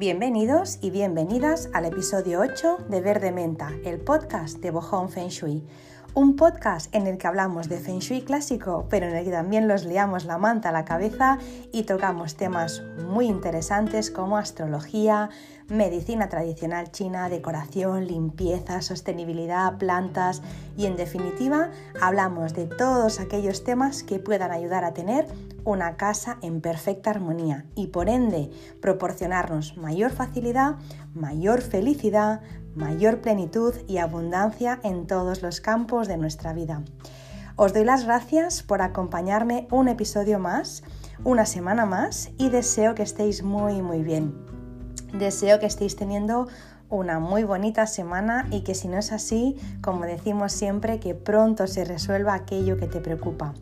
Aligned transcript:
Bienvenidos 0.00 0.78
y 0.80 0.88
bienvenidas 0.88 1.68
al 1.74 1.84
episodio 1.84 2.40
8 2.40 2.86
de 2.88 3.02
Verde 3.02 3.32
Menta, 3.32 3.70
el 3.84 4.00
podcast 4.00 4.56
de 4.60 4.70
Bohong 4.70 5.10
Feng 5.10 5.28
Shui. 5.28 5.62
Un 6.14 6.36
podcast 6.36 6.92
en 6.94 7.06
el 7.06 7.18
que 7.18 7.26
hablamos 7.26 7.68
de 7.68 7.76
Feng 7.76 7.98
Shui 7.98 8.22
clásico, 8.22 8.86
pero 8.88 9.06
en 9.06 9.14
el 9.14 9.26
que 9.26 9.30
también 9.30 9.68
los 9.68 9.84
liamos 9.84 10.24
la 10.24 10.38
manta 10.38 10.70
a 10.70 10.72
la 10.72 10.86
cabeza 10.86 11.36
y 11.70 11.82
tocamos 11.82 12.36
temas 12.36 12.82
muy 13.08 13.26
interesantes 13.26 14.10
como 14.10 14.38
astrología, 14.38 15.28
medicina 15.68 16.30
tradicional 16.30 16.90
china, 16.92 17.28
decoración, 17.28 18.06
limpieza, 18.06 18.80
sostenibilidad, 18.80 19.76
plantas 19.76 20.40
y 20.78 20.86
en 20.86 20.96
definitiva 20.96 21.72
hablamos 22.00 22.54
de 22.54 22.64
todos 22.64 23.20
aquellos 23.20 23.64
temas 23.64 24.02
que 24.02 24.18
puedan 24.18 24.50
ayudar 24.50 24.84
a 24.84 24.94
tener 24.94 25.26
una 25.70 25.96
casa 25.96 26.38
en 26.42 26.60
perfecta 26.60 27.10
armonía 27.10 27.64
y 27.74 27.88
por 27.88 28.08
ende 28.08 28.50
proporcionarnos 28.80 29.76
mayor 29.76 30.10
facilidad, 30.10 30.76
mayor 31.14 31.62
felicidad, 31.62 32.40
mayor 32.74 33.20
plenitud 33.20 33.74
y 33.86 33.98
abundancia 33.98 34.80
en 34.82 35.06
todos 35.06 35.42
los 35.42 35.60
campos 35.60 36.08
de 36.08 36.16
nuestra 36.16 36.52
vida. 36.52 36.82
Os 37.56 37.72
doy 37.72 37.84
las 37.84 38.04
gracias 38.04 38.62
por 38.62 38.82
acompañarme 38.82 39.68
un 39.70 39.88
episodio 39.88 40.38
más, 40.38 40.82
una 41.24 41.46
semana 41.46 41.86
más 41.86 42.30
y 42.38 42.48
deseo 42.48 42.94
que 42.94 43.02
estéis 43.02 43.42
muy 43.42 43.82
muy 43.82 44.02
bien. 44.02 44.34
Deseo 45.12 45.58
que 45.58 45.66
estéis 45.66 45.96
teniendo 45.96 46.48
una 46.88 47.20
muy 47.20 47.44
bonita 47.44 47.86
semana 47.86 48.46
y 48.50 48.62
que 48.62 48.74
si 48.74 48.88
no 48.88 48.98
es 48.98 49.12
así, 49.12 49.56
como 49.80 50.04
decimos 50.04 50.52
siempre, 50.52 50.98
que 50.98 51.14
pronto 51.14 51.66
se 51.66 51.84
resuelva 51.84 52.34
aquello 52.34 52.76
que 52.76 52.86
te 52.86 53.00
preocupa. 53.00 53.54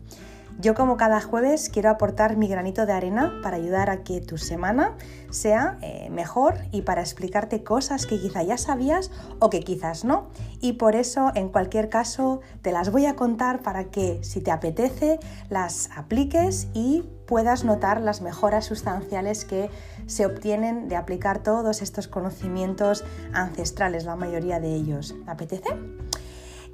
Yo 0.61 0.75
como 0.75 0.97
cada 0.97 1.21
jueves 1.21 1.69
quiero 1.69 1.89
aportar 1.89 2.35
mi 2.35 2.49
granito 2.49 2.85
de 2.85 2.91
arena 2.91 3.39
para 3.41 3.55
ayudar 3.55 3.89
a 3.89 4.03
que 4.03 4.19
tu 4.19 4.37
semana 4.37 4.93
sea 5.29 5.77
eh, 5.81 6.09
mejor 6.09 6.55
y 6.73 6.81
para 6.81 6.99
explicarte 6.99 7.63
cosas 7.63 8.05
que 8.05 8.19
quizá 8.19 8.43
ya 8.43 8.57
sabías 8.57 9.09
o 9.39 9.49
que 9.49 9.61
quizás 9.61 10.03
no. 10.03 10.27
Y 10.59 10.73
por 10.73 10.97
eso 10.97 11.31
en 11.33 11.47
cualquier 11.47 11.87
caso 11.87 12.41
te 12.61 12.73
las 12.73 12.91
voy 12.91 13.05
a 13.05 13.15
contar 13.15 13.61
para 13.61 13.85
que 13.85 14.19
si 14.21 14.41
te 14.41 14.51
apetece 14.51 15.19
las 15.49 15.89
apliques 15.95 16.67
y 16.73 17.05
puedas 17.25 17.63
notar 17.63 18.01
las 18.01 18.21
mejoras 18.21 18.65
sustanciales 18.65 19.45
que 19.45 19.69
se 20.07 20.25
obtienen 20.25 20.89
de 20.89 20.97
aplicar 20.97 21.41
todos 21.41 21.81
estos 21.81 22.09
conocimientos 22.09 23.05
ancestrales, 23.31 24.03
la 24.03 24.17
mayoría 24.17 24.59
de 24.59 24.75
ellos. 24.75 25.15
¿Apetece? 25.25 25.69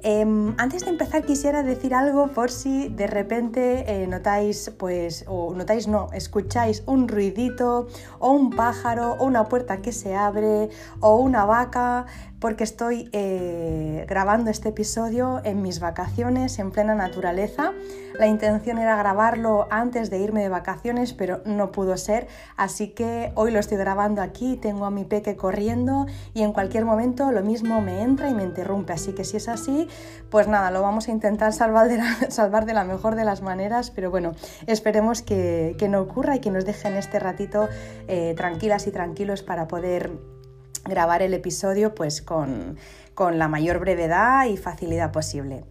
Em, 0.02 0.54
antes 0.58 0.84
de 0.84 0.90
empezar 0.90 1.22
quisiera 1.22 1.62
decir 1.62 1.94
algo 1.94 2.28
por 2.28 2.50
si 2.50 2.88
de 2.88 3.06
repente 3.06 3.84
eh, 3.86 4.06
notáis, 4.06 4.70
pues, 4.78 5.24
o 5.26 5.54
notáis 5.54 5.88
no, 5.88 6.08
escucháis 6.12 6.82
un 6.86 7.08
ruidito 7.08 7.88
o 8.18 8.30
un 8.30 8.50
pájaro 8.50 9.16
o 9.18 9.24
una 9.24 9.48
puerta 9.48 9.80
que 9.82 9.92
se 9.92 10.14
abre 10.14 10.68
o 11.00 11.16
una 11.16 11.44
vaca 11.44 12.06
porque 12.46 12.62
estoy 12.62 13.08
eh, 13.10 14.06
grabando 14.08 14.52
este 14.52 14.68
episodio 14.68 15.40
en 15.42 15.62
mis 15.62 15.80
vacaciones 15.80 16.60
en 16.60 16.70
plena 16.70 16.94
naturaleza. 16.94 17.72
La 18.20 18.28
intención 18.28 18.78
era 18.78 18.94
grabarlo 18.94 19.66
antes 19.68 20.10
de 20.10 20.20
irme 20.20 20.42
de 20.42 20.48
vacaciones, 20.48 21.12
pero 21.12 21.42
no 21.44 21.72
pudo 21.72 21.96
ser, 21.96 22.28
así 22.56 22.90
que 22.90 23.32
hoy 23.34 23.50
lo 23.50 23.58
estoy 23.58 23.78
grabando 23.78 24.22
aquí, 24.22 24.56
tengo 24.56 24.84
a 24.84 24.92
mi 24.92 25.02
peque 25.02 25.34
corriendo 25.34 26.06
y 26.34 26.42
en 26.42 26.52
cualquier 26.52 26.84
momento 26.84 27.32
lo 27.32 27.42
mismo 27.42 27.80
me 27.80 28.02
entra 28.02 28.30
y 28.30 28.34
me 28.34 28.44
interrumpe, 28.44 28.92
así 28.92 29.12
que 29.12 29.24
si 29.24 29.38
es 29.38 29.48
así, 29.48 29.88
pues 30.30 30.46
nada, 30.46 30.70
lo 30.70 30.82
vamos 30.82 31.08
a 31.08 31.10
intentar 31.10 31.52
salvar 31.52 31.88
de 31.88 31.98
la, 32.74 32.84
mejor 32.84 33.16
de 33.16 33.24
las 33.24 33.42
maneras, 33.42 33.90
pero 33.90 34.12
bueno, 34.12 34.36
esperemos 34.68 35.20
que, 35.20 35.74
no 35.90 36.00
ocurra 36.00 36.36
y 36.36 36.38
que 36.38 36.52
nos 36.52 36.64
dejen 36.64 36.94
este 36.94 37.18
ratito 37.18 37.68
eh, 38.06 38.34
tranquilas 38.36 38.86
y 38.86 38.92
tranquilos 38.92 39.42
para 39.42 39.66
poder 39.66 40.35
grabar 40.88 41.22
el 41.22 41.34
episodio 41.34 41.94
pues 41.94 42.22
con, 42.22 42.76
la 43.18 43.48
mayor 43.48 43.78
brevedad 43.78 44.46
y 44.46 44.56
facilidad 44.56 45.12
posible. 45.12 45.64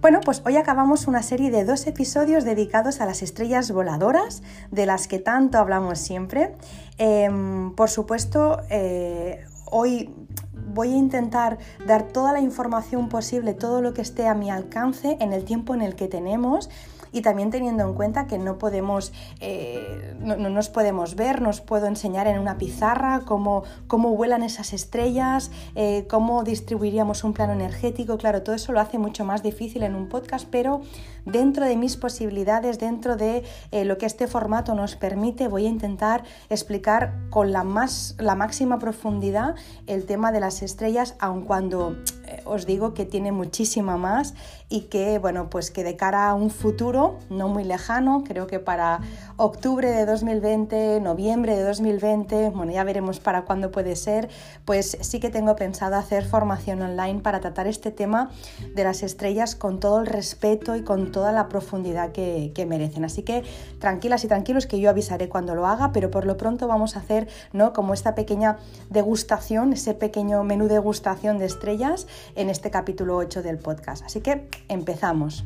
Bueno, 0.00 0.20
pues 0.24 0.42
hoy 0.46 0.56
acabamos 0.56 1.08
una 1.08 1.22
serie 1.22 1.50
de 1.50 1.64
dos 1.64 1.86
episodios 1.86 2.44
dedicados 2.44 3.00
a 3.00 3.06
las 3.06 3.22
estrellas 3.22 3.70
voladoras, 3.72 4.42
de 4.70 4.86
las 4.86 5.08
que 5.08 5.18
tanto 5.18 5.58
hablamos 5.58 5.98
siempre. 5.98 6.54
Em, 6.98 7.74
por 7.74 7.90
supuesto, 7.90 8.60
eh, 8.70 9.44
hoy 9.64 10.14
voy 10.52 10.92
a 10.92 10.96
intentar 10.96 11.58
dar 11.86 12.04
toda 12.04 12.32
la 12.32 12.40
información 12.40 13.08
posible, 13.08 13.54
todo 13.54 13.82
lo 13.82 13.92
que 13.92 14.02
esté 14.02 14.28
a 14.28 14.34
mi 14.34 14.50
alcance 14.50 15.16
en 15.20 15.32
el 15.32 15.44
tiempo 15.44 15.74
en 15.74 15.82
el 15.82 15.96
que 15.96 16.06
tenemos 16.06 16.70
y 17.12 17.22
también 17.22 17.50
teniendo 17.50 17.84
en 17.84 17.94
cuenta 17.94 18.26
que 18.26 18.38
no 18.38 18.58
podemos, 18.58 19.12
eh, 19.40 20.16
no, 20.20 20.36
nos 20.36 20.68
podemos 20.68 21.14
ver, 21.14 21.42
nos 21.42 21.60
puedo 21.60 21.86
enseñar 21.86 22.26
en 22.26 22.38
una 22.38 22.58
pizarra 22.58 23.22
cómo, 23.24 23.64
cómo 23.86 24.16
vuelan 24.16 24.42
esas 24.42 24.72
estrellas, 24.72 25.50
eh, 25.74 26.06
cómo 26.08 26.42
distribuiríamos 26.44 27.24
un 27.24 27.32
plano 27.32 27.52
energético, 27.52 28.18
claro, 28.18 28.42
todo 28.42 28.54
eso 28.54 28.72
lo 28.72 28.80
hace 28.80 28.98
mucho 28.98 29.24
más 29.24 29.42
difícil 29.42 29.82
en 29.82 29.94
un 29.94 30.08
podcast, 30.08 30.46
pero 30.50 30.80
dentro 31.24 31.64
de 31.64 31.76
mis 31.76 31.96
posibilidades, 31.96 32.78
dentro 32.78 33.16
de 33.16 33.44
eh, 33.70 33.84
lo 33.84 33.98
que 33.98 34.06
este 34.06 34.26
formato 34.26 34.74
nos 34.74 34.96
permite, 34.96 35.48
voy 35.48 35.66
a 35.66 35.68
intentar 35.68 36.24
explicar 36.48 37.14
con 37.30 37.52
la, 37.52 37.64
más, 37.64 38.16
la 38.18 38.34
máxima 38.34 38.78
profundidad 38.78 39.54
el 39.86 40.06
tema 40.06 40.32
de 40.32 40.40
las 40.40 40.62
estrellas, 40.62 41.14
aun 41.18 41.42
cuando 41.44 41.96
os 42.44 42.66
digo 42.66 42.94
que 42.94 43.04
tiene 43.04 43.32
muchísima 43.32 43.96
más 43.96 44.34
y 44.70 44.82
que, 44.82 45.18
bueno, 45.18 45.48
pues 45.48 45.70
que 45.70 45.82
de 45.82 45.96
cara 45.96 46.28
a 46.28 46.34
un 46.34 46.50
futuro 46.50 47.18
no 47.30 47.48
muy 47.48 47.64
lejano, 47.64 48.22
creo 48.26 48.46
que 48.46 48.58
para 48.58 49.00
octubre 49.36 49.90
de 49.90 50.04
2020, 50.04 51.00
noviembre 51.00 51.56
de 51.56 51.62
2020, 51.62 52.50
bueno, 52.50 52.72
ya 52.72 52.84
veremos 52.84 53.18
para 53.18 53.42
cuándo 53.42 53.70
puede 53.70 53.96
ser, 53.96 54.28
pues 54.66 54.98
sí 55.00 55.20
que 55.20 55.30
tengo 55.30 55.56
pensado 55.56 55.96
hacer 55.96 56.24
formación 56.26 56.82
online 56.82 57.20
para 57.20 57.40
tratar 57.40 57.66
este 57.66 57.90
tema 57.90 58.30
de 58.74 58.84
las 58.84 59.02
estrellas 59.02 59.54
con 59.54 59.80
todo 59.80 60.00
el 60.00 60.06
respeto 60.06 60.76
y 60.76 60.82
con 60.82 61.12
toda 61.12 61.32
la 61.32 61.48
profundidad 61.48 62.12
que, 62.12 62.52
merecen. 62.68 63.04
Así 63.04 63.22
que 63.22 63.44
tranquilas 63.78 64.24
y 64.24 64.28
tranquilos 64.28 64.66
que 64.66 64.78
yo 64.80 64.90
avisaré 64.90 65.30
cuando 65.30 65.54
lo 65.54 65.66
haga, 65.66 65.92
pero 65.92 66.10
por 66.10 66.26
lo 66.26 66.36
pronto 66.36 66.66
vamos 66.66 66.96
a 66.96 66.98
hacer, 66.98 67.28
¿no? 67.52 67.72
Como 67.72 67.94
esta 67.94 68.14
pequeña 68.14 68.58
degustación, 68.90 69.72
ese 69.72 69.94
pequeño 69.94 70.42
menú 70.44 70.68
degustación 70.68 71.38
de 71.38 71.46
estrellas 71.46 72.06
en 72.34 72.50
este 72.50 72.70
capítulo 72.70 73.16
8 73.16 73.42
del 73.42 73.58
podcast. 73.58 74.04
Así 74.04 74.20
que 74.20 74.48
empezamos. 74.68 75.44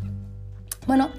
Bueno, 0.86 1.10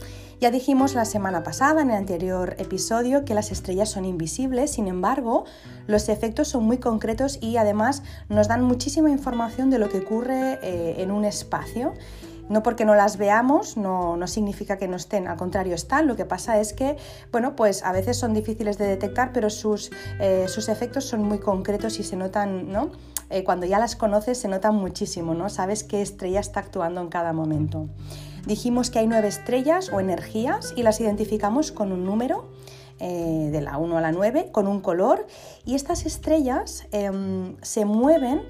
ya 0.44 0.52
dijimos 0.52 0.94
la 0.94 1.06
semana 1.06 1.42
pasada, 1.42 1.84
en 1.84 1.90
el 1.90 1.96
anterior 1.96 2.58
episodio, 2.58 3.24
que 3.24 3.34
las 3.34 3.54
estrellas 3.54 3.90
son 3.90 4.04
invisibles, 4.04 4.72
sin 4.72 4.90
embargo, 4.90 5.46
los 5.88 6.09
efectos 6.09 6.50
son 6.50 6.66
muy 6.66 6.80
concretos 6.80 7.38
y 7.40 7.56
además 7.56 8.03
nos 8.28 8.50
dan 8.50 8.62
muchísima 8.62 9.09
información 9.09 9.70
de 9.70 9.80
lo 9.80 9.88
que 9.88 10.00
ocurre 10.00 10.59
eh, 10.62 10.96
en 10.98 11.12
un 11.12 11.24
espacio. 11.24 11.94
No 12.50 12.62
porque 12.62 12.84
no 12.84 12.94
las 12.94 13.16
veamos 13.16 13.78
no, 13.78 14.20
significa 14.28 14.78
que 14.78 14.90
no 14.90 14.98
estén, 14.98 15.30
al 15.30 15.38
contrario 15.38 15.76
están. 15.76 16.08
Lo 16.08 16.18
que 16.18 16.26
pasa 16.26 16.59
es 16.59 16.74
que, 16.74 16.98
bueno, 17.32 17.56
pues 17.56 17.82
a 17.86 17.94
veces 17.94 18.18
son 18.18 18.34
difíciles 18.34 18.78
de 18.78 18.86
detectar, 18.86 19.32
pero 19.32 19.50
sus, 19.50 19.92
eh, 20.20 20.48
sus 20.50 20.68
efectos 20.68 21.06
son 21.06 21.24
muy 21.24 21.40
concretos 21.40 22.00
y 22.00 22.03
se 22.03 22.18
notan, 22.18 22.70
¿no? 22.70 22.92
Eh, 23.29 23.44
cuando 23.44 23.66
ya 23.66 23.79
las 23.79 23.95
conoces 23.95 24.38
se 24.38 24.47
nota 24.47 24.72
muchísimo, 24.72 25.34
¿no? 25.34 25.50
Sabes 25.50 25.84
qué 25.84 26.01
estrella 26.01 26.39
está 26.39 26.59
actuando 26.59 27.01
en 27.01 27.09
cada 27.09 27.34
momento. 27.34 27.88
Dijimos 28.45 28.89
que 28.89 29.00
hay 29.00 29.07
nueve 29.07 29.28
estrellas 29.28 29.89
o 29.94 30.00
energías 30.00 30.73
y 30.75 30.84
las 30.84 31.00
identificamos 31.00 31.72
con 31.72 31.91
un 31.91 32.06
número. 32.06 32.50
Eh, 33.00 33.50
de 33.51 33.59
la 33.59 33.79
1 33.79 33.97
a 33.97 34.01
la 34.01 34.11
9 34.11 34.50
con 34.51 34.67
un 34.67 34.79
color 34.79 35.25
y 35.66 35.73
estas 35.73 36.06
estrellas 36.06 36.88
em, 36.91 37.57
se 37.61 37.85
mueven 37.85 38.44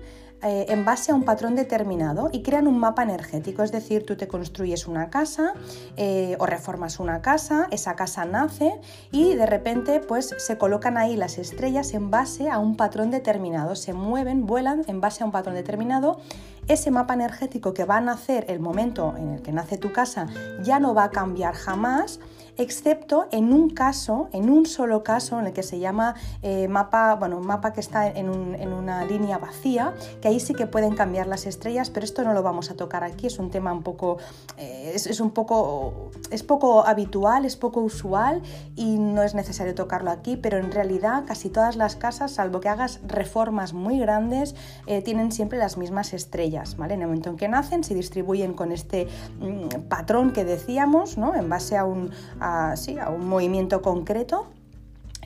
eh, 0.43 0.65
en 0.69 0.85
base 0.85 1.11
a 1.11 1.15
un 1.15 1.23
patrón 1.23 1.55
determinado 1.55 2.29
y 2.31 2.41
crean 2.41 2.67
un 2.67 2.77
mapa 2.77 3.03
energético, 3.03 3.63
es 3.63 3.71
decir, 3.71 4.05
tú 4.05 4.15
te 4.15 4.27
construyes 4.27 4.87
una 4.87 5.09
casa 5.09 5.53
eh, 5.97 6.35
o 6.39 6.45
reformas 6.45 6.99
una 6.99 7.21
casa, 7.21 7.67
esa 7.71 7.95
casa 7.95 8.25
nace 8.25 8.79
y 9.11 9.35
de 9.35 9.45
repente 9.45 9.99
pues 9.99 10.35
se 10.37 10.57
colocan 10.57 10.97
ahí 10.97 11.15
las 11.15 11.37
estrellas 11.37 11.93
en 11.93 12.11
base 12.11 12.49
a 12.49 12.59
un 12.59 12.75
patrón 12.75 13.11
determinado, 13.11 13.75
se 13.75 13.93
mueven, 13.93 14.45
vuelan 14.45 14.83
en 14.87 15.01
base 15.01 15.23
a 15.23 15.25
un 15.25 15.31
patrón 15.31 15.55
determinado. 15.55 16.19
Ese 16.67 16.91
mapa 16.91 17.13
energético 17.13 17.73
que 17.73 17.83
va 17.83 17.97
a 17.97 18.01
nacer 18.01 18.45
el 18.47 18.59
momento 18.59 19.15
en 19.17 19.33
el 19.33 19.41
que 19.41 19.51
nace 19.51 19.77
tu 19.77 19.91
casa 19.91 20.27
ya 20.61 20.79
no 20.79 20.93
va 20.93 21.05
a 21.05 21.09
cambiar 21.11 21.55
jamás 21.55 22.19
excepto 22.57 23.27
en 23.31 23.53
un 23.53 23.69
caso, 23.69 24.29
en 24.31 24.49
un 24.49 24.65
solo 24.65 25.03
caso, 25.03 25.39
en 25.39 25.47
el 25.47 25.53
que 25.53 25.63
se 25.63 25.79
llama 25.79 26.15
eh, 26.41 26.67
mapa, 26.67 27.15
bueno, 27.15 27.39
mapa 27.39 27.73
que 27.73 27.79
está 27.79 28.07
en, 28.07 28.29
una 28.29 29.05
línea 29.05 29.37
vacía, 29.37 29.93
que 30.21 30.27
ahí 30.27 30.39
sí 30.39 30.53
que 30.53 30.67
pueden 30.67 30.95
cambiar 30.95 31.27
las 31.27 31.45
estrellas, 31.45 31.89
pero 31.89 32.03
esto 32.03 32.23
no 32.23 32.33
lo 32.33 32.43
vamos 32.43 32.71
a 32.71 32.75
tocar 32.75 33.03
aquí, 33.03 33.27
es 33.27 33.39
un 33.39 33.49
tema 33.49 33.73
un 33.73 33.83
poco, 33.83 34.17
eh, 34.57 34.91
es, 34.93 35.19
un 35.19 35.31
poco, 35.31 36.11
es 36.31 36.43
poco 36.43 36.85
habitual, 36.85 37.45
es 37.45 37.55
poco 37.55 37.81
usual 37.81 38.41
y 38.75 38.97
no 38.97 39.23
es 39.23 39.35
necesario 39.35 39.75
tocarlo 39.75 40.11
aquí, 40.11 40.37
pero 40.37 40.57
en 40.57 40.71
realidad 40.71 41.23
casi 41.25 41.49
todas 41.49 41.75
las 41.75 41.95
casas, 41.95 42.31
salvo 42.31 42.59
que 42.59 42.69
hagas 42.69 42.99
reformas 43.07 43.73
muy 43.73 43.99
grandes, 43.99 44.55
eh, 44.87 45.01
tienen 45.01 45.31
siempre 45.31 45.57
las 45.57 45.77
mismas 45.77 46.13
estrellas, 46.13 46.77
¿vale? 46.77 46.93
En 46.93 47.01
el 47.01 47.07
momento 47.07 47.29
en 47.29 47.37
que 47.37 47.47
nacen 47.47 47.83
se 47.83 47.95
distribuyen 47.95 48.53
con 48.53 48.71
este 48.71 49.07
mm, 49.39 49.87
patrón 49.89 50.31
que 50.31 50.45
decíamos, 50.45 51.17
¿no? 51.17 51.35
En 51.35 51.49
base 51.49 51.77
a 51.77 51.85
un, 51.85 52.11
a, 52.43 52.75
un 53.09 53.27
movimiento 53.27 53.81
concreto 53.81 54.47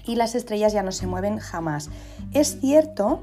y 0.06 0.16
las 0.16 0.36
estrellas 0.36 0.74
ya 0.74 0.84
no 0.84 0.92
se 0.92 1.08
mueven 1.08 1.40
jamás. 1.40 1.90
Es 2.34 2.60
cierto 2.60 3.22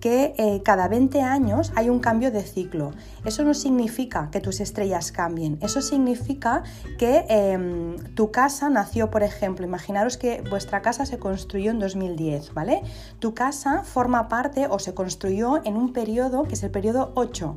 que 0.00 0.34
eh, 0.36 0.62
cada 0.64 0.88
20 0.88 1.20
años 1.20 1.72
hay 1.76 1.88
un 1.88 2.00
cambio 2.00 2.32
de 2.32 2.42
ciclo. 2.42 2.90
Eso 3.24 3.44
no 3.44 3.54
significa 3.54 4.30
que 4.32 4.40
tus 4.40 4.58
estrellas 4.58 5.12
cambien, 5.12 5.58
eso 5.62 5.80
significa 5.80 6.64
que 6.98 7.24
em, 7.28 7.96
tu 8.16 8.32
casa 8.32 8.68
nació, 8.68 9.10
por 9.10 9.22
ejemplo, 9.22 9.64
imaginaros 9.64 10.16
que 10.16 10.42
vuestra 10.50 10.82
casa 10.82 11.06
se 11.06 11.18
construyó 11.20 11.70
en 11.70 11.78
2010, 11.78 12.52
¿vale? 12.52 12.82
Tu 13.20 13.32
casa 13.32 13.84
forma 13.84 14.26
parte 14.26 14.66
o 14.68 14.80
se 14.80 14.92
construyó 14.92 15.64
en 15.64 15.76
un 15.76 15.92
periodo 15.92 16.42
que 16.44 16.54
es 16.54 16.62
el 16.64 16.72
periodo 16.72 17.12
8. 17.14 17.54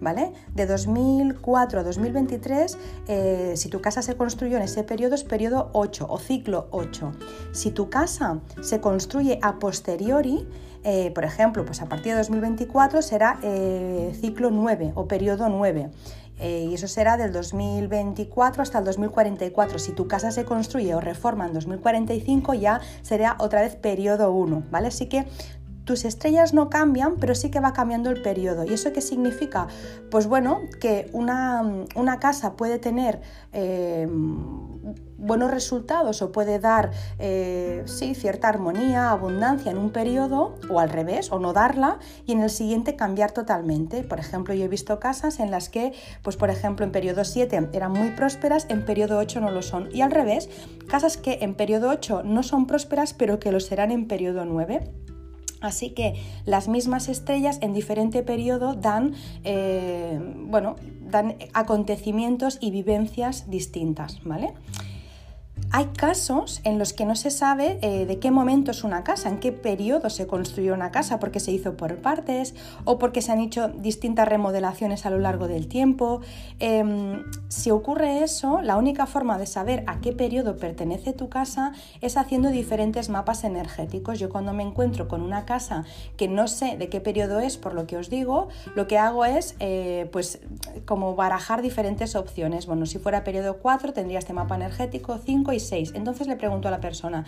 ¿Vale? 0.00 0.32
De 0.54 0.66
2004 0.66 1.80
a 1.80 1.82
2023, 1.82 2.78
eh, 3.08 3.52
si 3.56 3.68
tu 3.70 3.80
casa 3.80 4.02
se 4.02 4.14
construyó 4.14 4.58
en 4.58 4.62
ese 4.62 4.84
periodo, 4.84 5.14
es 5.14 5.24
periodo 5.24 5.70
8 5.72 6.06
o 6.08 6.18
ciclo 6.18 6.68
8. 6.70 7.12
Si 7.52 7.70
tu 7.70 7.88
casa 7.88 8.40
se 8.60 8.80
construye 8.80 9.38
a 9.42 9.58
posteriori, 9.58 10.46
eh, 10.84 11.10
por 11.14 11.24
ejemplo, 11.24 11.64
pues 11.64 11.80
a 11.80 11.86
partir 11.86 12.12
de 12.12 12.18
2024 12.18 13.00
será 13.00 13.38
eh, 13.42 14.16
ciclo 14.20 14.50
9 14.50 14.92
o 14.94 15.06
periodo 15.08 15.48
9. 15.48 15.90
y 16.38 16.74
eso 16.74 16.86
será 16.86 17.16
del 17.16 17.32
2024 17.32 18.62
hasta 18.62 18.80
el 18.80 18.84
2044. 18.84 19.78
Si 19.78 19.92
tu 19.92 20.06
casa 20.06 20.30
se 20.30 20.44
construye 20.44 20.94
o 20.94 21.00
reforma 21.00 21.46
en 21.46 21.54
2045, 21.54 22.52
ya 22.52 22.82
será 23.00 23.36
otra 23.38 23.62
vez 23.62 23.74
periodo 23.76 24.30
1, 24.30 24.64
¿vale? 24.70 24.88
Así 24.88 25.06
que 25.06 25.24
tus 25.86 26.04
estrellas 26.04 26.52
no 26.52 26.68
cambian, 26.68 27.16
pero 27.16 27.34
sí 27.34 27.50
que 27.50 27.60
va 27.60 27.72
cambiando 27.72 28.10
el 28.10 28.20
periodo. 28.20 28.64
¿Y 28.64 28.74
eso 28.74 28.92
qué 28.92 29.00
significa? 29.00 29.68
Pues 30.10 30.26
bueno, 30.26 30.60
que 30.80 31.08
una, 31.12 31.86
casa 32.20 32.56
puede 32.56 32.78
tener 32.78 33.22
eh, 33.52 34.08
buenos 35.16 35.50
resultados 35.50 36.22
o 36.22 36.32
puede 36.32 36.58
dar 36.58 36.90
eh, 37.18 37.84
sí, 37.86 38.14
cierta 38.14 38.48
armonía, 38.48 39.10
abundancia 39.10 39.70
en 39.70 39.78
un 39.78 39.90
periodo, 39.90 40.56
o 40.68 40.80
al 40.80 40.90
revés, 40.90 41.30
o 41.30 41.38
no 41.38 41.52
darla, 41.52 41.98
y 42.26 42.32
en 42.32 42.42
el 42.42 42.50
siguiente 42.50 42.96
cambiar 42.96 43.30
totalmente. 43.30 44.02
Por 44.02 44.18
ejemplo, 44.18 44.54
yo 44.54 44.64
he 44.64 44.68
visto 44.68 44.98
casas 44.98 45.38
en 45.38 45.52
las 45.52 45.68
que, 45.68 45.92
pues 46.22 46.36
por 46.36 46.50
ejemplo, 46.50 46.84
en 46.84 46.90
periodo 46.90 47.24
7 47.24 47.70
eran 47.72 47.92
muy 47.92 48.10
prósperas, 48.10 48.66
en 48.68 48.84
periodo 48.84 49.18
8 49.18 49.40
no 49.40 49.52
lo 49.52 49.62
son. 49.62 49.88
Y 49.94 50.02
al 50.02 50.10
revés, 50.10 50.48
casas 50.88 51.16
que 51.16 51.38
en 51.42 51.54
periodo 51.54 51.90
8 51.90 52.22
no 52.24 52.42
son 52.42 52.66
prósperas, 52.66 53.14
pero 53.14 53.38
que 53.38 53.52
lo 53.52 53.60
serán 53.60 53.92
en 53.92 54.08
periodo 54.08 54.44
9. 54.44 54.90
Así 55.60 55.90
que 55.90 56.14
las 56.44 56.68
mismas 56.68 57.08
estrellas 57.08 57.58
en 57.62 57.72
diferente 57.72 58.22
periodo 58.22 58.74
dan, 58.74 59.14
eh, 59.44 60.18
bueno, 60.36 60.76
dan 61.00 61.36
acontecimientos 61.54 62.58
y 62.60 62.70
vivencias 62.70 63.48
distintas, 63.48 64.22
¿vale? 64.24 64.52
Hay 65.72 65.86
casos 65.86 66.60
en 66.64 66.78
los 66.78 66.92
que 66.92 67.04
no 67.04 67.16
se 67.16 67.30
sabe 67.30 67.78
eh, 67.82 68.06
de 68.06 68.18
qué 68.18 68.30
momento 68.30 68.70
es 68.70 68.84
una 68.84 69.02
casa, 69.02 69.28
en 69.28 69.40
qué 69.40 69.52
periodo 69.52 70.10
se 70.10 70.26
construyó 70.26 70.74
una 70.74 70.90
casa, 70.90 71.18
porque 71.18 71.40
se 71.40 71.50
hizo 71.50 71.76
por 71.76 71.96
partes 71.96 72.54
o 72.84 72.98
porque 72.98 73.20
se 73.20 73.32
han 73.32 73.40
hecho 73.40 73.68
distintas 73.68 74.28
remodelaciones 74.28 75.06
a 75.06 75.10
lo 75.10 75.18
largo 75.18 75.48
del 75.48 75.66
tiempo. 75.66 76.20
Em, 76.60 77.24
si 77.48 77.70
ocurre 77.70 78.22
eso, 78.22 78.62
la 78.62 78.76
única 78.76 79.06
forma 79.06 79.38
de 79.38 79.46
saber 79.46 79.82
a 79.86 80.00
qué 80.00 80.12
periodo 80.12 80.56
pertenece 80.56 81.12
tu 81.12 81.28
casa 81.28 81.72
es 82.00 82.16
haciendo 82.16 82.50
diferentes 82.50 83.08
mapas 83.08 83.42
energéticos. 83.44 84.18
Yo 84.18 84.28
cuando 84.28 84.52
me 84.52 84.62
encuentro 84.62 85.08
con 85.08 85.20
una 85.20 85.44
casa 85.44 85.84
que 86.16 86.28
no 86.28 86.46
sé 86.46 86.76
de 86.76 86.88
qué 86.88 87.00
periodo 87.00 87.40
es, 87.40 87.56
por 87.56 87.74
lo 87.74 87.86
que 87.86 87.96
os 87.96 88.08
digo, 88.08 88.48
lo 88.76 88.86
que 88.86 88.98
hago 88.98 89.24
es 89.24 89.56
eh, 89.58 90.08
pues 90.12 90.40
como 90.84 91.16
barajar 91.16 91.60
diferentes 91.60 92.14
opciones. 92.14 92.66
Bueno, 92.66 92.86
si 92.86 92.98
fuera 92.98 93.24
periodo 93.24 93.58
4 93.58 93.92
tendría 93.92 94.20
este 94.20 94.32
mapa 94.32 94.54
energético, 94.54 95.18
5 95.18 95.52
y 95.56 95.60
6. 95.60 95.92
Entonces 95.94 96.26
le 96.26 96.36
pregunto 96.36 96.68
a 96.68 96.70
la 96.70 96.80
persona, 96.80 97.24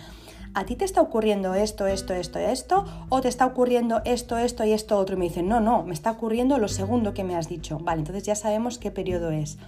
¿a 0.55 0.65
ti 0.65 0.77
te 0.77 0.85
está 0.85 1.01
ocurriendo 1.01 1.55
esto, 1.55 1.87
esto, 1.87 2.15
esto, 2.15 2.39
esto? 2.39 2.85
¿O 3.09 3.21
te 3.21 3.29
está 3.29 3.47
ocurriendo 3.47 4.01
esto, 4.05 4.39
esto 4.39 4.65
y 4.65 4.73
esto 4.73 4.99
otro? 4.99 5.17
Y 5.17 5.19
me 5.19 5.25
dicen, 5.27 5.49
no, 5.49 5.61
no, 5.61 5.83
me 5.83 5.95
está 5.95 6.11
ocurriendo 6.11 6.59
lo 6.59 6.69
segundo 6.69 7.15
que 7.15 7.25
me 7.25 7.37
has 7.37 7.49
dicho. 7.49 7.79
Vale, 7.79 8.01
entonces 8.01 8.25
ya 8.25 8.35
sabemos 8.35 8.79
qué 8.79 8.91
periodo 8.91 9.31
es. 9.31 9.59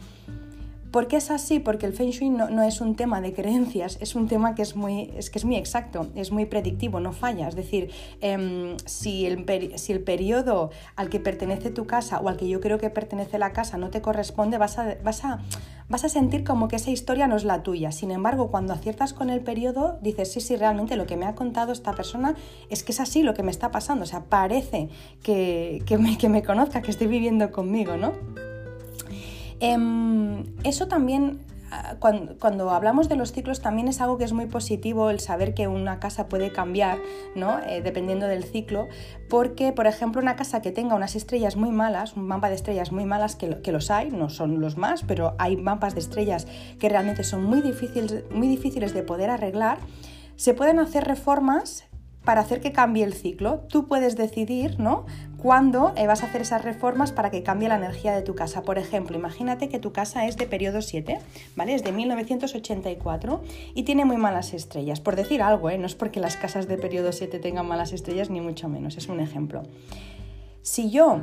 ¿Por 0.91 1.07
qué 1.07 1.17
es 1.17 1.31
así? 1.31 1.61
Porque 1.61 1.87
el 1.87 1.93
Feng 1.93 2.11
Shui 2.11 2.31
no, 2.31 2.62
es 2.65 2.81
un 2.81 2.97
tema 2.97 3.21
de 3.21 3.33
creencias, 3.33 3.97
es 4.01 4.17
un 4.17 4.27
tema 4.27 4.57
que 4.57 4.62
es 4.62 4.75
muy, 4.75 5.12
es 5.17 5.31
que 5.31 5.39
es 5.39 5.45
muy 5.45 5.55
exacto, 5.55 6.09
es 6.17 6.33
muy 6.33 6.47
predictivo, 6.47 6.99
no 6.99 7.12
falla. 7.12 7.47
Es 7.47 7.55
decir, 7.55 7.91
em, 8.21 8.77
si, 8.87 9.25
el 9.25 9.47
si, 9.77 9.93
el 9.93 10.01
periodo 10.01 10.71
al 10.97 11.09
que 11.09 11.21
pertenece 11.21 11.71
tu 11.71 11.87
casa 11.87 12.19
o 12.19 12.29
al 12.29 12.37
que 12.37 12.49
yo 12.49 12.61
creo 12.61 12.79
que 12.79 12.91
pertenece 12.91 13.39
la 13.39 13.53
casa 13.53 13.79
no 13.79 13.91
te 13.91 14.03
corresponde, 14.03 14.59
vas 14.59 14.79
a, 14.79 14.97
vas 15.05 15.25
a, 15.25 15.39
vas 15.90 16.04
a 16.04 16.08
sentir 16.08 16.44
como 16.44 16.69
que 16.69 16.76
esa 16.76 16.90
historia 16.90 17.26
no 17.26 17.37
es 17.37 17.44
la 17.44 17.62
tuya. 17.62 17.90
Sin 17.90 18.12
embargo, 18.12 18.50
cuando 18.50 18.72
aciertas 18.72 19.12
con 19.12 19.28
el 19.28 19.40
periodo, 19.40 19.98
dices, 20.00 20.32
sí, 20.32 20.40
sí, 20.40 20.56
realmente 20.56 20.96
lo 20.96 21.04
que 21.04 21.16
me 21.16 21.26
ha 21.26 21.34
contado 21.34 21.72
esta 21.72 21.92
persona 21.92 22.37
es 22.70 22.84
que 22.84 22.92
es 22.92 23.00
así 23.00 23.25
lo 23.25 23.34
que 23.34 23.42
me 23.42 23.50
está 23.50 23.72
pasando. 23.72 24.04
O 24.04 24.06
sea, 24.06 24.25
parece 24.25 24.88
que, 25.22 25.82
que, 25.84 25.98
me, 26.28 26.42
conozca, 26.44 26.81
que 26.81 26.92
estoy 26.92 27.08
viviendo 27.08 27.50
conmigo, 27.50 27.96
¿no? 27.96 28.12
Em, 29.58 30.44
eso 30.62 30.87
también 30.87 31.40
ah, 31.70 31.96
cuando, 31.99 32.70
hablamos 32.70 33.08
de 33.08 33.17
los 33.17 33.32
ciclos 33.32 33.61
también 33.61 33.88
es 33.88 34.00
algo 34.00 34.19
que 34.19 34.25
es 34.25 34.32
muy 34.32 34.46
positivo 34.46 35.11
el 35.11 35.20
saber 35.20 35.55
que 35.55 35.69
una 35.69 36.00
casa 36.00 36.28
puede 36.28 36.52
cambiar, 36.52 36.99
¿no? 37.34 37.58
Eh, 37.61 37.82
dependiendo 37.82 38.26
del 38.26 38.44
ciclo, 38.44 38.88
porque, 39.28 39.72
por 39.72 39.87
ejemplo, 39.87 40.20
una 40.20 40.37
casa 40.37 40.62
que 40.62 40.72
tenga 40.72 40.94
unas 40.94 41.17
estrellas 41.17 41.56
muy 41.56 41.70
malas, 41.70 42.17
un 42.17 42.26
mapa 42.26 42.49
de 42.49 42.55
estrellas 42.55 42.93
muy 42.93 43.05
malas, 43.05 43.37
que, 43.37 43.72
los 43.72 43.90
hay, 43.90 44.11
no 44.11 44.28
son 44.28 44.61
los 44.61 44.76
más, 44.76 45.02
pero 45.05 45.34
hay 45.38 45.56
mapas 45.56 45.94
de 45.94 46.00
estrellas 46.00 46.46
que 46.78 46.88
realmente 46.88 47.25
son 47.25 47.44
muy 47.44 47.61
difíciles, 47.61 48.25
muy 48.31 48.49
difíciles 48.49 48.94
de 48.94 49.02
poder 49.02 49.31
arreglar, 49.31 49.78
se 50.37 50.55
pueden 50.55 50.78
hacer 50.78 51.05
reformas 51.05 51.84
para 52.25 52.43
hacer 52.43 52.61
que 52.61 52.72
cambie 52.72 53.05
el 53.05 53.14
ciclo. 53.14 53.61
Tú 53.69 53.87
puedes 53.87 54.17
decidir, 54.17 54.78
¿no? 54.78 55.06
Cuándo 55.38 55.93
eh, 55.96 56.06
vas 56.06 56.22
a 56.22 56.26
hacer 56.26 56.43
esas 56.43 56.62
reformas 56.64 57.12
para 57.12 57.31
que 57.31 57.43
cambie 57.43 57.69
la 57.69 57.76
energía 57.76 58.14
de 58.14 58.22
tu 58.22 58.34
casa. 58.34 58.62
Por 58.62 58.78
ejemplo, 58.78 59.17
imagínate 59.17 59.69
que 59.69 59.78
tu 59.78 59.93
casa 59.93 60.26
es 60.26 60.37
de 60.37 60.46
periodo 60.46 60.82
7, 60.82 61.19
¿vale? 61.56 61.75
Es 61.75 61.82
de 61.82 61.93
1984 61.93 63.43
y 63.75 63.84
tiene 63.84 64.05
muy 64.05 64.19
malas 64.19 64.52
estrellas. 64.52 65.00
Por 65.00 65.17
decir 65.17 65.43
algo, 65.43 65.70
¿eh? 65.70 65.78
No 65.78 65.87
es 65.87 65.94
porque 65.94 66.20
las 66.20 66.37
casas 66.37 66.69
de 66.69 66.76
periodo 66.76 67.12
7 67.12 67.38
tengan 67.38 67.67
malas 67.67 67.93
estrellas, 67.93 68.28
ni 68.28 68.40
mucho 68.40 68.69
menos. 68.69 68.96
Es 68.99 69.08
un 69.08 69.20
ejemplo. 69.20 69.62
Si 70.62 70.90
yo 70.90 71.23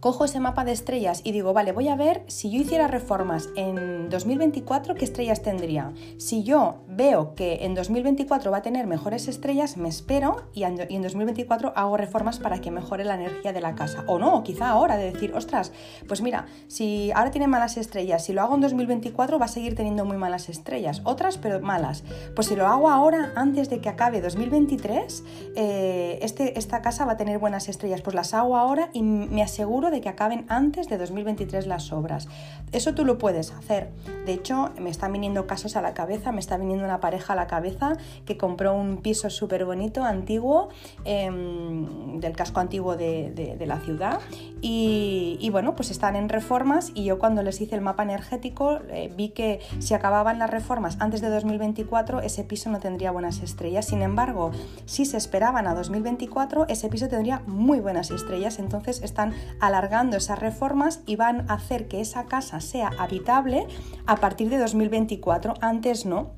cojo 0.00 0.24
ese 0.24 0.38
mapa 0.38 0.64
de 0.64 0.72
estrellas 0.72 1.22
y 1.24 1.32
digo, 1.32 1.52
vale, 1.52 1.72
voy 1.72 1.88
a 1.88 1.96
ver 1.96 2.22
si 2.28 2.50
yo 2.50 2.60
hiciera 2.60 2.86
reformas 2.86 3.48
en 3.56 4.08
2024, 4.08 4.94
¿qué 4.94 5.04
estrellas 5.04 5.42
tendría? 5.42 5.92
Si 6.18 6.44
yo 6.44 6.76
veo 6.88 7.34
que 7.34 7.64
en 7.64 7.74
2024 7.74 8.50
va 8.50 8.58
a 8.58 8.62
tener 8.62 8.86
mejores 8.86 9.26
estrellas, 9.28 9.76
me 9.76 9.88
espero 9.88 10.44
y 10.54 10.62
en 10.62 11.02
2024 11.02 11.72
hago 11.74 11.96
reformas 11.96 12.38
para 12.38 12.60
que 12.60 12.70
mejore 12.70 13.04
la 13.04 13.14
energía 13.14 13.52
de 13.52 13.60
la 13.60 13.74
casa. 13.74 14.04
O 14.06 14.18
no, 14.18 14.42
quizá 14.44 14.70
ahora 14.70 14.96
de 14.96 15.12
decir, 15.12 15.34
ostras, 15.34 15.72
pues 16.06 16.22
mira, 16.22 16.46
si 16.68 17.10
ahora 17.12 17.30
tiene 17.30 17.48
malas 17.48 17.76
estrellas, 17.76 18.24
si 18.24 18.32
lo 18.32 18.42
hago 18.42 18.54
en 18.54 18.60
2024 18.60 19.38
va 19.38 19.46
a 19.46 19.48
seguir 19.48 19.74
teniendo 19.74 20.04
muy 20.04 20.16
malas 20.16 20.48
estrellas, 20.48 21.02
otras 21.04 21.38
pero 21.38 21.60
malas. 21.60 22.04
Pues 22.36 22.46
si 22.46 22.56
lo 22.56 22.66
hago 22.66 22.88
ahora, 22.88 23.32
antes 23.34 23.68
de 23.68 23.80
que 23.80 23.88
acabe 23.88 24.20
2023, 24.20 25.24
eh, 25.56 26.18
este, 26.22 26.58
esta 26.58 26.82
casa 26.82 27.04
va 27.04 27.12
a 27.12 27.16
tener 27.16 27.38
buenas 27.38 27.68
estrellas, 27.68 28.00
pues 28.02 28.14
las 28.14 28.32
hago 28.34 28.56
ahora 28.56 28.90
y 28.92 29.02
me 29.02 29.42
aseguro 29.42 29.87
de 29.90 30.00
que 30.00 30.08
acaben 30.08 30.44
antes 30.48 30.88
de 30.88 30.98
2023 30.98 31.66
las 31.66 31.92
obras. 31.92 32.28
Eso 32.72 32.94
tú 32.94 33.04
lo 33.04 33.18
puedes 33.18 33.52
hacer. 33.52 33.90
De 34.26 34.32
hecho, 34.32 34.70
me 34.78 34.90
están 34.90 35.12
viniendo 35.12 35.46
casos 35.46 35.76
a 35.76 35.82
la 35.82 35.94
cabeza, 35.94 36.32
me 36.32 36.40
está 36.40 36.58
viniendo 36.58 36.84
una 36.84 37.00
pareja 37.00 37.32
a 37.32 37.36
la 37.36 37.46
cabeza 37.46 37.96
que 38.26 38.36
compró 38.36 38.74
un 38.74 38.98
piso 38.98 39.30
súper 39.30 39.64
bonito, 39.64 40.04
antiguo, 40.04 40.68
em, 41.04 42.20
del 42.20 42.36
casco 42.36 42.60
antiguo 42.60 42.96
de, 42.96 43.56
la 43.66 43.80
ciudad. 43.80 44.20
Y, 44.60 45.48
bueno, 45.50 45.74
pues 45.74 45.90
están 45.90 46.16
en 46.16 46.28
reformas 46.28 46.90
y 46.94 47.04
yo 47.04 47.18
cuando 47.18 47.42
les 47.42 47.60
hice 47.60 47.74
el 47.74 47.80
mapa 47.80 48.02
energético 48.02 48.80
eh, 48.88 49.12
vi 49.14 49.30
que 49.30 49.60
si 49.78 49.94
acababan 49.94 50.38
las 50.38 50.50
reformas 50.50 50.96
antes 51.00 51.20
de 51.20 51.28
2024, 51.28 52.20
ese 52.20 52.44
piso 52.44 52.70
no 52.70 52.80
tendría 52.80 53.10
buenas 53.10 53.40
estrellas. 53.40 53.86
Sin 53.86 54.02
embargo, 54.02 54.50
si 54.86 55.04
se 55.04 55.16
esperaban 55.16 55.66
a 55.66 55.74
2024, 55.74 56.66
ese 56.68 56.88
piso 56.88 57.08
tendría 57.08 57.42
muy 57.46 57.80
buenas 57.80 58.10
estrellas. 58.10 58.58
Entonces 58.58 59.02
están 59.02 59.34
a 59.60 59.70
la 59.70 59.77
alargando 59.78 60.16
esas 60.16 60.40
reformas 60.40 61.02
y 61.06 61.14
van 61.14 61.48
a 61.48 61.54
hacer 61.54 61.86
que 61.86 62.00
esa 62.00 62.26
casa 62.26 62.60
sea 62.60 62.90
habitable 62.98 63.66
a 64.06 64.16
partir 64.16 64.50
de 64.50 64.58
2024, 64.58 65.54
antes 65.60 66.04
no. 66.04 66.32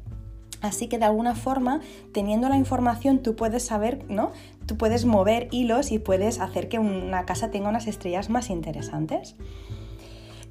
Así 0.60 0.88
que 0.88 0.98
de 0.98 1.06
alguna 1.06 1.34
forma, 1.34 1.80
teniendo 2.12 2.50
la 2.50 2.56
información, 2.56 3.22
tú 3.22 3.36
puedes 3.36 3.64
saber, 3.64 4.04
¿no? 4.10 4.32
Tú 4.66 4.76
puedes 4.76 5.06
mover 5.06 5.48
hilos 5.52 5.90
y 5.90 5.98
puedes 5.98 6.38
hacer 6.38 6.68
que 6.68 6.78
una 6.78 7.24
casa 7.24 7.50
tenga 7.50 7.70
unas 7.70 7.86
estrellas 7.86 8.28
más 8.28 8.50
interesantes. 8.50 9.36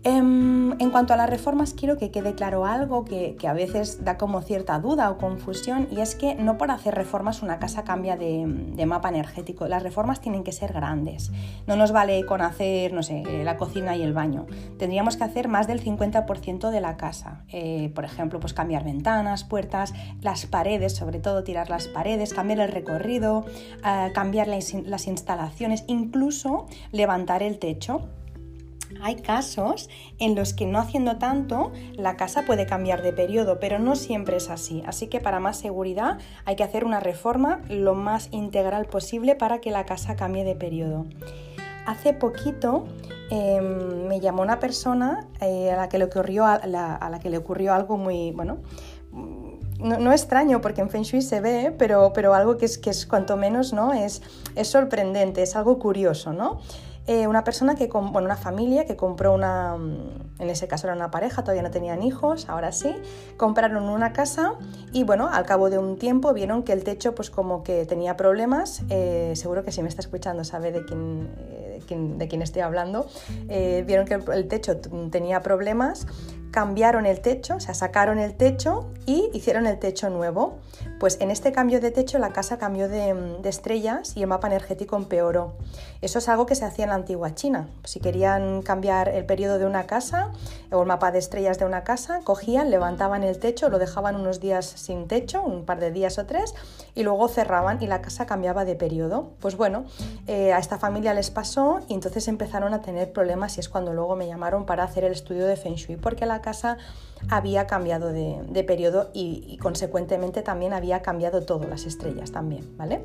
Em, 0.03 0.79
en 0.79 0.91
cuanto 0.91 1.13
a 1.13 1.17
las 1.17 1.29
reformas, 1.29 1.73
quiero 1.73 1.97
que 1.97 2.09
quede 2.09 2.33
claro 2.33 2.65
algo 2.65 3.03
que, 3.03 3.35
a 3.45 3.53
veces 3.53 4.05
da 4.05 4.17
como 4.17 4.41
cierta 4.41 4.79
duda 4.79 5.09
o 5.11 5.17
confusión, 5.17 5.89
y 5.91 5.99
es 5.99 6.15
que 6.15 6.35
no 6.35 6.57
por 6.57 6.71
hacer 6.71 6.95
reformas 6.95 7.41
una 7.41 7.59
casa 7.59 7.83
cambia 7.83 8.15
de, 8.15 8.45
mapa 8.85 9.09
energético. 9.09 9.67
Las 9.67 9.83
reformas 9.83 10.21
tienen 10.21 10.43
que 10.43 10.53
ser 10.53 10.71
grandes. 10.71 11.31
No 11.67 11.75
nos 11.75 11.91
vale 11.91 12.25
con 12.25 12.41
hacer, 12.41 12.93
no 12.93 13.03
sé, 13.03 13.23
la 13.43 13.57
cocina 13.57 13.95
y 13.97 14.01
el 14.01 14.13
baño. 14.13 14.47
Tendríamos 14.77 15.17
que 15.17 15.25
hacer 15.25 15.49
más 15.49 15.67
del 15.67 15.83
50% 15.83 16.71
de 16.71 16.81
la 16.81 16.95
casa. 16.95 17.43
Eh, 17.51 17.91
por 17.93 18.05
ejemplo, 18.05 18.39
pues 18.39 18.53
cambiar 18.53 18.85
ventanas, 18.85 19.43
puertas, 19.43 19.93
las 20.21 20.45
paredes, 20.45 20.95
sobre 20.95 21.19
todo 21.19 21.43
tirar 21.43 21.69
las 21.69 21.87
paredes, 21.87 22.33
cambiar 22.33 22.61
el 22.61 22.71
recorrido, 22.71 23.45
eh, 23.85 24.11
cambiar 24.13 24.47
las 24.47 25.07
instalaciones, 25.07 25.83
incluso 25.87 26.67
levantar 26.91 27.43
el 27.43 27.59
techo 27.59 28.07
hay 29.01 29.15
casos 29.17 29.89
en 30.17 30.35
los 30.35 30.53
que 30.53 30.65
no 30.65 30.79
haciendo 30.79 31.17
tanto 31.17 31.71
la 31.95 32.17
casa 32.17 32.43
puede 32.45 32.65
cambiar 32.65 33.01
de 33.01 33.13
periodo, 33.13 33.59
pero 33.59 33.79
no 33.79 33.95
siempre 33.95 34.37
es 34.37 34.49
así. 34.49 34.83
Así 34.85 35.07
que 35.07 35.19
para 35.19 35.39
más 35.39 35.57
seguridad 35.57 36.17
hay 36.45 36.55
que 36.55 36.63
hacer 36.63 36.85
una 36.85 36.99
reforma 36.99 37.61
lo 37.69 37.95
más 37.95 38.29
integral 38.31 38.85
posible 38.85 39.35
para 39.35 39.59
que 39.59 39.71
la 39.71 39.85
casa 39.85 40.15
cambie 40.15 40.43
de 40.43 40.55
periodo. 40.55 41.05
Hace 41.85 42.13
poquito 42.13 42.87
em, 43.31 44.07
me 44.07 44.19
llamó 44.19 44.41
una 44.41 44.59
persona 44.59 45.27
eh, 45.41 45.71
a, 45.71 45.75
la 45.75 45.89
que 45.89 45.97
le 45.97 46.05
ocurrió, 46.05 46.45
a, 46.45 46.65
la, 46.67 47.19
que 47.21 47.29
le 47.29 47.37
ocurrió 47.37 47.73
algo 47.73 47.97
muy, 47.97 48.31
bueno, 48.31 48.59
no, 49.79 50.11
extraño 50.11 50.61
porque 50.61 50.81
en 50.81 50.89
Feng 50.89 51.03
Shui 51.03 51.21
se 51.21 51.39
ve, 51.39 51.73
pero, 51.77 52.11
pero 52.13 52.33
algo 52.33 52.57
que 52.57 52.65
es, 52.65 52.77
que 52.77 52.89
es 52.89 53.05
cuanto 53.05 53.37
menos, 53.37 53.71
¿no? 53.71 53.93
Es, 53.93 54.21
es 54.55 54.67
sorprendente, 54.67 55.41
es 55.41 55.55
algo 55.55 55.79
curioso, 55.79 56.33
¿no? 56.33 56.59
Eh, 57.09 57.25
una 57.25 57.43
persona 57.43 57.73
que, 57.73 57.87
bueno, 57.87 58.25
una 58.27 58.35
familia 58.35 58.85
que 58.85 58.95
compró 58.95 59.33
una, 59.33 59.75
mm, 59.75 60.41
en 60.43 60.49
ese 60.51 60.67
caso 60.67 60.85
era 60.85 60.95
una 60.95 61.09
pareja, 61.09 61.41
todavía 61.41 61.63
no 61.63 61.71
tenían 61.71 62.03
hijos, 62.03 62.47
ahora 62.47 62.71
sí, 62.71 62.95
compraron 63.35 63.89
una 63.89 64.13
casa 64.13 64.53
y 64.93 65.05
bueno, 65.05 65.27
al 65.27 65.43
cabo 65.43 65.71
de 65.71 65.79
un 65.79 65.97
tiempo 65.97 66.33
vieron 66.33 66.61
que 66.61 66.71
el 66.71 66.83
techo 66.83 67.15
pues 67.15 67.31
como 67.31 67.63
que 67.63 67.87
tenía 67.87 68.15
problemas, 68.15 68.83
eh, 68.89 69.33
seguro 69.35 69.63
que 69.63 69.71
si 69.71 69.81
me 69.81 69.89
está 69.89 70.01
escuchando 70.03 70.43
sabe 70.43 70.71
de 70.71 70.85
quién, 70.85 71.31
eh, 71.39 71.81
de 71.89 72.27
quién 72.27 72.43
estoy 72.43 72.61
hablando, 72.61 73.07
vieron 73.47 74.05
que 74.05 74.13
el 74.31 74.47
techo 74.47 74.77
tenía 75.09 75.41
problemas, 75.41 76.05
cambiaron 76.51 77.05
el 77.05 77.21
techo, 77.21 77.55
o 77.55 77.59
sea, 77.59 77.73
sacaron 77.73 78.19
el 78.19 78.35
techo 78.35 78.87
y 79.05 79.29
hicieron 79.33 79.67
el 79.67 79.79
techo 79.79 80.09
nuevo. 80.09 80.59
Pues 80.99 81.17
en 81.21 81.31
este 81.31 81.51
cambio 81.51 81.79
de 81.79 81.91
techo 81.91 82.19
la 82.19 82.31
casa 82.31 82.57
cambió 82.57 82.89
de, 82.89 83.39
estrellas 83.43 84.15
y 84.15 84.21
el 84.21 84.27
mapa 84.27 84.47
energético 84.47 84.95
empeoró. 84.95 85.53
Eso 86.01 86.19
es 86.19 86.29
algo 86.29 86.45
que 86.45 86.55
se 86.55 86.65
hacía 86.65 86.85
en 86.85 86.89
la 86.89 86.95
antigua 86.95 87.33
China. 87.35 87.69
Si 87.83 87.99
querían 87.99 88.61
cambiar 88.61 89.09
el 89.09 89.25
periodo 89.25 89.59
de 89.59 89.65
una 89.65 89.87
casa 89.87 90.31
o 90.71 90.81
el 90.81 90.87
mapa 90.87 91.11
de 91.11 91.19
estrellas 91.19 91.57
de 91.57 91.65
una 91.65 91.83
casa, 91.83 92.21
cogían, 92.23 92.69
levantaban 92.69 93.23
el 93.23 93.39
techo, 93.39 93.69
lo 93.69 93.79
dejaban 93.79 94.15
unos 94.15 94.39
días 94.39 94.65
sin 94.65 95.07
techo, 95.07 95.41
un 95.41 95.65
par 95.65 95.79
de 95.79 95.91
días 95.91 96.19
o 96.19 96.25
tres, 96.25 96.53
y 96.95 97.03
luego 97.03 97.27
cerraban 97.27 97.81
y 97.81 97.87
la 97.87 98.01
casa 98.01 98.25
cambiaba 98.25 98.65
de 98.65 98.75
periodo. 98.75 99.31
Pues 99.39 99.55
bueno, 99.55 99.85
eh, 100.27 100.53
a 100.53 100.59
esta 100.59 100.77
familia 100.77 101.13
les 101.13 101.31
pasó 101.31 101.79
y 101.87 101.93
entonces 101.93 102.27
empezaron 102.27 102.73
a 102.73 102.81
tener 102.81 103.11
problemas 103.11 103.57
y 103.57 103.61
es 103.61 103.69
cuando 103.69 103.93
luego 103.93 104.15
me 104.15 104.27
llamaron 104.27 104.65
para 104.65 104.83
hacer 104.83 105.03
el 105.03 105.13
estudio 105.13 105.45
de 105.45 105.55
Feng 105.55 105.75
Shui, 105.75 105.95
porque 105.95 106.25
la 106.25 106.38
casa 106.41 106.77
había 107.29 107.67
cambiado 107.67 108.11
de, 108.11 108.63
periodo 108.63 109.09
y, 109.13 109.43
y, 109.47 109.57
consecuentemente 109.57 110.41
también 110.41 110.73
había 110.73 111.01
cambiado 111.01 111.41
todo, 111.41 111.67
las 111.67 111.85
estrellas 111.85 112.31
también, 112.31 112.77
¿vale? 112.77 113.01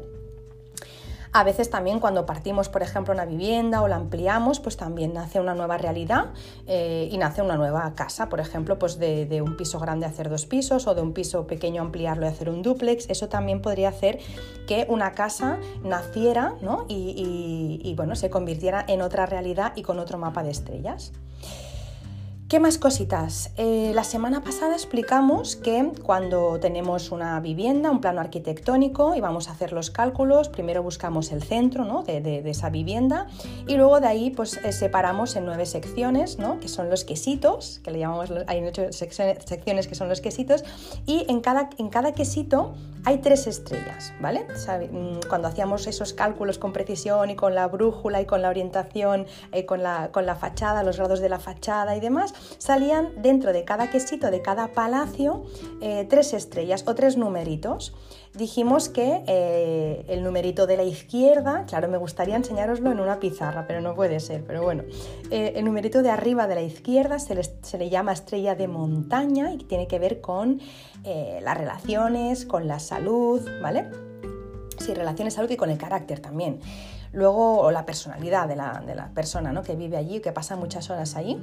A 1.34 1.42
veces 1.42 1.68
también 1.68 1.98
cuando 1.98 2.26
partimos, 2.26 2.68
por 2.68 2.84
ejemplo, 2.84 3.12
una 3.12 3.24
vivienda 3.24 3.82
o 3.82 3.88
la 3.88 3.96
ampliamos, 3.96 4.60
pues 4.60 4.76
también 4.76 5.14
nace 5.14 5.40
una 5.40 5.52
nueva 5.52 5.76
realidad 5.76 6.26
eh, 6.68 7.08
y 7.10 7.18
nace 7.18 7.42
una 7.42 7.56
nueva 7.56 7.92
casa, 7.96 8.28
por 8.28 8.38
ejemplo, 8.38 8.78
pues 8.78 9.00
de, 9.00 9.42
un 9.42 9.56
piso 9.56 9.80
grande 9.80 10.06
hacer 10.06 10.30
dos 10.30 10.46
pisos 10.46 10.86
o 10.86 10.94
de 10.94 11.02
un 11.02 11.12
piso 11.12 11.48
pequeño 11.48 11.82
ampliarlo 11.82 12.24
y 12.24 12.28
hacer 12.28 12.48
un 12.48 12.62
duplex. 12.62 13.10
Eso 13.10 13.28
también 13.28 13.62
podría 13.62 13.88
hacer 13.88 14.20
que 14.68 14.86
una 14.88 15.10
casa 15.10 15.58
naciera 15.82 16.54
y 16.86 17.94
bueno, 17.96 18.14
se 18.14 18.30
convirtiera 18.30 18.84
en 18.86 19.02
otra 19.02 19.26
realidad 19.26 19.72
y 19.74 19.82
con 19.82 19.98
otro 19.98 20.18
mapa 20.18 20.44
de 20.44 20.52
estrellas. 20.52 21.10
¿Qué 22.54 22.60
más 22.60 22.78
cositas? 22.78 23.50
Eh, 23.56 23.90
la 23.96 24.04
semana 24.04 24.44
pasada 24.44 24.74
explicamos 24.74 25.56
que 25.56 25.90
cuando 26.04 26.60
tenemos 26.60 27.10
una 27.10 27.40
vivienda, 27.40 27.90
un 27.90 28.00
plano 28.00 28.20
arquitectónico 28.20 29.16
y 29.16 29.20
vamos 29.20 29.48
a 29.48 29.50
hacer 29.50 29.72
los 29.72 29.90
cálculos, 29.90 30.50
primero 30.50 30.80
buscamos 30.80 31.32
el 31.32 31.42
centro 31.42 32.04
de, 32.06 32.48
esa 32.48 32.70
vivienda 32.70 33.26
y 33.66 33.74
luego 33.74 33.98
de 33.98 34.06
ahí 34.06 34.30
pues 34.30 34.56
eh, 34.58 34.70
separamos 34.70 35.34
en 35.34 35.46
nueve 35.46 35.66
secciones, 35.66 36.38
¿no? 36.38 36.60
que 36.60 36.68
son 36.68 36.90
los 36.90 37.02
quesitos, 37.02 37.80
que 37.82 37.90
le 37.90 37.98
llamamos, 37.98 38.32
hay 38.46 38.64
ocho 38.64 38.92
secciones 38.92 39.88
que 39.88 39.96
son 39.96 40.08
los 40.08 40.20
quesitos 40.20 40.62
y 41.06 41.26
en 41.28 41.40
cada, 41.40 41.70
en 41.78 41.88
cada 41.88 42.12
quesito 42.12 42.76
hay 43.06 43.18
tres 43.18 43.46
estrellas, 43.46 44.14
¿vale? 44.20 44.46
Mm, 44.90 45.28
cuando 45.28 45.48
hacíamos 45.48 45.86
esos 45.86 46.14
cálculos 46.14 46.58
con 46.58 46.72
precisión 46.72 47.28
y 47.30 47.36
con 47.36 47.54
la 47.54 47.66
brújula 47.68 48.20
y 48.22 48.24
con 48.24 48.40
la 48.40 48.48
orientación, 48.48 49.26
eh, 49.52 49.66
con, 49.66 49.82
la, 49.82 50.10
con 50.10 50.24
la 50.24 50.36
fachada, 50.36 50.82
los 50.82 50.96
grados 50.96 51.20
de 51.20 51.28
la 51.28 51.38
fachada 51.38 51.96
y 51.96 52.00
demás, 52.00 52.32
salían 52.58 53.10
dentro 53.22 53.52
de 53.52 53.64
cada 53.64 53.90
quesito, 53.90 54.30
de 54.30 54.42
cada 54.42 54.72
palacio, 54.72 55.44
eh, 55.80 56.06
tres 56.08 56.32
estrellas 56.34 56.84
o 56.86 56.94
tres 56.94 57.16
numeritos. 57.16 57.94
Dijimos 58.34 58.88
que 58.88 59.22
eh, 59.26 60.04
el 60.08 60.24
numerito 60.24 60.66
de 60.66 60.76
la 60.76 60.82
izquierda, 60.82 61.64
claro, 61.66 61.88
me 61.88 61.98
gustaría 61.98 62.34
enseñaroslo 62.34 62.90
en 62.90 63.00
una 63.00 63.20
pizarra, 63.20 63.66
pero 63.66 63.80
no 63.80 63.94
puede 63.94 64.18
ser, 64.18 64.44
pero 64.44 64.62
bueno, 64.62 64.82
eh, 65.30 65.52
el 65.56 65.64
numerito 65.64 66.02
de 66.02 66.10
arriba 66.10 66.46
de 66.48 66.56
la 66.56 66.62
izquierda 66.62 67.18
se, 67.18 67.40
se, 67.62 67.78
le 67.78 67.90
llama 67.90 68.12
estrella 68.12 68.54
de 68.56 68.66
montaña 68.66 69.52
y 69.52 69.58
tiene 69.58 69.86
que 69.86 69.98
ver 69.98 70.20
con 70.20 70.60
las 71.04 71.58
relaciones, 71.58 72.46
con 72.46 72.66
la 72.66 72.78
salud, 72.78 73.42
¿vale? 73.60 73.90
Sí, 74.78 74.94
relaciones, 74.94 75.34
salud 75.34 75.50
y 75.50 75.56
con 75.56 75.70
el 75.70 75.78
carácter 75.78 76.20
también. 76.20 76.60
Luego, 77.14 77.70
la 77.70 77.86
personalidad 77.86 78.48
de 78.48 78.56
la, 78.56 78.82
de 78.84 78.96
la 78.96 79.08
persona 79.10 79.52
¿no? 79.52 79.62
que 79.62 79.76
vive 79.76 79.96
allí, 79.96 80.20
que 80.20 80.32
pasa 80.32 80.56
muchas 80.56 80.90
horas 80.90 81.14
allí. 81.14 81.40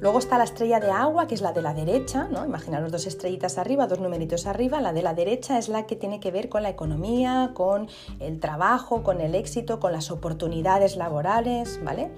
Luego 0.00 0.18
está 0.18 0.36
la 0.36 0.44
estrella 0.44 0.80
de 0.80 0.90
agua, 0.90 1.28
que 1.28 1.36
es 1.36 1.40
la 1.40 1.52
de 1.52 1.62
la 1.62 1.74
derecha, 1.74 2.28
¿no? 2.28 2.44
Imaginaros 2.44 2.90
dos 2.90 3.06
estrellitas 3.06 3.56
arriba, 3.56 3.86
dos 3.86 4.00
numeritos 4.00 4.46
arriba. 4.46 4.80
La 4.80 4.92
de 4.92 5.02
la 5.02 5.14
derecha 5.14 5.58
es 5.58 5.68
la 5.68 5.86
que 5.86 5.94
tiene 5.94 6.18
que 6.18 6.32
ver 6.32 6.48
con 6.48 6.64
la 6.64 6.70
economía, 6.70 7.52
con 7.54 7.88
el 8.18 8.40
trabajo, 8.40 9.04
con 9.04 9.20
el 9.20 9.36
éxito, 9.36 9.78
con 9.78 9.92
las 9.92 10.10
oportunidades 10.10 10.96
laborales, 10.96 11.80
¿vale? 11.84 12.10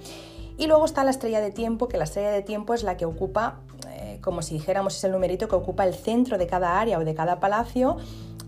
Y 0.57 0.67
luego 0.67 0.83
está 0.83 1.03
la 1.03 1.11
estrella 1.11 1.41
de 1.41 1.51
tiempo, 1.51 1.87
que 1.87 1.97
la 1.97 2.03
estrella 2.03 2.31
de 2.31 2.41
tiempo 2.41 2.73
es 2.73 2.83
la 2.83 2.97
que 2.97 3.05
ocupa, 3.05 3.59
eh, 3.87 4.19
como 4.21 4.41
si 4.41 4.55
dijéramos, 4.55 4.97
es 4.97 5.03
el 5.03 5.11
numerito 5.11 5.47
que 5.47 5.55
ocupa 5.55 5.85
el 5.85 5.93
centro 5.93 6.37
de 6.37 6.47
cada 6.47 6.81
área 6.81 6.97
o 6.97 7.05
de 7.05 7.13
cada 7.13 7.39
palacio 7.39 7.97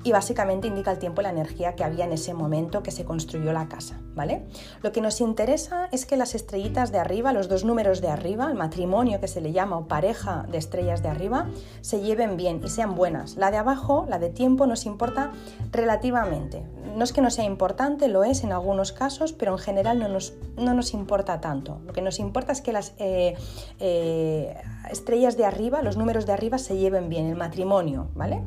y 0.04 0.12
básicamente 0.12 0.68
indica 0.68 0.92
el 0.92 1.00
tiempo 1.00 1.22
y 1.22 1.24
la 1.24 1.30
energía 1.30 1.76
que 1.76 1.84
había 1.84 2.06
en 2.06 2.14
ese 2.14 2.34
momento 2.34 2.84
que 2.84 2.92
se 2.92 3.06
construyó 3.06 3.54
la 3.54 3.68
casa, 3.68 4.00
¿vale? 4.16 4.46
Lo 4.82 4.92
que 4.92 5.02
nos 5.02 5.22
interesa 5.22 5.88
es 5.92 6.06
que 6.06 6.18
las 6.18 6.36
estrellitas 6.36 6.92
de 6.92 7.00
arriba, 7.00 7.34
los 7.34 7.50
dos 7.50 7.64
números 7.64 8.02
de 8.02 8.10
arriba, 8.10 8.48
el 8.50 8.56
matrimonio 8.56 9.20
que 9.20 9.28
se 9.28 9.42
le 9.42 9.52
llama 9.52 9.78
o 9.78 9.88
pareja 9.88 10.46
de 10.50 10.58
estrellas 10.58 11.04
de 11.04 11.10
arriba, 11.10 11.48
se 11.82 12.02
lleven 12.02 12.38
bien 12.38 12.62
y 12.64 12.70
sean 12.70 12.96
buenas. 12.96 13.36
La 13.36 13.52
de 13.52 13.58
abajo, 13.58 14.06
la 14.10 14.20
de 14.20 14.30
tiempo, 14.30 14.66
nos 14.66 14.86
importa 14.86 15.32
relativamente. 15.72 16.64
No 16.96 17.04
es 17.04 17.14
que 17.14 17.22
no 17.22 17.30
sea 17.30 17.46
importante, 17.46 18.08
lo 18.08 18.24
es 18.24 18.44
en 18.44 18.52
algunos 18.52 18.92
casos, 18.92 19.34
pero 19.34 19.54
en 19.54 19.60
general 19.60 20.00
no 20.00 20.08
nos, 20.08 20.34
no 20.58 20.74
nos 20.74 20.94
importa 20.94 21.40
tanto. 21.40 21.80
Lo 21.86 21.94
que 21.94 22.02
nos 22.02 22.20
importa 22.20 22.52
es 22.52 22.62
que 22.62 22.74
las 22.74 22.94
eh, 22.98 23.36
eh, 23.80 24.58
estrellas 24.90 25.38
de 25.38 25.46
arriba, 25.46 25.82
los 25.82 25.96
números 25.96 26.26
de 26.26 26.34
arriba 26.34 26.58
se 26.58 26.78
lleven 26.78 27.08
bien, 27.08 27.28
el 27.28 27.36
matrimonio, 27.36 28.08
¿vale? 28.16 28.42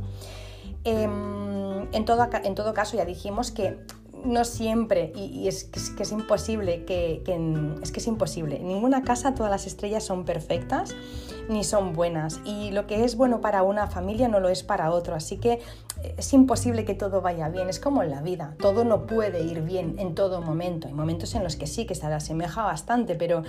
Em, 0.84 1.88
en, 1.92 2.04
todo, 2.04 2.28
en 2.42 2.54
todo 2.54 2.74
caso, 2.74 2.96
ya 2.96 3.04
dijimos 3.04 3.50
que 3.50 3.78
no 4.24 4.44
siempre, 4.44 5.12
y, 5.14 5.48
es, 5.48 5.64
que 5.64 6.02
es, 6.02 6.12
imposible, 6.12 6.84
que, 6.84 7.22
es 7.82 7.92
que 7.92 8.00
es 8.00 8.06
imposible. 8.06 8.56
En 8.56 8.68
ninguna 8.68 9.02
casa 9.02 9.34
todas 9.34 9.50
las 9.50 9.66
estrellas 9.66 10.04
son 10.04 10.24
perfectas 10.24 10.94
ni 11.48 11.62
son 11.62 11.92
buenas. 11.92 12.40
Y 12.44 12.70
lo 12.70 12.86
que 12.86 13.04
es 13.04 13.16
bueno 13.16 13.40
para 13.40 13.62
una 13.62 13.86
familia 13.86 14.28
no 14.28 14.40
lo 14.40 14.48
es 14.48 14.62
para 14.62 14.90
otro. 14.90 15.14
Así 15.14 15.36
que 15.36 15.60
es 16.16 16.32
imposible 16.32 16.84
que 16.84 16.94
todo 16.94 17.20
vaya 17.20 17.48
bien. 17.48 17.68
Es 17.68 17.80
como 17.80 18.02
en 18.02 18.10
la 18.10 18.20
vida. 18.20 18.54
Todo 18.58 18.84
no 18.84 19.06
puede 19.06 19.42
ir 19.42 19.62
bien 19.62 19.96
en 19.98 20.14
todo 20.14 20.40
momento. 20.40 20.88
Hay 20.88 20.94
momentos 20.94 21.34
en 21.34 21.42
los 21.42 21.56
que 21.56 21.66
sí, 21.66 21.86
que 21.86 21.94
se 21.94 22.06
asemeja 22.06 22.62
bastante, 22.62 23.14
pero 23.14 23.42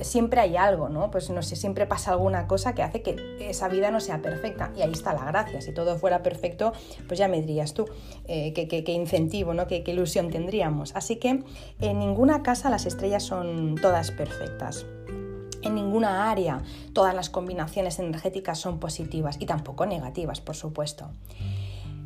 siempre 0.00 0.40
hay 0.40 0.56
algo, 0.56 0.88
¿no? 0.88 1.10
Pues 1.10 1.30
no 1.30 1.42
sé, 1.42 1.56
siempre 1.56 1.86
pasa 1.86 2.12
alguna 2.12 2.46
cosa 2.46 2.74
que 2.74 2.82
hace 2.82 3.02
que 3.02 3.36
esa 3.40 3.68
vida 3.68 3.90
no 3.90 4.00
sea 4.00 4.22
perfecta. 4.22 4.72
Y 4.76 4.82
ahí 4.82 4.92
está 4.92 5.12
la 5.12 5.24
gracia. 5.24 5.60
Si 5.60 5.72
todo 5.72 5.98
fuera 5.98 6.22
perfecto, 6.22 6.72
pues 7.06 7.18
ya 7.18 7.28
me 7.28 7.40
dirías 7.40 7.74
tú 7.74 7.86
eh, 8.26 8.52
qué, 8.52 8.92
incentivo, 8.92 9.54
¿no? 9.54 9.66
Qué, 9.66 9.82
qué 9.82 9.92
ilusión 9.92 10.30
tendríamos. 10.30 10.94
Así 10.96 11.16
que 11.16 11.42
en 11.80 11.98
ninguna 11.98 12.42
casa 12.42 12.70
las 12.70 12.86
estrellas 12.86 13.22
son 13.22 13.76
todas 13.76 14.10
perfectas. 14.10 14.86
En 15.62 15.74
ninguna 15.74 16.30
área 16.30 16.62
todas 16.92 17.14
las 17.14 17.30
combinaciones 17.30 17.98
energéticas 17.98 18.58
son 18.58 18.78
positivas 18.78 19.36
y 19.40 19.46
tampoco 19.46 19.86
negativas, 19.86 20.40
por 20.40 20.54
supuesto. 20.54 21.10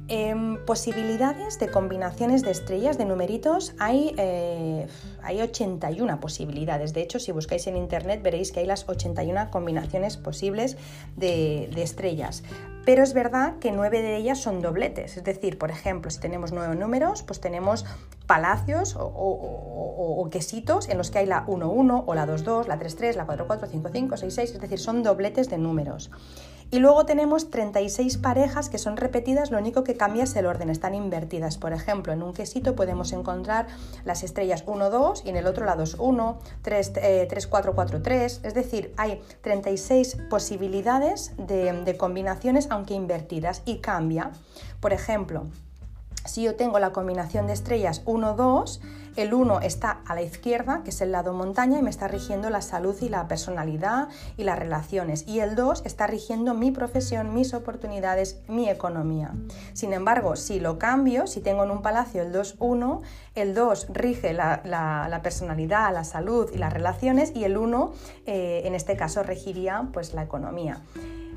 Em, 0.09 0.59
posibilidades 0.66 1.61
de 1.61 1.68
combinaciones 1.68 2.42
de 2.42 2.50
estrellas, 2.50 2.99
de 2.99 3.04
numeritos, 3.04 3.75
hay, 3.78 4.14
eh, 4.18 4.88
hay 5.23 5.40
81 5.40 6.18
posibilidades. 6.18 6.92
De 6.92 7.02
hecho, 7.02 7.21
si 7.21 7.30
buscáis 7.30 7.68
en 7.68 7.76
internet 7.76 8.21
veréis 8.21 8.50
que 8.50 8.61
hay 8.61 8.66
las 8.66 8.88
81 8.88 9.50
combinaciones 9.50 10.16
posibles 10.16 10.76
de, 11.16 11.71
estrellas. 11.76 12.42
Pero 12.85 13.04
es 13.04 13.14
verdad 13.14 13.59
que 13.61 13.71
nueve 13.71 14.02
de 14.02 14.16
ellas 14.16 14.40
son 14.40 14.61
dobletes. 14.61 15.16
Es 15.16 15.25
decir, 15.25 15.56
por 15.56 15.71
ejemplo, 15.71 16.11
si 16.11 16.18
tenemos 16.18 16.52
nueve 16.52 16.75
números, 16.75 17.23
pues 17.23 17.40
tenemos 17.40 17.85
palacios 18.26 18.97
o, 18.97 19.04
o, 19.06 20.28
quesitos 20.30 20.88
en 20.88 20.99
los 20.99 21.11
que 21.11 21.21
hay 21.21 21.26
la 21.26 21.47
1-1 21.47 22.04
o 22.06 22.14
la 22.14 22.26
2-2, 22.26 22.66
la 22.66 22.78
3-3, 22.78 23.14
la 23.14 23.26
4-4, 23.26 23.68
5-5, 23.71 24.09
6-6. 24.09 24.42
Es 24.42 24.61
decir, 24.61 24.78
son 24.80 25.02
dobletes 25.02 25.49
de 25.49 25.59
números. 25.59 26.11
Y 26.73 26.79
luego 26.79 27.05
tenemos 27.05 27.50
36 27.50 28.17
parejas 28.17 28.71
que 28.71 28.79
son 28.79 28.97
repetidas, 28.97 29.50
lo 29.50 29.59
único 29.59 29.85
que 29.85 29.95
cambia 29.95 30.25
es 30.25 30.35
el 30.37 30.47
orden, 30.47 30.71
están 30.71 30.95
invertidas. 30.95 31.59
Por 31.59 31.75
ejemplo, 31.75 32.14
en 32.14 32.23
un 32.23 32.33
quesito 32.33 32.75
podemos 32.75 33.12
encontrar 33.12 33.67
las 34.07 34.23
estrellas 34.23 34.64
1, 34.67 34.88
2 34.88 35.25
y 35.26 35.29
en 35.29 35.37
el 35.37 35.47
otro 35.47 35.67
la 35.67 35.76
2, 35.76 35.97
1, 35.99 36.38
3, 36.62 36.93
3 37.29 37.47
4, 37.47 37.75
4, 37.75 38.00
3. 38.00 38.41
Es 38.43 38.55
decir, 38.55 38.95
hay 38.97 39.21
36 39.43 40.17
posibilidades 40.31 41.35
de, 41.37 41.75
de 41.75 41.97
combinaciones, 41.99 42.69
aunque 42.71 42.95
invertidas, 42.95 43.61
y 43.67 43.81
cambia. 43.81 44.31
Por 44.81 44.95
ejemplo, 44.95 45.49
si 46.25 46.45
yo 46.45 46.55
tengo 46.55 46.79
la 46.79 46.93
combinación 46.93 47.49
de 47.49 47.52
estrellas 47.52 48.00
1, 48.07 48.33
2, 48.35 48.81
el 49.16 49.35
1 49.35 49.61
está 49.61 50.00
a 50.07 50.14
la 50.14 50.23
izquierda, 50.23 50.83
que 50.85 50.90
es 50.90 51.00
el 51.00 51.12
lado 51.12 51.33
montaña, 51.33 51.78
y 51.78 51.83
me 51.83 51.90
está 51.90 52.09
rigiendo 52.09 52.50
la 52.50 52.62
salud 52.62 52.97
y 53.00 53.09
la 53.09 53.28
personalidad 53.28 54.09
y 54.37 54.45
las 54.45 54.59
relaciones. 54.59 55.26
Y 55.26 55.40
el 55.40 55.54
2 55.54 55.83
está 55.85 56.07
rigiendo 56.07 56.54
mi 56.54 56.71
profesión, 56.71 57.35
mis 57.35 57.54
oportunidades, 57.54 58.40
mi 58.49 58.69
economía. 58.69 59.33
Sin 59.73 59.92
embargo, 59.92 60.37
si 60.37 60.61
lo 60.61 60.78
cambio, 60.78 61.26
si 61.26 61.40
tengo 61.40 61.64
en 61.64 61.71
un 61.71 61.83
palacio 61.83 62.23
el 62.23 62.33
2, 62.33 62.57
1, 62.59 63.02
el 63.35 63.54
2 63.54 63.87
rige 63.90 64.33
la, 64.33 65.21
personalidad, 65.23 65.92
la 65.92 66.04
salud 66.04 66.50
y 66.52 66.59
las 66.59 66.73
relaciones, 66.73 67.33
y 67.35 67.45
el 67.45 67.57
1, 67.57 67.92
eh, 68.26 68.62
en 68.64 68.75
este 68.75 68.97
caso, 68.97 69.23
regiría 69.23 69.88
pues, 69.92 70.14
la 70.14 70.23
economía. 70.23 70.83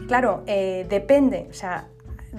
Claro, 0.07 0.43
eh, 0.45 0.85
depende, 0.89 1.47
o 1.49 1.53
sea, 1.53 1.87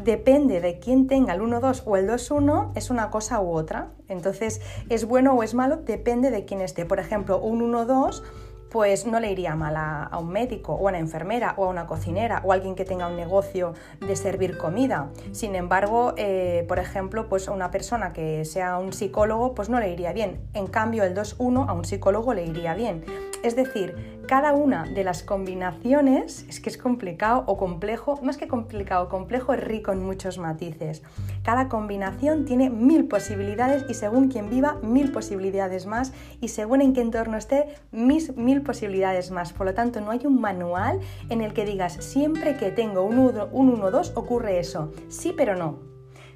depende 0.05 0.61
de 0.61 0.79
quién 0.79 1.07
tenga 1.07 1.35
el 1.35 1.41
1-2 1.41 1.83
o 1.87 1.97
el 1.97 2.09
2-1, 2.09 2.73
es 2.75 2.91
una 2.91 3.11
cosa 3.11 3.41
u 3.41 3.51
otra. 3.53 3.93
Entonces, 4.09 4.61
es 4.89 5.07
bueno 5.07 5.35
o 5.35 5.43
es 5.43 5.55
malo, 5.55 5.77
depende 5.79 6.31
de 6.31 6.45
quién 6.45 6.61
esté. 6.61 6.85
Por 6.85 6.99
ejemplo, 6.99 7.41
un 7.41 7.61
1-2 7.73 8.23
pues 8.71 9.07
no 9.07 9.21
le 9.21 9.31
iría 9.31 9.55
mal 9.55 9.77
a, 9.77 10.11
un 10.19 10.29
médico 10.29 10.75
o 10.75 10.87
a 10.87 10.91
una 10.91 10.99
enfermera 10.99 11.55
o 11.57 11.65
a 11.65 11.69
una 11.69 11.87
cocinera 11.87 12.43
o 12.45 12.53
a 12.53 12.55
alguien 12.55 12.75
que 12.75 12.85
tenga 12.85 13.07
un 13.07 13.17
negocio 13.17 13.75
de 14.01 14.17
servir 14.17 14.57
comida. 14.59 15.11
Sin 15.33 15.55
embargo, 15.55 16.15
eh, 16.17 16.65
por 16.69 16.79
ejemplo, 16.79 17.29
pues 17.29 17.49
a 17.49 17.53
una 17.53 17.71
persona 17.71 18.13
que 18.13 18.45
sea 18.45 18.79
un 18.79 18.93
psicólogo, 18.93 19.55
pues 19.55 19.69
no 19.69 19.81
le 19.81 19.93
iría 19.93 20.13
bien. 20.13 20.41
En 20.55 20.67
cambio, 20.67 21.05
el 21.05 21.15
2-1 21.15 21.69
a 21.69 21.73
un 21.73 21.85
psicólogo 21.85 22.35
le 22.35 22.45
iría 22.45 22.75
bien. 22.75 23.05
Es 23.43 23.55
decir, 23.55 24.17
cada 24.27 24.55
una 24.55 24.85
de 24.85 25.05
las 25.05 25.23
combinaciones, 25.23 26.47
es 26.49 26.59
que 26.59 26.69
es 26.69 26.77
complicado 26.77 27.45
o 27.47 27.57
complejo, 27.57 28.19
más 28.23 28.37
que 28.37 28.49
complicado, 28.49 29.09
complejo 29.09 29.55
es 29.55 29.63
rico 29.63 29.93
en 29.93 30.05
muchos 30.05 30.39
matices. 30.39 31.03
Cada 31.45 31.69
combinación 31.69 32.45
tiene 32.45 32.69
mil 32.69 33.07
posibilidades 33.07 33.85
y 33.89 33.95
según 33.95 34.29
quien 34.29 34.51
viva, 34.51 34.79
mil 34.83 35.13
posibilidades 35.13 35.87
más 35.87 36.13
y 36.41 36.49
según 36.49 36.83
en 36.83 36.93
qué 36.93 37.03
entorno 37.03 37.37
esté, 37.37 37.67
mis 37.93 38.37
mil 38.37 38.56
posibilidades 38.63 39.31
más. 39.31 39.53
Por 39.53 39.67
lo 39.67 39.75
tanto, 39.75 40.01
no 40.01 40.11
hay 40.11 40.27
un 40.27 40.41
manual 40.41 41.01
en 41.29 41.41
el 41.41 41.53
que 41.53 41.65
digas 41.65 41.95
siempre 42.05 42.57
que 42.57 42.71
tengo 42.71 43.03
un 43.03 43.17
1-2 43.19 44.13
ocurre 44.15 44.59
eso. 44.59 44.93
Sí, 45.09 45.33
pero 45.37 45.57
no. 45.57 45.79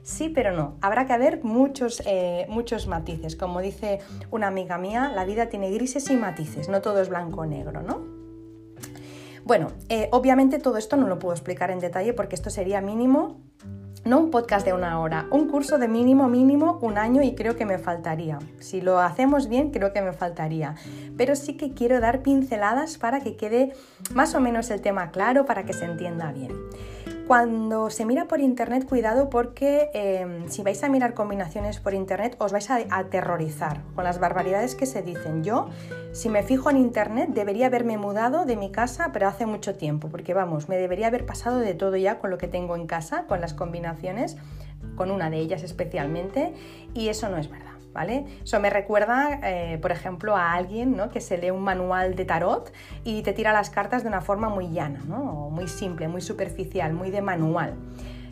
Sí, 0.02 0.28
pero 0.28 0.52
no. 0.52 0.76
Habrá 0.80 1.06
que 1.06 1.12
haber 1.12 1.44
muchos, 1.44 2.02
eh, 2.06 2.46
muchos 2.48 2.86
matices. 2.86 3.36
Como 3.36 3.60
dice 3.60 4.00
una 4.30 4.48
amiga 4.48 4.78
mía, 4.78 5.12
la 5.14 5.24
vida 5.24 5.48
tiene 5.48 5.70
grises 5.70 6.10
y 6.10 6.16
matices, 6.16 6.68
no 6.68 6.80
todo 6.80 7.00
es 7.00 7.08
blanco 7.08 7.42
o 7.42 7.46
negro, 7.46 7.82
¿no? 7.82 8.20
Bueno, 9.44 9.72
eh, 9.88 10.08
obviamente 10.12 10.58
todo 10.58 10.76
esto 10.76 10.96
no 10.96 11.06
lo 11.06 11.18
puedo 11.18 11.34
explicar 11.34 11.70
en 11.70 11.80
detalle 11.80 12.12
porque 12.12 12.34
esto 12.34 12.50
sería 12.50 12.80
mínimo, 12.80 13.40
no 14.10 14.18
un 14.18 14.32
podcast 14.32 14.66
de 14.66 14.72
una 14.72 14.98
hora, 14.98 15.28
un 15.30 15.46
curso 15.46 15.78
de 15.78 15.86
mínimo, 15.86 16.28
mínimo 16.28 16.80
un 16.82 16.98
año 16.98 17.22
y 17.22 17.36
creo 17.36 17.54
que 17.54 17.64
me 17.64 17.78
faltaría. 17.78 18.40
Si 18.58 18.80
lo 18.80 18.98
hacemos 18.98 19.48
bien, 19.48 19.70
creo 19.70 19.92
que 19.92 20.02
me 20.02 20.12
faltaría. 20.12 20.74
Pero 21.16 21.36
sí 21.36 21.56
que 21.56 21.74
quiero 21.74 22.00
dar 22.00 22.20
pinceladas 22.20 22.98
para 22.98 23.20
que 23.20 23.36
quede 23.36 23.72
más 24.12 24.34
o 24.34 24.40
menos 24.40 24.68
el 24.72 24.80
tema 24.80 25.12
claro, 25.12 25.46
para 25.46 25.64
que 25.64 25.74
se 25.74 25.84
entienda 25.84 26.32
bien. 26.32 26.50
Cuando 27.30 27.90
se 27.90 28.04
mira 28.06 28.26
por 28.26 28.40
internet, 28.40 28.88
cuidado 28.88 29.30
porque 29.30 29.88
em, 29.94 30.48
si 30.48 30.64
vais 30.64 30.82
a 30.82 30.88
mirar 30.88 31.14
combinaciones 31.14 31.78
por 31.78 31.94
internet 31.94 32.34
os 32.40 32.50
vais 32.50 32.68
a 32.70 32.82
aterrorizar 32.90 33.82
con 33.94 34.02
las 34.02 34.18
barbaridades 34.18 34.74
que 34.74 34.84
se 34.84 35.02
dicen. 35.02 35.44
Yo, 35.44 35.68
si 36.10 36.28
me 36.28 36.42
fijo 36.42 36.70
en 36.70 36.76
internet, 36.76 37.30
debería 37.30 37.66
haberme 37.66 37.98
mudado 37.98 38.46
de 38.46 38.56
mi 38.56 38.72
casa, 38.72 39.10
pero 39.12 39.28
hace 39.28 39.46
mucho 39.46 39.76
tiempo, 39.76 40.08
porque 40.08 40.34
vamos, 40.34 40.68
me 40.68 40.76
debería 40.76 41.06
haber 41.06 41.24
pasado 41.24 41.60
de 41.60 41.74
todo 41.74 41.96
ya 41.96 42.18
con 42.18 42.30
lo 42.30 42.36
que 42.36 42.48
tengo 42.48 42.74
en 42.74 42.88
casa, 42.88 43.26
con 43.28 43.40
las 43.40 43.54
combinaciones, 43.54 44.36
con 44.96 45.12
una 45.12 45.30
de 45.30 45.36
ellas 45.36 45.62
especialmente, 45.62 46.52
y 46.94 47.10
eso 47.10 47.28
no 47.28 47.36
es 47.36 47.48
verdad. 47.48 47.69
¿Vale? 47.92 48.26
Eso 48.42 48.60
me 48.60 48.70
recuerda, 48.70 49.40
eh, 49.42 49.78
por 49.78 49.92
ejemplo, 49.92 50.36
a 50.36 50.52
alguien 50.52 50.96
que 51.12 51.20
se 51.20 51.38
lee 51.38 51.50
un 51.50 51.62
manual 51.62 52.14
de 52.14 52.24
tarot 52.24 52.72
y 53.04 53.22
te 53.22 53.32
tira 53.32 53.52
las 53.52 53.70
cartas 53.70 54.02
de 54.02 54.08
una 54.08 54.20
forma 54.20 54.48
muy 54.48 54.70
llana, 54.70 55.00
muy 55.04 55.68
simple, 55.68 56.08
muy 56.08 56.20
superficial, 56.20 56.92
muy 56.92 57.10
de 57.10 57.22
manual. 57.22 57.74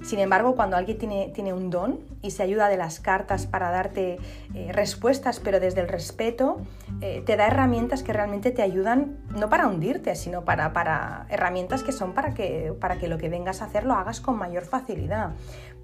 Sin 0.02 0.18
embargo, 0.18 0.54
cuando 0.54 0.76
alguien 0.76 0.98
tiene, 1.32 1.52
un 1.52 1.70
don 1.70 2.00
y 2.22 2.30
se 2.30 2.42
ayuda 2.42 2.68
de 2.68 2.76
las 2.76 3.00
cartas 3.00 3.46
para 3.46 3.70
darte 3.70 4.18
eh, 4.54 4.70
respuestas, 4.72 5.40
pero 5.40 5.60
desde 5.60 5.80
el 5.80 5.88
respeto, 5.88 6.58
eh, 7.00 7.22
te 7.24 7.36
da 7.36 7.46
herramientas 7.46 8.02
que 8.02 8.12
realmente 8.12 8.50
te 8.50 8.62
ayudan, 8.62 9.18
no 9.36 9.48
para 9.48 9.66
hundirte, 9.66 10.14
sino 10.14 10.44
para, 10.44 10.72
para 10.72 11.26
herramientas 11.30 11.82
que 11.82 11.92
son 11.92 12.12
para 12.12 12.34
que, 12.34 12.74
para 12.80 12.98
que 12.98 13.08
lo 13.08 13.18
que 13.18 13.28
vengas 13.28 13.62
a 13.62 13.66
hacer 13.66 13.84
lo 13.84 13.94
hagas 13.94 14.20
con 14.20 14.36
mayor 14.36 14.64
facilidad. 14.64 15.32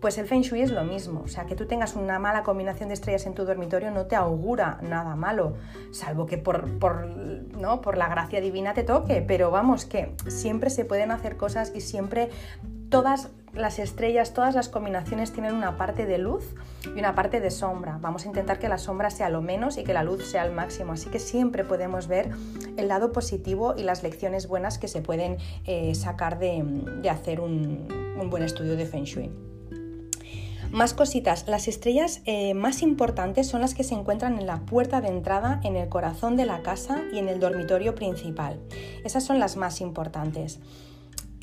Pues 0.00 0.18
el 0.18 0.27
Feng 0.27 0.42
Shui 0.42 0.61
es 0.61 0.70
lo 0.70 0.85
mismo, 0.85 1.22
o 1.24 1.29
sea, 1.29 1.46
que 1.46 1.57
tú 1.57 1.66
tengas 1.66 1.96
una 1.96 2.18
mala 2.18 2.42
combinación 2.42 2.88
de 2.88 2.94
estrellas 2.94 3.24
en 3.24 3.33
tu 3.33 3.44
dormitorio 3.44 3.90
no 3.90 4.05
te 4.05 4.16
augura 4.16 4.79
nada 4.83 5.16
malo, 5.16 5.55
salvo 5.92 6.27
que 6.27 6.37
por, 6.37 6.79
por, 6.79 7.07
¿no? 7.07 7.81
por 7.81 7.96
la 7.96 8.09
gracia 8.09 8.42
divina 8.42 8.74
te 8.74 8.83
toque, 8.83 9.24
pero 9.27 9.50
vamos, 9.50 9.87
que 9.87 10.14
siempre 10.29 10.68
se 10.68 10.85
pueden 10.85 11.11
hacer 11.11 11.38
cosas 11.38 11.72
y 11.74 11.81
siempre 11.81 12.29
todas 12.90 13.31
las 13.54 13.78
estrellas, 13.78 14.34
todas 14.34 14.54
las 14.54 14.68
combinaciones 14.68 15.32
tienen 15.32 15.54
una 15.54 15.76
parte 15.76 16.06
de 16.06 16.18
luz 16.18 16.54
y 16.84 16.98
una 16.98 17.14
parte 17.14 17.40
de 17.40 17.50
sombra. 17.50 17.98
Vamos 18.00 18.24
a 18.24 18.28
intentar 18.28 18.58
que 18.58 18.68
la 18.68 18.78
sombra 18.78 19.10
sea 19.10 19.28
lo 19.28 19.42
menos 19.42 19.78
y 19.78 19.84
que 19.84 19.92
la 19.92 20.02
luz 20.02 20.26
sea 20.26 20.44
el 20.44 20.52
máximo. 20.52 20.92
Así 20.92 21.08
que 21.08 21.18
siempre 21.18 21.64
podemos 21.64 22.08
ver 22.08 22.30
el 22.76 22.88
lado 22.88 23.12
positivo 23.12 23.74
y 23.76 23.82
las 23.82 24.02
lecciones 24.02 24.48
buenas 24.48 24.78
que 24.78 24.88
se 24.88 25.02
pueden 25.02 25.38
eh, 25.66 25.94
sacar 25.94 26.38
de, 26.38 26.64
hacer 27.08 27.40
un, 27.40 27.86
buen 28.28 28.42
estudio 28.42 28.76
de 28.76 28.86
Feng 28.86 29.04
Shui. 29.04 29.30
Más 30.70 30.92
cositas, 30.92 31.46
las 31.46 31.68
estrellas 31.68 32.20
eh, 32.24 32.52
más 32.54 32.82
importantes 32.82 33.46
son 33.46 33.60
las 33.60 33.74
que 33.74 33.84
se 33.84 33.94
encuentran 33.94 34.40
en 34.40 34.46
la 34.46 34.66
puerta 34.66 35.00
de 35.00 35.06
entrada, 35.06 35.60
en 35.62 35.76
el 35.76 35.88
corazón 35.88 36.36
de 36.36 36.46
la 36.46 36.62
casa 36.62 37.04
y 37.12 37.18
en 37.18 37.28
el 37.28 37.38
dormitorio 37.38 37.94
principal. 37.94 38.58
Esas 39.04 39.22
son 39.22 39.38
las 39.38 39.56
más 39.56 39.80
importantes. 39.80 40.58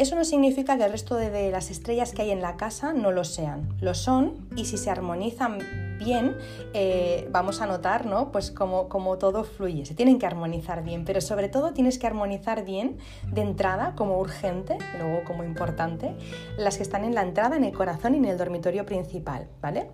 Eso 0.02 0.16
no 0.16 0.26
significa 0.26 0.80
que 0.80 0.86
el 0.86 0.92
resto 0.92 1.14
de, 1.14 1.52
las 1.52 1.70
estrellas 1.70 2.12
que 2.12 2.24
hay 2.24 2.32
en 2.32 2.42
la 2.42 2.58
casa 2.58 2.92
no 2.92 3.12
lo 3.12 3.24
sean. 3.24 3.70
Lo 3.82 3.94
son 3.94 4.48
y 4.56 4.66
si 4.66 4.80
se 4.80 4.90
armonizan 4.90 5.60
bien, 6.00 6.36
eh, 6.74 7.30
vamos 7.32 7.62
a 7.62 7.68
notar 7.68 8.08
¿no? 8.08 8.32
pues 8.32 8.50
como, 8.50 8.90
como 8.90 9.20
todo 9.20 9.44
fluye. 9.44 9.86
Se 9.86 9.94
tienen 9.94 10.18
que 10.18 10.26
armonizar 10.26 10.84
bien, 10.84 11.06
pero 11.06 11.22
sobre 11.22 11.50
todo 11.50 11.72
tienes 11.74 12.00
que 12.00 12.08
armonizar 12.08 12.66
bien 12.66 12.98
de 13.32 13.42
entrada 13.42 13.94
como 13.96 14.18
urgente, 14.18 14.80
luego 14.98 15.24
como 15.24 15.44
importante, 15.44 16.16
las 16.58 16.78
que 16.78 16.84
están 16.84 17.04
en 17.04 17.14
la 17.14 17.22
entrada, 17.22 17.56
en 17.56 17.64
el 17.64 17.72
corazón 17.72 18.16
y 18.16 18.18
en 18.18 18.26
el 18.26 18.40
dormitorio 18.40 18.88
principal. 18.88 19.50
¿vale? 19.62 19.92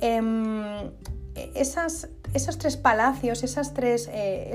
Em, 0.00 0.90
esas, 1.34 2.08
esos 2.32 2.58
tres 2.58 2.76
palacios, 2.76 3.42
esas 3.42 3.74
tres, 3.74 4.08
eh, 4.12 4.54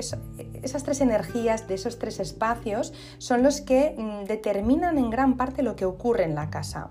esas 0.62 0.82
tres 0.82 1.00
energías 1.00 1.68
de 1.68 1.74
esos 1.74 1.98
tres 1.98 2.20
espacios 2.20 2.92
son 3.18 3.42
los 3.42 3.60
que 3.60 3.94
mm, 3.96 4.24
determinan 4.24 4.98
en 4.98 5.10
gran 5.10 5.36
parte 5.36 5.62
lo 5.62 5.76
que 5.76 5.84
ocurre 5.84 6.24
en 6.24 6.34
la 6.34 6.48
casa. 6.48 6.90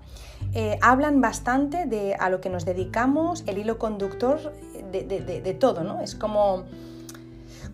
Eh, 0.52 0.78
hablan 0.80 1.20
bastante 1.20 1.86
de 1.86 2.14
a 2.14 2.30
lo 2.30 2.40
que 2.40 2.50
nos 2.50 2.64
dedicamos, 2.64 3.44
el 3.46 3.58
hilo 3.58 3.78
conductor 3.78 4.52
de, 4.92 5.56
todo, 5.58 5.84
¿no? 5.84 6.00
Es 6.00 6.14
como 6.14 6.64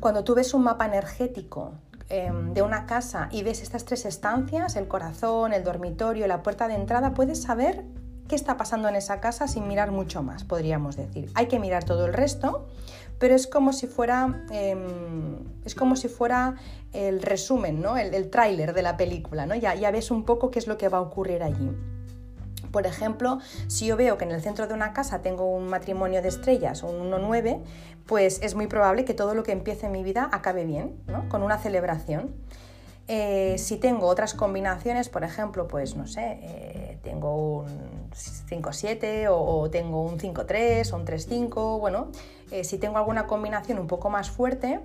cuando 0.01 0.25
tú 0.25 0.35
ves 0.35 0.53
un 0.53 0.65
mapa 0.65 0.85
energético 0.87 1.73
em, 2.09 2.53
de 2.53 2.63
una 2.63 2.87
casa 2.87 3.29
y 3.31 3.43
ves 3.43 3.63
estas 3.63 3.85
tres 3.85 4.05
estancias, 4.05 4.77
el 4.77 4.89
corazón, 4.89 5.53
el 5.53 5.65
dormitorio, 5.65 6.27
la 6.27 6.43
puerta 6.43 6.69
de 6.69 6.75
entrada, 6.75 7.15
puedes 7.15 7.43
saber 7.43 7.85
qué 8.29 8.35
está 8.35 8.57
pasando 8.57 8.89
en 8.89 8.97
esa 8.97 9.21
casa 9.21 9.49
sin 9.49 9.69
mirar 9.69 9.91
mucho 9.91 10.23
más, 10.23 10.45
podríamos 10.45 10.97
decir. 10.97 11.31
Hay 11.35 11.47
que 11.47 11.59
mirar 11.59 11.85
todo 11.85 12.07
el 12.07 12.13
resto, 12.13 12.67
pero 13.19 13.35
es 13.35 13.47
como 13.47 13.73
si 13.73 13.87
fuera, 13.87 14.45
em, 14.51 15.39
es 15.65 15.75
como 15.75 15.97
si 15.97 16.09
fuera 16.09 16.57
el 16.93 17.23
resumen, 17.23 17.81
¿no? 17.81 17.97
el, 17.97 18.31
tráiler 18.31 18.73
de 18.73 18.83
la 18.83 18.97
película, 18.97 19.47
¿no? 19.47 19.55
Ya, 19.55 19.91
ves 19.91 20.11
un 20.11 20.25
poco 20.25 20.51
qué 20.51 20.59
es 20.59 20.67
lo 20.67 20.77
que 20.79 20.89
va 20.89 20.99
a 20.99 21.03
ocurrir 21.03 21.43
allí. 21.43 21.71
Por 22.73 22.87
ejemplo, 22.87 23.39
si 23.69 23.87
yo 23.87 23.97
veo 23.97 24.19
que 24.19 24.25
en 24.25 24.33
el 24.33 24.43
centro 24.43 24.67
de 24.67 24.75
una 24.75 24.93
casa 24.93 25.23
tengo 25.23 25.51
un 25.51 25.69
matrimonio 25.69 26.21
de 26.21 26.29
estrellas 26.29 26.83
un 26.83 27.11
1-9, 27.11 27.63
pues 28.07 28.41
es 28.43 28.55
muy 28.55 28.67
probable 28.67 29.05
que 29.05 29.15
todo 29.15 29.35
lo 29.35 29.43
que 29.43 29.53
empiece 29.53 29.87
en 29.87 29.93
mi 29.93 30.03
vida 30.03 30.29
acabe 30.33 30.65
bien, 30.65 30.97
¿no? 31.07 31.29
con 31.29 31.43
una 31.43 31.59
celebración. 31.59 32.35
Eh, 33.09 33.57
si 33.59 33.77
tengo 33.77 34.07
otras 34.07 34.35
combinaciones, 34.35 35.09
por 35.09 35.23
ejemplo, 35.23 35.69
pues 35.69 35.97
no 35.97 36.07
sé, 36.07 36.39
eh, 36.43 36.86
tengo 37.07 37.61
un 37.61 38.11
5-7 38.51 39.29
o, 39.31 39.71
tengo 39.71 40.03
un 40.03 40.19
5-3 40.19 40.93
o 40.93 40.97
un 40.97 41.07
3-5, 41.07 41.79
bueno, 41.79 42.11
eh, 42.51 42.65
si 42.65 42.79
tengo 42.79 42.99
alguna 42.99 43.27
combinación 43.27 43.79
un 43.79 43.87
poco 43.87 44.11
más 44.11 44.31
fuerte, 44.31 44.81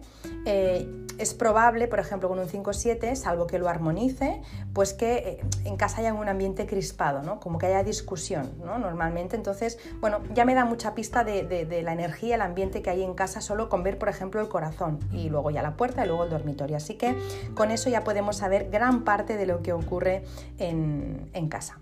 es 0.45 1.34
probable, 1.36 1.88
por 1.88 1.99
ejemplo, 1.99 2.29
con 2.29 2.39
un 2.39 2.47
5-7, 2.47 3.15
salvo 3.15 3.45
que 3.45 3.60
lo 3.60 3.69
armonice, 3.69 4.41
pues 4.73 4.93
que 4.93 5.39
en 5.65 5.77
casa 5.77 6.01
haya 6.01 6.13
un 6.13 6.27
ambiente 6.27 6.65
crispado, 6.65 7.21
¿no? 7.21 7.39
Como 7.39 7.60
que 7.60 7.67
haya 7.67 7.84
discusión, 7.84 8.51
¿no? 8.63 8.79
Normalmente, 8.79 9.36
entonces, 9.36 9.77
bueno, 9.99 10.21
ya 10.34 10.45
me 10.45 10.55
da 10.55 10.65
mucha 10.65 10.95
pista 10.95 11.23
de 11.23 11.81
la 11.84 11.93
energía, 11.93 12.36
el 12.36 12.41
ambiente 12.41 12.81
que 12.81 12.89
hay 12.89 13.03
en 13.03 13.13
casa 13.13 13.41
solo 13.41 13.69
con 13.69 13.84
ver, 13.84 13.97
por 13.99 14.10
ejemplo, 14.10 14.41
el 14.41 14.47
corazón 14.47 14.99
y 15.12 15.29
luego 15.29 15.51
ya 15.51 15.62
la 15.62 15.75
puerta 15.75 16.03
y 16.03 16.07
luego 16.07 16.23
el 16.23 16.29
dormitorio. 16.29 16.77
Así 16.77 16.95
que 16.95 17.15
con 17.53 17.71
eso 17.71 17.89
ya 17.89 18.03
podemos 18.03 18.38
saber 18.38 18.69
gran 18.69 19.03
parte 19.03 19.38
de 19.38 19.45
lo 19.45 19.62
que 19.62 19.73
ocurre 19.73 20.23
en, 20.57 21.29
casa. 21.49 21.79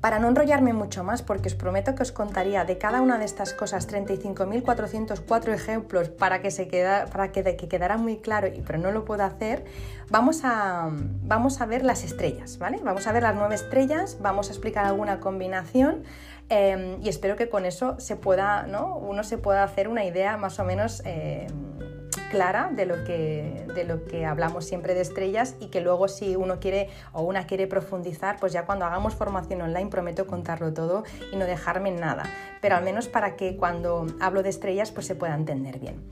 Para 0.00 0.20
no 0.20 0.28
enrollarme 0.28 0.72
mucho 0.72 1.02
más, 1.02 1.22
porque 1.22 1.48
os 1.48 1.56
prometo 1.56 1.96
que 1.96 2.02
os 2.04 2.12
contaría 2.12 2.64
de 2.64 2.78
cada 2.78 3.02
una 3.02 3.18
de 3.18 3.24
estas 3.24 3.52
cosas 3.52 3.88
35.404 3.88 5.52
ejemplos 5.52 6.08
para 6.08 6.40
que, 6.40 6.52
se 6.52 6.68
queda, 6.68 7.06
para 7.06 7.32
que, 7.32 7.56
quedara 7.56 7.96
muy 7.96 8.18
claro, 8.18 8.48
pero 8.64 8.78
no 8.78 8.92
lo 8.92 9.04
puedo 9.04 9.24
hacer, 9.24 9.64
vamos 10.08 10.42
a, 10.44 10.88
vamos 10.92 11.60
a 11.60 11.66
ver 11.66 11.84
las 11.84 12.04
estrellas, 12.04 12.58
¿vale? 12.58 12.78
Vamos 12.84 13.08
a 13.08 13.12
ver 13.12 13.24
las 13.24 13.34
nueve 13.34 13.56
estrellas, 13.56 14.18
vamos 14.20 14.50
a 14.50 14.52
explicar 14.52 14.84
alguna 14.84 15.18
combinación 15.18 16.04
em, 16.48 17.02
y 17.02 17.08
espero 17.08 17.34
que 17.34 17.48
con 17.48 17.64
eso 17.64 17.98
se 17.98 18.14
pueda, 18.14 18.68
¿no? 18.68 18.96
uno 18.96 19.24
se 19.24 19.36
pueda 19.36 19.64
hacer 19.64 19.88
una 19.88 20.04
idea 20.04 20.36
más 20.36 20.60
o 20.60 20.64
menos... 20.64 21.02
Em, 21.04 21.87
clara 22.30 22.70
de 22.72 22.86
lo, 22.86 23.04
que, 23.04 23.66
de 23.74 23.84
lo 23.84 24.04
que 24.04 24.26
hablamos 24.26 24.64
siempre 24.66 24.94
de 24.94 25.00
estrellas 25.00 25.56
y 25.60 25.68
que 25.68 25.80
luego 25.80 26.08
si 26.08 26.36
uno 26.36 26.60
quiere 26.60 26.88
o 27.12 27.22
una 27.22 27.46
quiere 27.46 27.66
profundizar, 27.66 28.38
pues 28.38 28.52
ya 28.52 28.64
cuando 28.64 28.84
hagamos 28.84 29.14
formación 29.14 29.62
online 29.62 29.90
prometo 29.90 30.26
contarlo 30.26 30.72
todo 30.72 31.04
y 31.32 31.36
no 31.36 31.44
dejarme 31.44 31.90
en 31.90 32.00
nada, 32.00 32.24
pero 32.60 32.76
al 32.76 32.84
menos 32.84 33.08
para 33.08 33.36
que 33.36 33.56
cuando 33.56 34.06
hablo 34.20 34.42
de 34.42 34.50
estrellas 34.50 34.90
pues 34.90 35.06
se 35.06 35.14
pueda 35.14 35.34
entender 35.34 35.78
bien. 35.78 36.02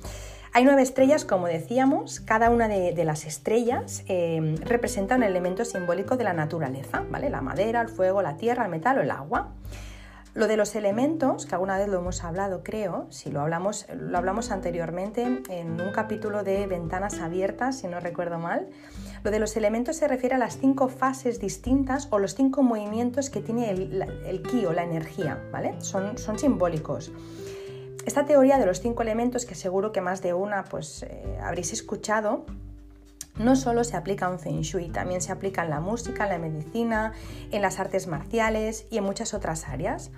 Hay 0.52 0.64
nueve 0.64 0.80
estrellas, 0.80 1.26
como 1.26 1.48
decíamos, 1.48 2.20
cada 2.20 2.48
una 2.48 2.66
de, 2.66 3.04
las 3.04 3.26
estrellas 3.26 4.04
eh, 4.08 4.54
representa 4.64 5.16
un 5.16 5.22
elemento 5.22 5.66
simbólico 5.66 6.16
de 6.16 6.24
la 6.24 6.32
naturaleza, 6.32 7.04
¿vale? 7.10 7.28
La 7.28 7.42
madera, 7.42 7.82
el 7.82 7.90
fuego, 7.90 8.22
la 8.22 8.38
tierra, 8.38 8.64
el 8.64 8.70
metal 8.70 8.96
o 8.96 9.02
el 9.02 9.10
agua. 9.10 9.52
Lo 10.36 10.48
de 10.48 10.58
los 10.58 10.74
elementos, 10.74 11.46
que 11.46 11.54
alguna 11.54 11.78
vez 11.78 11.88
lo 11.88 11.98
hemos 11.98 12.22
hablado, 12.22 12.62
creo, 12.62 13.06
si 13.08 13.30
lo 13.30 13.40
hablamos, 13.40 13.86
lo 13.98 14.18
hablamos 14.18 14.50
anteriormente 14.50 15.22
en 15.48 15.80
un 15.80 15.92
capítulo 15.92 16.44
de 16.44 16.66
Ventanas 16.66 17.20
Abiertas, 17.20 17.78
si 17.78 17.88
no 17.88 18.00
recuerdo 18.00 18.38
mal. 18.38 18.68
Lo 19.24 19.30
de 19.30 19.38
los 19.38 19.56
elementos 19.56 19.96
se 19.96 20.06
refiere 20.06 20.34
a 20.34 20.38
las 20.38 20.58
cinco 20.58 20.88
fases 20.88 21.40
distintas 21.40 22.08
o 22.10 22.18
los 22.18 22.34
cinco 22.34 22.62
movimientos 22.62 23.30
que 23.30 23.40
tiene 23.40 23.70
el, 23.70 24.42
ki 24.42 24.66
o 24.66 24.74
la 24.74 24.84
energía, 24.84 25.42
¿vale? 25.50 25.80
Son, 25.80 26.18
son 26.18 26.38
simbólicos. 26.38 27.12
Esta 28.04 28.26
teoría 28.26 28.58
de 28.58 28.66
los 28.66 28.82
cinco 28.82 29.00
elementos, 29.00 29.46
que 29.46 29.54
seguro 29.54 29.90
que 29.90 30.02
más 30.02 30.20
de 30.20 30.34
una 30.34 30.64
pues, 30.64 31.02
eh, 31.04 31.38
habréis 31.42 31.72
escuchado, 31.72 32.44
no 33.38 33.56
solo 33.56 33.84
se 33.84 33.96
aplica 33.96 34.26
en 34.26 34.38
Feng 34.38 34.60
Shui, 34.62 34.88
también 34.88 35.20
se 35.20 35.32
aplica 35.32 35.64
en 35.64 35.70
la 35.70 35.80
música, 35.80 36.24
en 36.24 36.30
la 36.30 36.38
medicina, 36.38 37.12
en 37.50 37.62
las 37.62 37.78
artes 37.78 38.06
marciales 38.06 38.86
y 38.90 38.98
en 38.98 39.04
muchas 39.04 39.34
otras 39.34 39.68
áreas. 39.68 40.10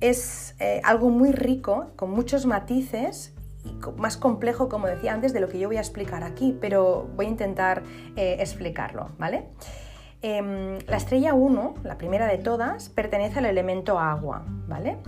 Es 0.00 0.54
eh, 0.58 0.80
algo 0.84 1.10
muy 1.10 1.32
rico, 1.32 1.92
con 1.96 2.10
muchos 2.10 2.46
matices 2.46 3.34
y 3.64 3.74
más 3.98 4.16
complejo, 4.16 4.68
como 4.68 4.86
decía 4.86 5.12
antes, 5.12 5.32
de 5.32 5.40
lo 5.40 5.48
que 5.48 5.58
yo 5.58 5.68
voy 5.68 5.76
a 5.76 5.80
explicar 5.80 6.22
aquí, 6.22 6.56
pero 6.60 7.08
voy 7.16 7.26
a 7.26 7.28
intentar 7.30 7.82
eh, 8.16 8.36
explicarlo, 8.40 9.10
¿vale? 9.18 9.48
Em, 10.22 10.78
la 10.86 10.96
estrella 10.96 11.34
1, 11.34 11.74
la 11.82 11.98
primera 11.98 12.26
de 12.26 12.38
todas, 12.38 12.88
pertenece 12.88 13.38
al 13.38 13.46
elemento 13.46 13.98
agua, 13.98 14.44
¿vale? 14.66 14.98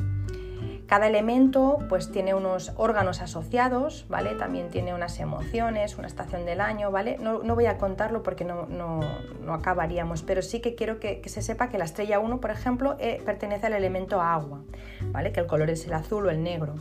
Cada 0.88 1.06
elemento 1.06 1.80
pues 1.90 2.10
tiene 2.10 2.32
unos 2.32 2.72
órganos 2.76 3.20
asociados, 3.20 4.06
¿vale? 4.08 4.30
También 4.36 4.70
tiene 4.70 4.94
unas 4.94 5.20
emociones, 5.20 5.98
una 5.98 6.06
estación 6.06 6.46
del 6.46 6.62
año, 6.62 6.90
¿vale? 6.90 7.18
No, 7.20 7.40
voy 7.40 7.66
a 7.66 7.76
contarlo 7.76 8.22
porque 8.22 8.46
no, 8.46 9.00
acabaríamos, 9.50 10.22
pero 10.22 10.40
sí 10.40 10.60
que 10.60 10.74
quiero 10.74 10.98
que, 10.98 11.20
se 11.26 11.42
sepa 11.42 11.68
que 11.68 11.76
la 11.76 11.84
estrella 11.84 12.20
1, 12.20 12.40
por 12.40 12.50
ejemplo, 12.50 12.96
eh, 13.00 13.20
pertenece 13.22 13.66
al 13.66 13.74
elemento 13.74 14.22
agua, 14.22 14.62
¿vale? 15.12 15.30
Que 15.30 15.40
el 15.40 15.46
color 15.46 15.68
es 15.68 15.84
el 15.84 15.92
azul 15.92 16.24
o 16.24 16.30
el 16.30 16.42
negro. 16.42 16.74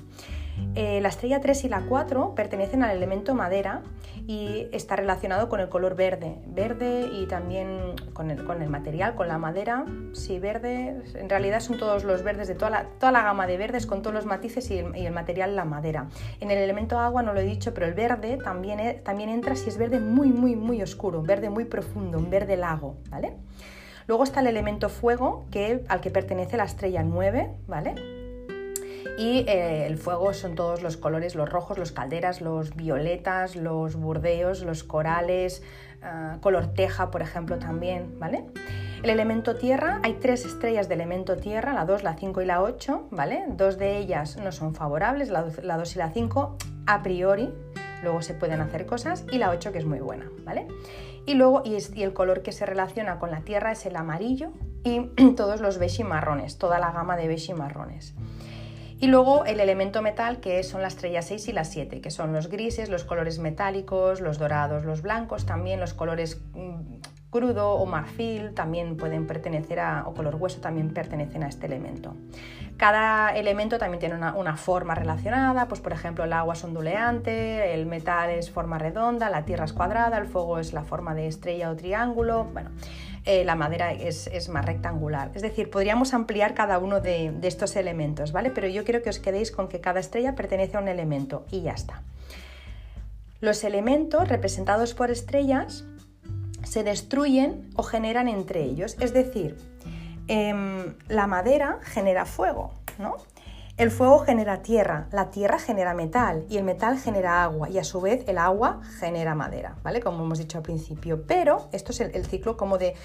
Eh, 0.76 1.02
la 1.02 1.10
estrella 1.10 1.41
3 1.41 1.63
y 1.63 1.70
la 1.70 1.82
4 1.82 2.36
pertenecen 2.36 2.84
al 2.84 2.96
elemento 2.96 3.34
madera 3.34 3.82
y 4.28 4.67
está 4.72 4.96
relacionado 4.96 5.50
con 5.50 5.60
el 5.60 5.70
color 5.70 5.96
verde. 5.96 6.38
Verde 6.46 7.10
y 7.12 7.26
también 7.26 7.96
con 8.13 8.30
el, 8.30 8.70
material, 8.70 9.15
con 9.15 9.28
la 9.28 9.39
madera. 9.39 9.86
Sí, 10.13 10.38
verde. 10.38 11.02
En 11.15 11.30
realidad 11.30 11.62
son 11.62 11.78
todos 11.78 12.04
los 12.04 12.22
verdes 12.22 12.48
de 12.48 12.54
toda 12.54 12.70
la, 12.70 12.84
toda 13.00 13.12
la 13.12 13.24
gama 13.24 13.48
de 13.48 13.58
verdes 13.58 13.88
con 13.88 14.02
todos 14.02 14.13
los 14.13 14.26
matices 14.26 14.70
y 14.70 14.78
el, 14.78 15.12
material 15.12 15.56
la 15.56 15.65
madera. 15.65 16.10
En 16.39 16.52
el 16.52 16.60
elemento 16.60 17.00
agua 17.00 17.24
no 17.24 17.34
lo 17.34 17.39
he 17.39 17.46
dicho, 17.46 17.74
pero 17.74 17.88
el 17.88 17.96
verde 17.96 18.38
también, 18.38 18.80
e, 18.80 18.93
también 18.93 19.30
entra 19.30 19.56
si 19.56 19.70
es 19.70 19.78
verde 19.78 20.00
muy, 20.00 20.30
muy, 20.30 20.56
muy 20.56 20.82
oscuro, 20.84 21.22
un 21.22 21.26
verde 21.26 21.50
muy 21.50 21.65
profundo, 21.65 22.20
un 22.20 22.30
verde 22.30 22.56
lago, 22.56 22.98
¿vale? 23.10 23.34
Luego 24.06 24.24
está 24.24 24.41
el 24.41 24.48
elemento 24.48 24.89
fuego, 24.89 25.46
que, 25.52 25.84
al 25.89 26.02
que 26.02 26.12
pertenece 26.12 26.56
la 26.56 26.65
estrella 26.65 27.04
9, 27.04 27.50
¿vale? 27.67 28.16
Y 29.17 29.46
eh, 29.48 29.86
el 29.86 29.98
fuego 29.98 30.34
son 30.34 30.56
todos 30.56 30.82
los 30.82 30.98
colores, 30.98 31.36
los 31.36 31.50
rojos, 31.50 31.78
los 31.78 31.91
calderas, 31.91 32.41
los 32.41 32.76
violetas, 32.76 33.56
los 33.56 33.96
burdeos, 33.96 34.63
los 34.63 34.84
corales, 34.84 35.63
ah, 36.02 36.38
color 36.41 36.74
teja, 36.74 37.12
por 37.12 37.22
ejemplo, 37.22 37.58
también, 37.58 38.20
¿vale? 38.20 38.46
El 39.04 39.12
elemento 39.12 39.56
tierra, 39.56 40.00
hay 40.04 40.13
tres 40.13 40.46
estrellas 40.46 40.88
de 40.89 40.96
elemento 40.96 41.38
tierra, 41.38 41.74
la 41.74 41.86
2, 41.86 42.04
la 42.04 42.15
5 42.15 42.41
y 42.41 42.46
la 42.46 42.62
8, 42.63 43.10
¿vale? 43.12 43.43
Dos 43.50 43.78
de 43.78 43.98
ellas 43.98 44.38
no 44.38 44.52
son 44.52 44.74
favorables, 44.74 45.30
la 45.30 45.43
2 45.43 45.96
y 45.96 46.00
la 46.00 46.10
5 46.10 46.58
a 46.88 47.04
priori, 47.04 47.54
luego 48.02 48.22
se 48.22 48.34
pueden 48.34 48.60
hacer 48.62 48.86
cosas, 48.86 49.26
y 49.32 49.38
la 49.38 49.52
8 49.52 49.72
que 49.72 49.78
es 49.78 49.86
muy 49.86 50.00
buena, 50.00 50.30
¿vale? 50.43 50.67
Y 51.28 51.34
luego, 51.34 51.62
y, 51.65 51.76
el 52.02 52.13
color 52.13 52.41
que 52.41 52.54
se 52.54 52.65
relaciona 52.65 53.20
con 53.20 53.32
la 53.32 53.41
tierra 53.41 53.74
es 53.74 53.86
el 53.86 53.98
amarillo 53.98 54.52
y 54.84 55.02
todos 55.36 55.60
los 55.62 55.78
beige 55.78 56.04
marrones, 56.04 56.58
toda 56.58 56.80
la 56.80 56.91
gama 56.91 57.17
de 57.17 57.28
beige 57.28 57.54
marrones. 57.54 58.15
Y 58.99 59.07
luego 59.07 59.45
el 59.45 59.60
elemento 59.60 60.01
metal, 60.01 60.39
que 60.39 60.63
son 60.63 60.81
las 60.81 60.93
estrellas 60.93 61.25
6 61.25 61.49
y 61.49 61.51
las 61.53 61.69
7, 61.69 62.01
que 62.01 62.10
son 62.10 62.33
los 62.33 62.49
grises, 62.49 62.89
los 62.89 63.03
colores 63.03 63.38
metálicos, 63.39 64.21
los 64.21 64.39
dorados, 64.39 64.86
los 64.86 65.01
blancos, 65.01 65.45
también 65.45 65.79
los 65.79 65.93
colores 65.93 66.41
mm, 66.53 66.97
crudo 67.29 67.73
o 67.73 67.86
marfil 67.86 68.53
también 68.53 68.97
pueden 68.97 69.27
pertenecer 69.27 69.79
a, 69.79 70.07
o 70.07 70.13
color 70.13 70.36
hueso 70.36 70.62
también 70.62 70.93
pertenecen 70.93 71.43
a 71.43 71.47
este 71.47 71.65
elemento. 71.65 72.15
Cada 72.77 73.36
elemento 73.36 73.77
también 73.77 73.99
tiene 73.99 74.15
una, 74.15 74.36
una, 74.36 74.55
forma 74.55 74.95
relacionada, 74.95 75.67
pues 75.67 75.81
por 75.81 75.93
ejemplo 75.93 76.23
el 76.23 76.33
agua 76.33 76.53
es 76.53 76.63
onduleante, 76.63 77.73
el 77.73 77.86
metal 77.86 78.29
es 78.29 78.49
forma 78.51 78.77
redonda, 78.77 79.29
la 79.29 79.45
tierra 79.45 79.65
es 79.65 79.73
cuadrada, 79.73 80.17
el 80.17 80.25
fuego 80.25 80.60
es 80.60 80.73
la 80.73 80.83
forma 80.83 81.13
de 81.15 81.27
estrella 81.27 81.69
o 81.71 81.75
triángulo, 81.75 82.45
bueno, 82.45 82.69
eh, 83.28 83.44
la 83.44 83.56
madera 83.56 83.92
es, 83.92 84.48
más 84.48 84.66
rectangular. 84.66 85.32
Es 85.36 85.42
decir, 85.42 85.70
podríamos 85.70 86.13
ampliar 86.13 86.54
cada 86.54 86.80
uno 86.80 87.02
de, 87.02 87.32
de 87.32 87.48
estos 87.50 87.76
elementos, 87.76 88.32
¿vale? 88.32 88.52
Pero 88.52 88.68
yo 88.68 88.86
quiero 88.86 89.04
que 89.04 89.10
os 89.10 89.20
quedéis 89.20 89.52
con 89.52 89.68
que 89.68 89.82
cada 89.82 90.00
estrella 90.00 90.34
pertenece 90.34 90.78
a 90.78 90.80
un 90.80 90.88
elemento 90.88 91.46
y 91.52 91.62
ya 91.62 91.74
está. 91.74 92.04
Los 93.42 93.66
elementos 93.66 94.30
representados 94.30 94.94
por 94.94 95.12
estrellas 95.12 95.84
se 96.63 96.84
destruyen 96.84 97.70
o 97.76 97.84
generan 97.84 98.30
entre 98.30 98.63
ellos. 98.63 98.96
Es 99.02 99.12
decir, 99.12 99.58
em, 100.30 100.96
la 101.10 101.28
madera 101.28 101.80
genera 101.84 102.26
fuego, 102.26 102.72
¿no? 102.98 103.18
El 103.78 103.92
fuego 103.92 104.18
genera 104.18 104.63
tierra, 104.63 105.08
la 105.12 105.30
tierra 105.30 105.60
genera 105.60 105.94
metal 105.94 106.48
y 106.50 106.58
el 106.58 106.63
metal 106.63 106.98
genera 106.98 107.44
agua 107.44 107.70
y 107.70 107.78
a 107.78 107.84
su 107.84 108.02
vez 108.02 108.24
el 108.28 108.40
agua 108.40 108.82
genera 109.00 109.36
madera, 109.36 109.76
¿vale? 109.84 110.00
Como 110.00 110.24
hemos 110.24 110.40
dicho 110.40 110.58
al 110.58 110.63
principio. 110.63 111.28
Pero 111.28 111.70
esto 111.72 111.92
es 111.92 112.02
el, 112.02 112.26
ciclo 112.26 112.58
como 112.58 112.80
de, 112.80 112.96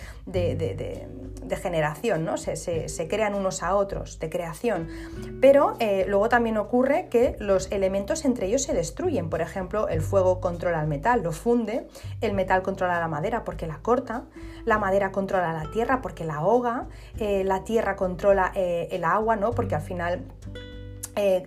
generación, 1.61 2.25
¿no? 2.25 2.39
Se, 2.39 3.07
crean 3.07 3.35
unos 3.35 3.63
a 3.63 3.77
otros, 3.77 4.19
de 4.19 4.31
creación. 4.31 4.89
Pero 5.43 5.77
eh, 5.79 6.07
luego 6.09 6.31
también 6.31 6.57
ocurre 6.57 7.09
que 7.11 7.37
los 7.39 7.71
elementos 7.71 8.25
entre 8.25 8.47
ellos 8.47 8.63
se 8.63 8.73
destruyen. 8.73 9.29
Por 9.29 9.43
ejemplo, 9.43 9.89
el 9.89 10.01
fuego 10.01 10.41
controla 10.41 10.81
el 10.81 10.89
metal, 10.89 11.23
lo 11.23 11.33
funde, 11.33 11.87
el 12.23 12.33
metal 12.33 12.63
controla 12.63 12.99
la 12.99 13.09
madera 13.09 13.45
porque 13.45 13.67
la 13.67 13.81
corta, 13.83 14.25
la 14.65 14.79
madera 14.79 15.13
controla 15.13 15.53
la 15.53 15.71
tierra 15.71 16.01
porque 16.01 16.25
la 16.25 16.37
ahoga, 16.37 16.87
eh, 17.19 17.45
la 17.45 17.63
tierra 17.63 17.95
controla 17.95 18.53
eh, 18.55 18.89
el 18.91 19.05
agua, 19.05 19.37
¿no? 19.37 19.51
Porque 19.51 19.75
al 19.75 19.83
final 19.83 20.25
eh, 21.15 21.47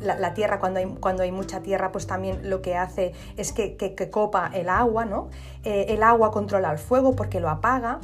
la, 0.00 0.34
tierra, 0.34 0.58
cuando 0.58 0.80
hay, 0.80 0.86
cuando 0.86 1.22
hay, 1.22 1.32
mucha 1.32 1.60
tierra, 1.60 1.92
pues 1.92 2.06
también 2.06 2.48
lo 2.48 2.62
que 2.62 2.76
hace 2.76 3.12
es 3.36 3.52
que, 3.52 3.76
copa 4.10 4.50
el 4.54 4.68
agua, 4.68 5.04
¿no? 5.04 5.28
Eh, 5.64 5.86
el 5.88 6.02
agua 6.02 6.30
controla 6.30 6.72
el 6.72 6.78
fuego 6.78 7.14
porque 7.14 7.40
lo 7.40 7.50
apaga. 7.50 8.00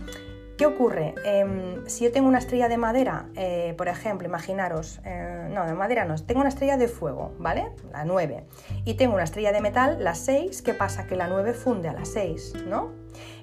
¿Qué 0.59 0.67
ocurre? 0.67 1.15
Em, 1.25 1.87
si 1.87 2.05
yo 2.05 2.11
tengo 2.11 2.29
una 2.29 2.39
estrella 2.39 2.69
de 2.69 2.77
madera, 2.77 3.27
eh, 3.37 3.75
por 3.79 3.87
ejemplo, 3.87 4.27
imaginaros, 4.27 5.01
no, 5.51 5.67
de 5.67 5.73
madera 5.75 6.05
no, 6.05 6.17
tengo 6.17 6.41
una 6.41 6.49
estrella 6.49 6.77
de 6.77 6.89
fuego, 6.89 7.33
¿vale? 7.39 7.71
La 7.93 8.05
9. 8.05 8.45
Y 8.85 8.95
tengo 8.95 9.15
una 9.15 9.23
estrella 9.23 9.53
de 9.53 9.61
metal, 9.61 10.03
la 10.03 10.17
6, 10.17 10.63
¿qué 10.63 10.75
pasa? 10.75 11.07
Que 11.07 11.15
la 11.15 11.29
9 11.29 11.55
funde 11.55 11.89
a 11.89 11.93
la 11.93 12.05
6, 12.05 12.65
¿no? 12.67 12.91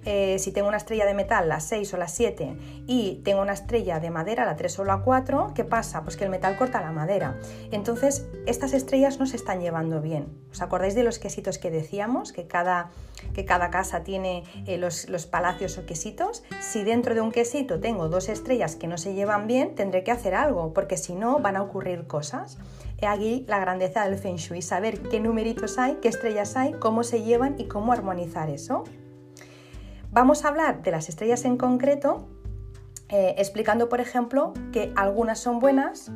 Eh, 0.06 0.38
si 0.40 0.52
tengo 0.52 0.68
una 0.68 0.78
estrella 0.78 1.06
de 1.06 1.14
metal, 1.14 1.50
la 1.50 1.60
6 1.60 1.94
o 1.94 1.98
la 1.98 2.08
7, 2.08 2.58
y 2.88 3.22
tengo 3.24 3.42
una 3.42 3.54
estrella 3.54 4.00
de 4.00 4.10
madera, 4.10 4.46
la 4.46 4.56
3 4.56 4.80
o 4.80 4.86
la 4.86 4.98
4, 4.98 5.54
¿qué 5.56 5.64
pasa? 5.64 6.04
Pues 6.04 6.18
que 6.18 6.24
el 6.24 6.30
metal 6.30 6.58
corta 6.58 6.82
la 6.82 6.92
madera. 6.92 7.40
Entonces, 7.72 8.28
estas 8.46 8.74
estrellas 8.74 9.20
no 9.20 9.26
se 9.26 9.36
están 9.36 9.62
llevando 9.62 10.02
bien. 10.02 10.28
¿Os 10.52 10.62
acordáis 10.62 10.96
de 10.96 11.04
los 11.04 11.20
quesitos 11.20 11.58
que 11.58 11.72
decíamos? 11.72 12.32
Que 12.32 12.48
cada, 12.48 12.92
que 13.34 13.46
cada 13.46 13.70
casa 13.72 14.04
tiene 14.04 14.44
eh, 14.68 14.78
los, 14.78 15.10
los 15.10 15.26
palacios 15.26 15.78
o 15.78 15.86
quesitos. 15.86 16.44
Si 16.62 16.84
dentro 16.84 17.16
de 17.16 17.22
un 17.22 17.32
quesito 17.32 17.80
tengo 17.80 18.10
dos 18.10 18.30
estrellas 18.30 18.76
que 18.76 18.88
no 18.88 18.98
se 18.98 19.14
llevan 19.14 19.48
bien, 19.48 19.76
tendré 19.76 20.04
que 20.04 20.12
hacer 20.12 20.36
algo, 20.36 20.74
porque 20.74 20.98
si 20.98 21.16
no 21.16 21.40
van 21.40 21.56
a 21.56 21.62
ocurrir 21.62 22.08
cosas. 22.08 22.58
He 23.02 23.08
aquí 23.08 23.46
la 23.48 23.60
grandeza 23.60 24.08
del 24.08 24.18
Feng 24.18 24.38
Shui, 24.38 24.62
saber 24.62 25.02
qué 25.02 25.20
numeritos 25.20 25.78
hay, 25.78 25.96
qué 26.02 26.08
estrellas 26.08 26.56
hay, 26.56 26.74
cómo 26.74 27.04
se 27.04 27.24
llevan 27.24 27.56
y 27.58 27.66
cómo 27.66 27.92
armonizar 27.92 28.50
eso. 28.50 28.86
Vamos 30.12 30.46
a 30.46 30.50
hablar 30.50 30.82
de 30.82 30.92
las 30.92 31.10
estrellas 31.10 31.46
en 31.46 31.58
concreto, 31.58 32.28
eh, 33.10 33.36
explicando, 33.38 33.90
por 33.90 34.02
ejemplo, 34.02 34.54
que 34.72 34.92
algunas 34.96 35.40
son 35.40 35.60
buenas, 35.60 36.12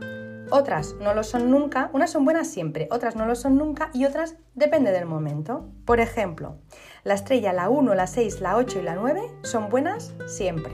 otras 0.52 0.96
no 1.00 1.14
lo 1.14 1.24
son 1.24 1.52
nunca, 1.52 1.90
unas 1.94 2.10
son 2.12 2.26
buenas 2.26 2.48
siempre, 2.48 2.88
otras 2.92 3.16
no 3.16 3.26
lo 3.26 3.36
son 3.36 3.58
nunca 3.58 3.92
y 3.94 4.06
otras 4.06 4.38
depende 4.56 4.92
del 4.92 5.06
momento. 5.06 5.70
Por 5.86 6.00
ejemplo, 6.00 6.58
la 7.04 7.14
estrella, 7.14 7.54
la 7.54 7.70
1, 7.70 7.94
la 7.94 8.08
6, 8.08 8.42
la 8.42 8.58
8 8.58 8.80
y 8.80 8.82
la 8.84 8.96
9 8.96 9.22
son 9.44 9.70
buenas 9.70 10.16
siempre. 10.28 10.74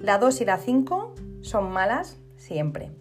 La 0.00 0.18
2 0.18 0.40
y 0.40 0.44
la 0.44 0.58
5 0.58 1.14
son 1.42 1.70
malas 1.70 2.18
siempre. 2.36 2.92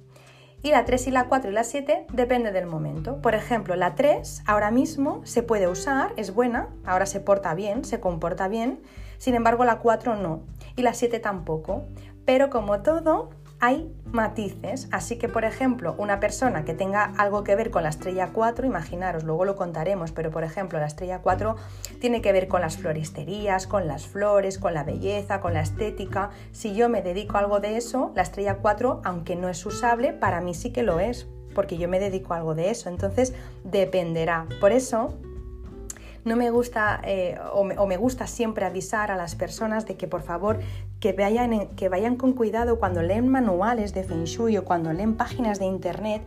Y 0.67 0.71
la 0.71 0.83
3 0.83 1.07
y 1.07 1.11
la 1.11 1.29
4 1.29 1.49
y 1.49 1.53
la 1.53 1.63
7 1.63 2.07
depende 2.11 2.51
del 2.51 2.65
momento. 2.65 3.21
Por 3.21 3.35
ejemplo, 3.35 3.77
la 3.77 3.95
3 3.95 4.43
ahora 4.45 4.69
mismo 4.69 5.21
se 5.23 5.41
puede 5.41 5.69
usar, 5.69 6.11
es 6.17 6.33
buena, 6.33 6.67
ahora 6.83 7.05
se 7.05 7.21
porta 7.21 7.53
bien, 7.53 7.85
se 7.85 8.01
comporta 8.01 8.49
bien, 8.49 8.81
sin 9.17 9.33
embargo, 9.33 9.63
la 9.63 9.79
4 9.79 10.17
no 10.17 10.41
y 10.75 10.81
la 10.81 10.93
7 10.93 11.21
tampoco. 11.21 11.85
Pero 12.25 12.49
como 12.49 12.81
todo, 12.81 13.29
hay 13.59 13.91
matices. 14.11 14.87
Así 14.91 15.17
que, 15.17 15.27
por 15.27 15.45
ejemplo, 15.45 15.95
una 15.97 16.19
persona 16.19 16.63
que 16.63 16.73
tenga 16.73 17.13
algo 17.17 17.43
que 17.43 17.55
ver 17.55 17.71
con 17.71 17.83
la 17.83 17.89
estrella 17.89 18.29
4, 18.33 18.65
imaginaros, 18.65 19.23
luego 19.23 19.45
lo 19.45 19.55
contaremos, 19.55 20.11
pero 20.11 20.31
por 20.31 20.43
ejemplo, 20.43 20.79
la 20.79 20.85
estrella 20.85 21.19
4 21.21 21.55
tiene 21.99 22.21
que 22.21 22.31
ver 22.31 22.47
con 22.47 22.61
las 22.61 22.77
floristerías, 22.77 23.67
con 23.67 23.87
las 23.87 24.05
flores, 24.07 24.57
con 24.59 24.73
la 24.73 24.83
belleza, 24.83 25.41
con 25.41 25.53
la 25.53 25.61
estética. 25.61 26.29
Si 26.51 26.75
yo 26.75 26.89
me 26.89 27.01
dedico 27.01 27.37
a 27.37 27.39
algo 27.39 27.59
de 27.59 27.77
eso, 27.77 28.11
la 28.15 28.21
estrella 28.21 28.57
4, 28.57 29.01
aunque 29.03 29.35
no 29.35 29.49
es 29.49 29.65
usable, 29.65 30.13
para 30.13 30.41
mí 30.41 30.53
sí 30.53 30.71
que 30.71 30.83
lo 30.83 30.99
es, 30.99 31.27
porque 31.55 31.77
yo 31.77 31.87
me 31.89 31.99
dedico 31.99 32.33
a 32.33 32.37
algo 32.37 32.53
de 32.53 32.69
eso. 32.69 32.89
Entonces, 32.89 33.33
dependerá. 33.63 34.45
Por 34.59 34.71
eso, 34.71 35.17
no 36.27 36.35
me 36.35 36.51
gusta 36.51 36.99
eh, 37.03 37.39
o, 37.53 37.63
me, 37.63 37.97
gusta 37.97 38.27
siempre 38.27 38.65
avisar 38.65 39.11
a 39.11 39.15
las 39.15 39.35
personas 39.35 39.85
de 39.85 39.95
que 39.95 40.07
por 40.07 40.21
favor 40.21 40.59
que 40.99 41.13
vayan, 41.13 41.67
que 41.75 41.89
vayan 41.89 42.15
con 42.15 42.33
cuidado 42.33 42.79
cuando 42.79 43.01
leen 43.01 43.27
manuales 43.27 43.93
de 43.93 44.03
Feng 44.03 44.25
o 44.57 44.63
cuando 44.63 44.93
leen 44.93 45.15
páginas 45.15 45.59
de 45.59 45.65
internet 45.65 46.23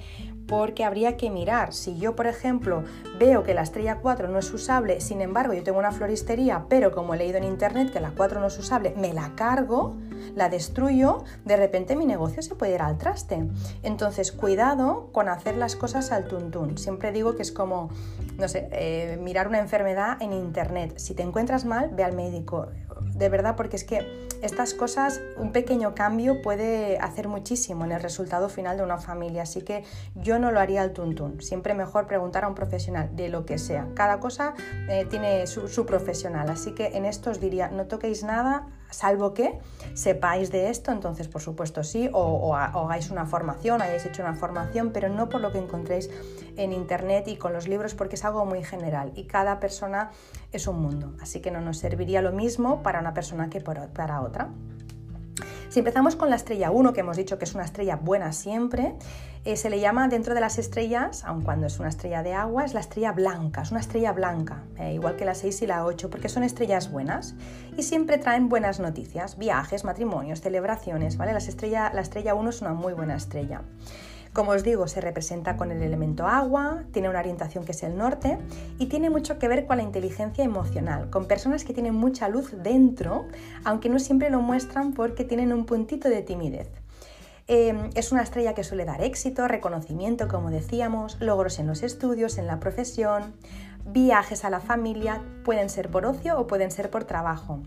porque 0.51 0.85
habría 0.85 1.17
que 1.17 1.31
mirar. 1.31 1.73
Si 1.73 1.97
yo, 1.97 2.17
por 2.17 2.27
ejemplo, 2.27 2.83
veo 3.21 3.45
que 3.45 3.55
la 3.55 3.63
estrella 3.63 3.99
4 4.03 4.27
no 4.27 4.41
es 4.41 4.53
usable, 4.53 5.01
sin 5.01 5.21
embargo, 5.21 5.55
yo 5.55 5.63
tengo 5.63 5.79
una 5.79 5.93
floristería, 5.93 6.67
pero 6.69 6.91
como 6.91 7.15
he 7.15 7.19
leído 7.19 7.39
en 7.39 7.45
internet 7.45 7.93
que 7.93 8.01
la 8.01 8.11
4 8.11 8.41
no 8.41 8.49
es 8.49 8.59
usable, 8.59 8.93
me 8.97 9.15
la 9.15 9.37
cargo, 9.37 9.95
la 10.35 10.49
destruyo, 10.49 11.23
de 11.45 11.57
repente 11.57 11.95
mi 11.95 12.05
negocio 12.05 12.43
se 12.43 12.57
puede 12.57 12.75
ir 12.75 12.83
al 12.83 12.99
traste. 12.99 13.47
Entonces, 13.85 14.33
cuidado 14.33 15.11
con 15.13 15.29
hacer 15.29 15.57
las 15.57 15.77
cosas 15.77 16.11
al 16.11 16.27
tuntún. 16.27 16.79
Siempre 16.79 17.13
digo 17.13 17.37
que 17.37 17.43
es 17.43 17.53
como, 17.53 17.89
no 18.37 18.49
sé, 18.49 18.69
eh, 18.73 19.21
mirar 19.23 19.47
una 19.47 19.61
enfermedad 19.61 20.21
en 20.21 20.33
internet. 20.33 20.95
Si 20.97 21.15
te 21.15 21.23
encuentras 21.23 21.65
mal, 21.65 21.91
ve 21.93 22.03
al 22.03 22.17
médico 22.17 22.67
de 23.21 23.29
verdad, 23.29 23.55
porque 23.55 23.77
es 23.77 23.85
que 23.85 24.29
estas 24.43 24.73
cosas, 24.73 25.21
un 25.37 25.53
pequeño 25.53 25.95
cambio 25.95 26.41
puede 26.41 26.99
hacer 26.99 27.29
muchísimo 27.29 27.85
en 27.85 27.93
el 27.93 28.03
resultado 28.03 28.49
final 28.49 28.79
de 28.79 28.83
una 28.83 28.97
familia, 28.97 29.43
así 29.43 29.61
que 29.61 29.85
yo 30.15 30.39
no 30.39 30.51
lo 30.51 30.59
haría 30.59 30.81
al 30.81 30.95
tuntún, 30.95 31.43
siempre 31.43 31.75
mejor 31.75 32.07
preguntar 32.07 32.45
a 32.45 32.49
un 32.49 32.55
profesional 32.55 33.15
de 33.15 33.29
lo 33.29 33.45
que 33.45 33.59
sea. 33.59 33.87
Cada 33.95 34.21
cosa 34.21 34.55
eh, 34.89 35.07
tiene 35.11 35.47
su, 35.47 35.69
su 35.69 35.85
profesional, 35.85 36.49
así 36.49 36.73
que 36.73 36.97
en 36.97 37.05
esto 37.05 37.31
os 37.31 37.41
diría, 37.41 37.69
no 37.69 37.87
toquéis 37.87 38.25
nada 38.25 38.67
salvo 38.91 39.35
que 39.35 39.59
sepáis 39.95 40.51
de 40.51 40.71
esto, 40.71 40.93
entonces 40.93 41.29
por 41.29 41.41
supuesto 41.41 41.85
sí, 41.85 42.09
o, 42.13 42.55
hagáis 42.55 43.11
una 43.11 43.27
formación, 43.27 43.83
hayáis 43.83 44.07
hecho 44.07 44.23
una 44.23 44.35
formación, 44.35 44.91
pero 44.93 45.09
no 45.09 45.29
por 45.29 45.41
lo 45.41 45.53
que 45.53 45.59
encontréis 45.59 46.11
en 46.57 46.73
internet 46.73 47.29
y 47.29 47.37
con 47.37 47.53
los 47.53 47.69
libros, 47.69 47.95
porque 47.95 48.17
es 48.17 48.25
algo 48.25 48.45
muy 48.45 48.63
general 48.63 49.13
y 49.15 49.25
cada 49.25 49.61
persona 49.61 50.11
es 50.53 50.67
un 50.67 50.81
mundo, 50.81 51.15
así 51.21 51.41
que 51.41 51.51
no 51.51 51.61
nos 51.61 51.79
serviría 51.79 52.23
lo 52.23 52.33
mismo 52.33 52.83
para 52.83 53.01
una 53.01 53.15
persona 53.15 53.49
que 53.49 53.61
para 53.61 54.21
otra. 54.21 54.49
Si 55.71 55.79
empezamos 55.79 56.17
con 56.17 56.31
la 56.31 56.37
estrella 56.37 56.73
1, 56.73 56.93
que 56.93 57.01
hemos 57.01 57.17
dicho 57.17 57.39
que 57.39 57.45
es 57.45 57.55
una 57.55 57.65
estrella 57.65 57.95
buena 57.95 58.33
siempre, 58.33 58.97
eh, 59.45 59.57
se 59.57 59.71
le 59.71 59.81
llama 59.81 60.09
dentro 60.09 60.35
de 60.35 60.41
las 60.41 60.59
estrellas, 60.59 61.25
aun 61.25 61.43
cuando 61.43 61.67
es 61.67 61.79
una 61.81 61.89
estrella 61.89 62.23
de 62.23 62.35
agua, 62.35 62.65
es 62.65 62.75
la 62.75 62.81
estrella 62.81 63.13
blanca, 63.13 63.63
es 63.63 63.71
una 63.71 63.81
estrella 63.81 64.13
blanca, 64.13 64.65
eh, 64.79 64.93
igual 64.93 65.17
que 65.17 65.25
la 65.25 65.35
6 65.35 65.63
y 65.63 65.67
la 65.67 65.87
8, 65.87 66.11
porque 66.11 66.29
son 66.29 66.43
estrellas 66.43 66.91
buenas 66.91 67.35
y 67.77 67.83
siempre 67.83 68.19
traen 68.19 68.51
buenas 68.51 68.81
noticias, 68.81 69.39
viajes, 69.39 69.85
matrimonios, 69.85 70.43
celebraciones, 70.43 71.17
¿vale? 71.17 71.33
Las 71.33 71.49
estrella, 71.49 71.91
la 71.95 72.03
estrella 72.03 72.35
1 72.35 72.51
es 72.51 72.61
una 72.61 72.75
muy 72.75 72.93
buena 72.93 73.17
estrella. 73.17 73.63
Como 74.35 74.53
os 74.53 74.63
digo, 74.63 74.87
se 74.87 75.01
representa 75.01 75.57
con 75.57 75.73
el 75.73 75.83
elemento 75.83 76.27
agua, 76.27 76.85
tiene 76.93 77.09
una 77.09 77.19
orientación 77.19 77.65
que 77.65 77.73
es 77.73 77.83
el 77.83 77.97
norte 77.97 78.39
y 78.79 78.87
tiene 78.87 79.11
mucho 79.11 79.39
que 79.39 79.49
ver 79.49 79.67
con 79.67 79.79
la 79.79 79.83
inteligencia 79.83 80.45
emocional, 80.45 81.11
con 81.11 81.27
personas 81.27 81.65
que 81.65 81.73
tienen 81.73 81.95
mucha 81.95 82.29
luz 82.29 82.55
dentro, 82.63 83.27
aunque 83.65 83.89
no 83.89 83.99
siempre 83.99 84.31
lo 84.31 84.41
muestran 84.41 84.93
porque 84.93 85.25
tienen 85.25 85.53
un 85.53 85.65
puntito 85.65 86.09
de 86.09 86.23
timidez. 86.23 86.69
Em, 87.53 87.91
es 87.97 88.13
una 88.13 88.23
estrella 88.23 88.55
que 88.55 88.63
suele 88.63 88.85
dar 88.85 89.03
éxito, 89.03 89.49
reconocimiento, 89.49 90.29
como 90.29 90.53
decíamos, 90.53 91.17
logros 91.19 91.59
en 91.59 91.67
los 91.67 91.83
estudios, 91.83 92.39
en 92.39 92.47
la 92.47 92.61
profesión, 92.61 93.35
viajes 93.85 94.45
a 94.45 94.51
la 94.51 94.61
familia, 94.61 95.21
pueden 95.43 95.69
ser 95.69 95.91
por 95.91 96.07
ocio 96.07 96.39
o 96.39 96.47
pueden 96.47 96.71
ser 96.71 96.91
por 96.91 97.07
trabajo. 97.07 97.61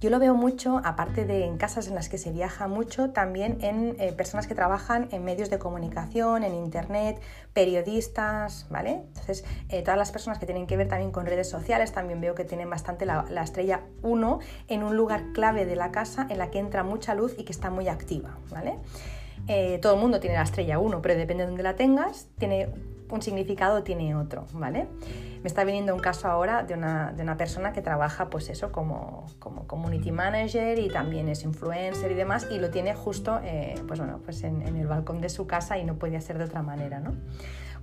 Yo 0.00 0.10
lo 0.10 0.18
veo 0.18 0.34
mucho, 0.34 0.80
aparte 0.84 1.24
de 1.24 1.44
en 1.44 1.56
casas 1.56 1.88
en 1.88 1.94
las 1.94 2.08
que 2.08 2.18
se 2.18 2.30
viaja 2.30 2.68
mucho, 2.68 3.10
también 3.10 3.58
en 3.62 3.96
eh, 3.98 4.12
personas 4.12 4.46
que 4.46 4.54
trabajan 4.54 5.08
en 5.12 5.24
medios 5.24 5.50
de 5.50 5.58
comunicación, 5.58 6.44
en 6.44 6.54
internet, 6.54 7.20
periodistas, 7.52 8.66
¿vale? 8.70 9.02
Entonces, 9.08 9.44
eh, 9.68 9.82
todas 9.82 9.98
las 9.98 10.12
personas 10.12 10.38
que 10.38 10.46
tienen 10.46 10.66
que 10.66 10.76
ver 10.76 10.88
también 10.88 11.10
con 11.10 11.26
redes 11.26 11.48
sociales, 11.48 11.92
también 11.92 12.20
veo 12.20 12.34
que 12.34 12.44
tienen 12.44 12.68
bastante 12.68 13.06
la, 13.06 13.24
estrella 13.42 13.82
1 14.02 14.38
en 14.68 14.82
un 14.82 14.96
lugar 14.96 15.32
clave 15.32 15.66
de 15.66 15.76
la 15.76 15.90
casa 15.90 16.26
en 16.28 16.38
la 16.38 16.50
que 16.50 16.58
entra 16.58 16.82
mucha 16.82 17.14
luz 17.14 17.34
y 17.38 17.44
que 17.44 17.52
está 17.52 17.70
muy 17.70 17.88
activa, 17.88 18.36
¿vale? 18.50 18.78
Eh, 19.48 19.78
todo 19.80 19.94
el 19.94 20.00
mundo 20.00 20.20
tiene 20.20 20.36
la 20.36 20.42
estrella 20.42 20.78
1, 20.78 21.00
pero 21.02 21.14
depende 21.14 21.44
de 21.44 21.48
dónde 21.48 21.62
la 21.62 21.76
tengas, 21.76 22.28
tiene 22.38 22.68
un 23.10 23.22
significado 23.22 23.82
tiene 23.82 24.14
otro, 24.14 24.46
¿vale? 24.52 24.88
Me 25.42 25.48
está 25.48 25.64
viniendo 25.64 25.94
un 25.94 26.00
caso 26.00 26.28
ahora 26.28 26.64
de 26.64 26.74
una, 26.74 27.12
de 27.12 27.22
una 27.22 27.36
persona 27.36 27.72
que 27.72 27.82
trabaja 27.82 28.30
pues 28.30 28.48
eso 28.48 28.72
como, 28.72 29.26
como, 29.38 29.66
community 29.66 30.10
manager 30.10 30.78
y 30.78 30.88
también 30.88 31.28
es 31.28 31.44
influencer 31.44 32.10
y 32.10 32.14
demás 32.14 32.48
y 32.50 32.58
lo 32.58 32.70
tiene 32.70 32.94
justo 32.94 33.38
eh, 33.44 33.74
pues 33.86 34.00
bueno, 34.00 34.20
pues 34.24 34.42
en, 34.42 34.62
en, 34.62 34.76
el 34.76 34.86
balcón 34.86 35.20
de 35.20 35.28
su 35.28 35.46
casa 35.46 35.78
y 35.78 35.84
no 35.84 35.94
puede 35.96 36.20
ser 36.20 36.38
de 36.38 36.44
otra 36.44 36.62
manera, 36.62 36.98
¿no? 36.98 37.14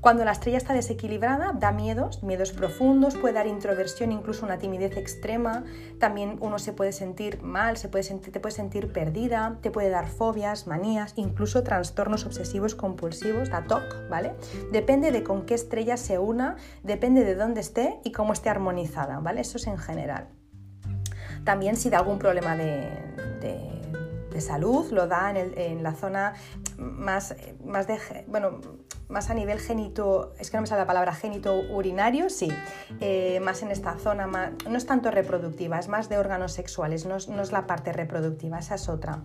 Cuando 0.04 0.26
la 0.26 0.34
estrella 0.34 0.58
está 0.58 0.74
desequilibrada, 0.74 1.54
da 1.54 1.72
miedos, 1.72 2.24
miedos 2.24 2.52
profundos, 2.52 3.16
puede 3.16 3.36
dar 3.36 3.48
introversión, 3.48 4.12
incluso 4.12 4.46
una 4.46 4.58
timidez 4.58 4.98
extrema. 4.98 5.64
También 5.98 6.40
uno 6.42 6.60
se 6.60 6.74
puede 6.74 6.92
sentir 6.92 7.42
mal, 7.42 7.78
se 7.78 7.88
puede 7.88 8.04
sentir, 8.04 8.34
te 8.34 8.42
puede 8.42 8.54
sentir 8.54 8.92
perdida, 8.92 9.60
te 9.62 9.72
puede 9.72 9.90
dar 9.90 10.10
fobias, 10.10 10.68
manías, 10.68 11.14
incluso 11.16 11.64
trastornos 11.64 12.26
obsesivos 12.26 12.76
compulsivos, 12.76 13.48
la 13.48 13.64
TOC, 13.64 14.10
¿vale? 14.10 14.34
Depende 14.74 15.14
de 15.14 15.24
con 15.24 15.46
qué 15.46 15.54
estrella 15.54 15.96
se 15.96 16.20
una, 16.20 16.58
depende 16.84 17.24
de 17.24 17.36
dónde 17.36 17.62
esté 17.62 18.02
y 18.04 18.12
cómo 18.12 18.34
esté 18.34 18.50
armonizada, 18.50 19.22
¿vale? 19.22 19.40
Eso 19.40 19.56
es 19.56 19.68
en 19.68 19.78
general. 19.78 20.28
También 21.46 21.78
si 21.78 21.90
da 21.90 22.00
algún 22.00 22.20
problema 22.20 22.58
de, 22.58 22.90
de 24.34 24.42
salud, 24.42 24.92
lo 24.92 25.08
da 25.08 25.32
en, 25.32 25.84
la 25.84 25.94
zona 25.94 26.34
más, 26.84 27.36
más 27.64 27.88
de, 27.88 27.98
bueno, 28.28 28.60
más 29.08 29.30
a 29.30 29.34
nivel 29.34 29.60
genito, 29.60 30.34
es 30.40 30.50
que 30.50 30.58
no 30.58 30.62
me 30.62 30.68
sale 30.68 30.82
la 30.82 30.88
palabra 30.88 31.14
genito 31.14 31.54
urinario, 31.72 32.30
sí, 32.30 32.50
eh, 33.00 33.40
más 33.42 33.62
en 33.62 33.72
esta 33.72 33.98
zona, 33.98 34.26
no 34.28 34.78
es 34.78 34.86
tanto 34.86 35.12
reproductiva, 35.12 35.80
es 35.80 35.88
más 35.88 36.10
de 36.10 36.18
órganos 36.18 36.52
sexuales, 36.52 37.06
no 37.06 37.16
es, 37.16 37.52
la 37.52 37.68
parte 37.68 37.94
reproductiva, 37.94 38.60
esa 38.60 38.76
es 38.76 38.90
otra. 38.90 39.24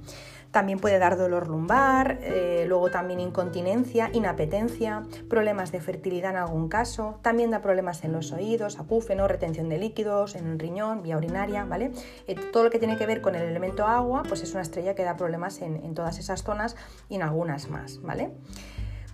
También 0.51 0.79
puede 0.79 0.99
dar 0.99 1.19
dolor 1.19 1.49
lumbar, 1.49 2.19
eh, 2.23 2.65
luego 2.67 2.91
también 2.91 3.21
incontinencia, 3.21 4.11
inapetencia, 4.13 5.03
problemas 5.29 5.73
de 5.73 5.81
fertilidad 5.81 6.31
en 6.31 6.39
algún 6.39 6.69
caso, 6.69 7.19
también 7.23 7.51
da 7.51 7.61
problemas 7.61 8.03
en 8.05 8.13
los 8.13 8.33
oídos, 8.33 8.79
acúfeno, 8.79 9.29
retención 9.29 9.69
de 9.69 9.79
líquidos, 9.79 10.35
en 10.37 10.47
el 10.47 10.59
riñón, 10.59 11.03
vía 11.03 11.19
urinaria, 11.19 11.65
¿vale? 11.65 11.93
Eh, 12.27 12.35
todo 12.35 12.65
lo 12.65 12.71
que 12.71 12.79
tiene 12.79 12.97
que 12.97 13.05
ver 13.05 13.21
con 13.21 13.35
el 13.35 13.43
elemento 13.43 13.87
agua, 13.87 14.23
pues 14.27 14.43
es 14.43 14.53
una 14.53 14.63
estrella 14.63 14.95
que 14.95 15.05
da 15.05 15.17
problemas 15.17 15.61
en, 15.61 15.77
en 15.85 15.95
todas 15.95 16.19
esas 16.19 16.43
zonas 16.43 16.77
y 17.09 17.17
en 17.17 17.23
algunas 17.23 17.69
más, 17.69 18.01
¿vale? 18.03 18.31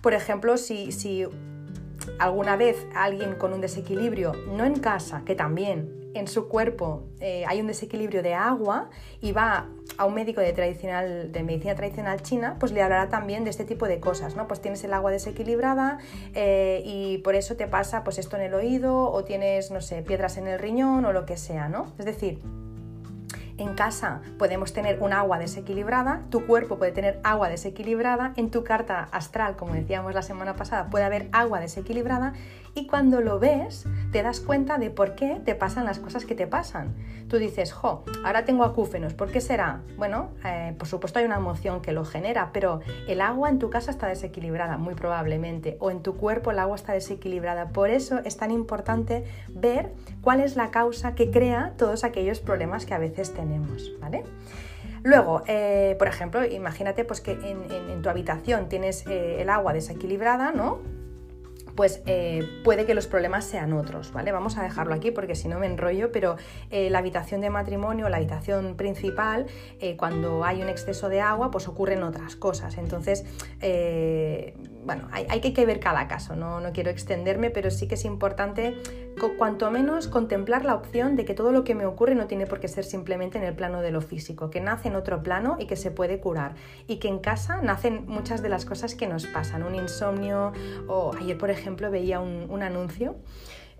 Por 0.01 0.13
ejemplo, 0.13 0.57
si, 0.57 0.91
si 0.91 1.25
alguna 2.19 2.55
vez 2.55 2.85
alguien 2.95 3.35
con 3.35 3.53
un 3.53 3.61
desequilibrio, 3.61 4.33
no 4.55 4.63
en 4.63 4.79
casa, 4.79 5.23
que 5.25 5.35
también 5.35 6.04
en 6.15 6.27
su 6.27 6.47
cuerpo 6.47 7.03
eh, 7.19 7.43
hay 7.47 7.61
un 7.61 7.67
desequilibrio 7.67 8.23
de 8.23 8.33
agua 8.33 8.89
y 9.21 9.31
va 9.31 9.67
a 9.97 10.05
un 10.05 10.13
médico 10.13 10.41
de, 10.41 10.51
tradicional, 10.53 11.31
de 11.31 11.43
medicina 11.43 11.75
tradicional 11.75 12.21
china, 12.21 12.57
pues 12.59 12.71
le 12.71 12.81
hablará 12.81 13.09
también 13.09 13.43
de 13.43 13.49
este 13.49 13.65
tipo 13.65 13.87
de 13.87 13.99
cosas, 13.99 14.35
¿no? 14.35 14.47
Pues 14.47 14.61
tienes 14.61 14.83
el 14.83 14.93
agua 14.93 15.11
desequilibrada 15.11 15.99
eh, 16.33 16.81
y 16.85 17.19
por 17.19 17.35
eso 17.35 17.55
te 17.55 17.67
pasa 17.67 18.03
pues 18.03 18.17
esto 18.17 18.37
en 18.37 18.43
el 18.43 18.53
oído 18.53 19.11
o 19.11 19.23
tienes, 19.23 19.71
no 19.71 19.81
sé, 19.81 20.01
piedras 20.01 20.37
en 20.37 20.47
el 20.47 20.59
riñón 20.59 21.05
o 21.05 21.13
lo 21.13 21.25
que 21.25 21.37
sea, 21.37 21.69
¿no? 21.69 21.91
Es 21.99 22.05
decir, 22.05 22.41
en 23.57 23.73
casa 23.75 24.21
podemos 24.37 24.73
tener 24.73 25.01
un 25.01 25.13
agua 25.13 25.39
desequilibrada, 25.39 26.23
tu 26.29 26.45
cuerpo 26.45 26.77
puede 26.77 26.91
tener 26.91 27.19
agua 27.23 27.49
desequilibrada, 27.49 28.33
en 28.35 28.51
tu 28.51 28.63
carta 28.63 29.07
astral, 29.11 29.55
como 29.55 29.73
decíamos 29.73 30.13
la 30.13 30.21
semana 30.21 30.55
pasada, 30.55 30.89
puede 30.89 31.05
haber 31.05 31.29
agua 31.31 31.59
desequilibrada 31.59 32.33
y 32.75 32.87
cuando 32.87 33.21
lo 33.21 33.39
ves 33.39 33.85
te 34.11 34.21
das 34.21 34.41
cuenta 34.41 34.77
de 34.77 34.89
por 34.89 35.15
qué 35.15 35.41
te 35.43 35.55
pasan 35.55 35.85
las 35.85 35.99
cosas 35.99 36.25
que 36.25 36.35
te 36.35 36.45
pasan. 36.45 36.93
Tú 37.29 37.37
dices, 37.37 37.71
jo, 37.71 38.03
ahora 38.23 38.45
tengo 38.45 38.63
acúfenos, 38.63 39.13
¿por 39.13 39.31
qué 39.31 39.41
será? 39.41 39.81
Bueno, 39.97 40.29
eh, 40.45 40.75
por 40.77 40.87
supuesto 40.87 41.19
hay 41.19 41.25
una 41.25 41.37
emoción 41.37 41.81
que 41.81 41.93
lo 41.93 42.05
genera, 42.05 42.51
pero 42.53 42.81
el 43.07 43.21
agua 43.21 43.49
en 43.49 43.59
tu 43.59 43.69
casa 43.69 43.91
está 43.91 44.07
desequilibrada, 44.07 44.77
muy 44.77 44.93
probablemente, 44.93 45.77
o 45.79 45.89
en 45.89 46.03
tu 46.03 46.15
cuerpo 46.15 46.51
el 46.51 46.59
agua 46.59 46.75
está 46.75 46.93
desequilibrada. 46.93 47.69
Por 47.69 47.89
eso 47.89 48.19
es 48.25 48.37
tan 48.37 48.51
importante 48.51 49.23
ver 49.49 49.93
cuál 50.21 50.41
es 50.41 50.55
la 50.55 50.69
causa 50.69 51.15
que 51.15 51.31
crea 51.31 51.73
todos 51.77 52.03
aquellos 52.03 52.41
problemas 52.41 52.85
que 52.85 52.93
a 52.93 52.99
veces 52.99 53.33
tenemos, 53.33 53.91
¿vale? 53.99 54.23
Luego, 55.03 55.43
eh, 55.45 55.95
por 55.99 56.07
ejemplo, 56.07 56.43
imagínate 56.43 57.05
pues, 57.05 57.21
que 57.21 57.31
en, 57.31 58.01
tu 58.01 58.09
habitación 58.09 58.69
tienes 58.69 59.05
eh, 59.05 59.41
el 59.41 59.49
agua 59.49 59.71
desequilibrada, 59.71 60.51
¿no? 60.51 60.79
Pues 61.75 62.01
eh, 62.05 62.61
puede 62.63 62.85
que 62.85 62.93
los 62.93 63.07
problemas 63.07 63.45
sean 63.45 63.73
otros, 63.73 64.11
¿vale? 64.11 64.31
Vamos 64.31 64.57
a 64.57 64.63
dejarlo 64.63 64.93
aquí 64.93 65.11
porque 65.11 65.35
si 65.35 65.47
no 65.47 65.59
me 65.59 65.67
enrollo, 65.67 66.11
pero 66.11 66.37
eh, 66.69 66.89
la 66.89 66.99
habitación 66.99 67.41
de 67.41 67.49
matrimonio, 67.49 68.09
la 68.09 68.17
habitación 68.17 68.75
principal, 68.75 69.45
eh, 69.79 69.97
cuando 69.97 70.45
hay 70.45 70.61
un 70.61 70.69
exceso 70.69 71.09
de 71.09 71.21
agua, 71.21 71.51
pues 71.51 71.67
ocurren 71.67 72.03
otras 72.03 72.35
cosas. 72.35 72.77
Entonces, 72.77 73.25
bueno, 74.85 75.07
hay, 75.11 75.41
que 75.41 75.65
ver 75.65 75.79
cada 75.79 76.07
caso, 76.07 76.35
no, 76.35 76.59
no 76.59 76.71
quiero 76.71 76.91
extenderme, 76.91 77.49
pero 77.49 77.71
sí 77.71 77.87
que 77.87 77.95
es 77.95 78.05
importante 78.05 78.75
cuanto 79.37 79.71
menos 79.71 80.07
contemplar 80.07 80.65
la 80.65 80.75
opción 80.75 81.15
de 81.15 81.25
que 81.25 81.33
todo 81.33 81.51
lo 81.51 81.63
que 81.63 81.75
me 81.75 81.85
ocurre 81.85 82.15
no 82.15 82.27
tiene 82.27 82.45
por 82.45 82.59
qué 82.59 82.67
ser 82.67 82.83
simplemente 82.83 83.37
en 83.37 83.43
el 83.43 83.55
plano 83.55 83.81
de 83.81 83.91
lo 83.91 84.01
físico, 84.01 84.49
que 84.49 84.61
nace 84.61 84.89
en 84.89 84.95
otro 84.95 85.23
plano 85.23 85.57
y 85.59 85.65
que 85.65 85.75
se 85.75 85.91
puede 85.91 86.19
curar. 86.19 86.55
Y 86.87 86.97
que 86.97 87.07
en 87.07 87.19
casa 87.19 87.61
nacen 87.61 88.05
muchas 88.07 88.41
de 88.41 88.49
las 88.49 88.65
cosas 88.65 88.95
que 88.95 89.07
nos 89.07 89.25
pasan, 89.25 89.63
un 89.63 89.75
insomnio 89.75 90.53
o 90.87 91.13
ayer 91.19 91.37
por 91.37 91.49
ejemplo 91.49 91.89
veía 91.91 92.19
un, 92.19 92.63
anuncio 92.63 93.15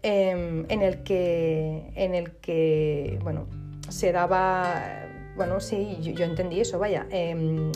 em, 0.03 0.65
en, 0.69 0.81
el 0.81 1.03
que, 1.03 1.91
en 1.95 2.15
el 2.15 2.31
que, 2.37 3.19
bueno, 3.23 3.47
se 3.89 4.11
daba, 4.11 4.65
bueno, 5.35 5.59
sí, 5.59 5.97
yo, 6.01 6.25
entendí 6.25 6.59
eso, 6.59 6.79
vaya. 6.79 7.07
Em, 7.09 7.71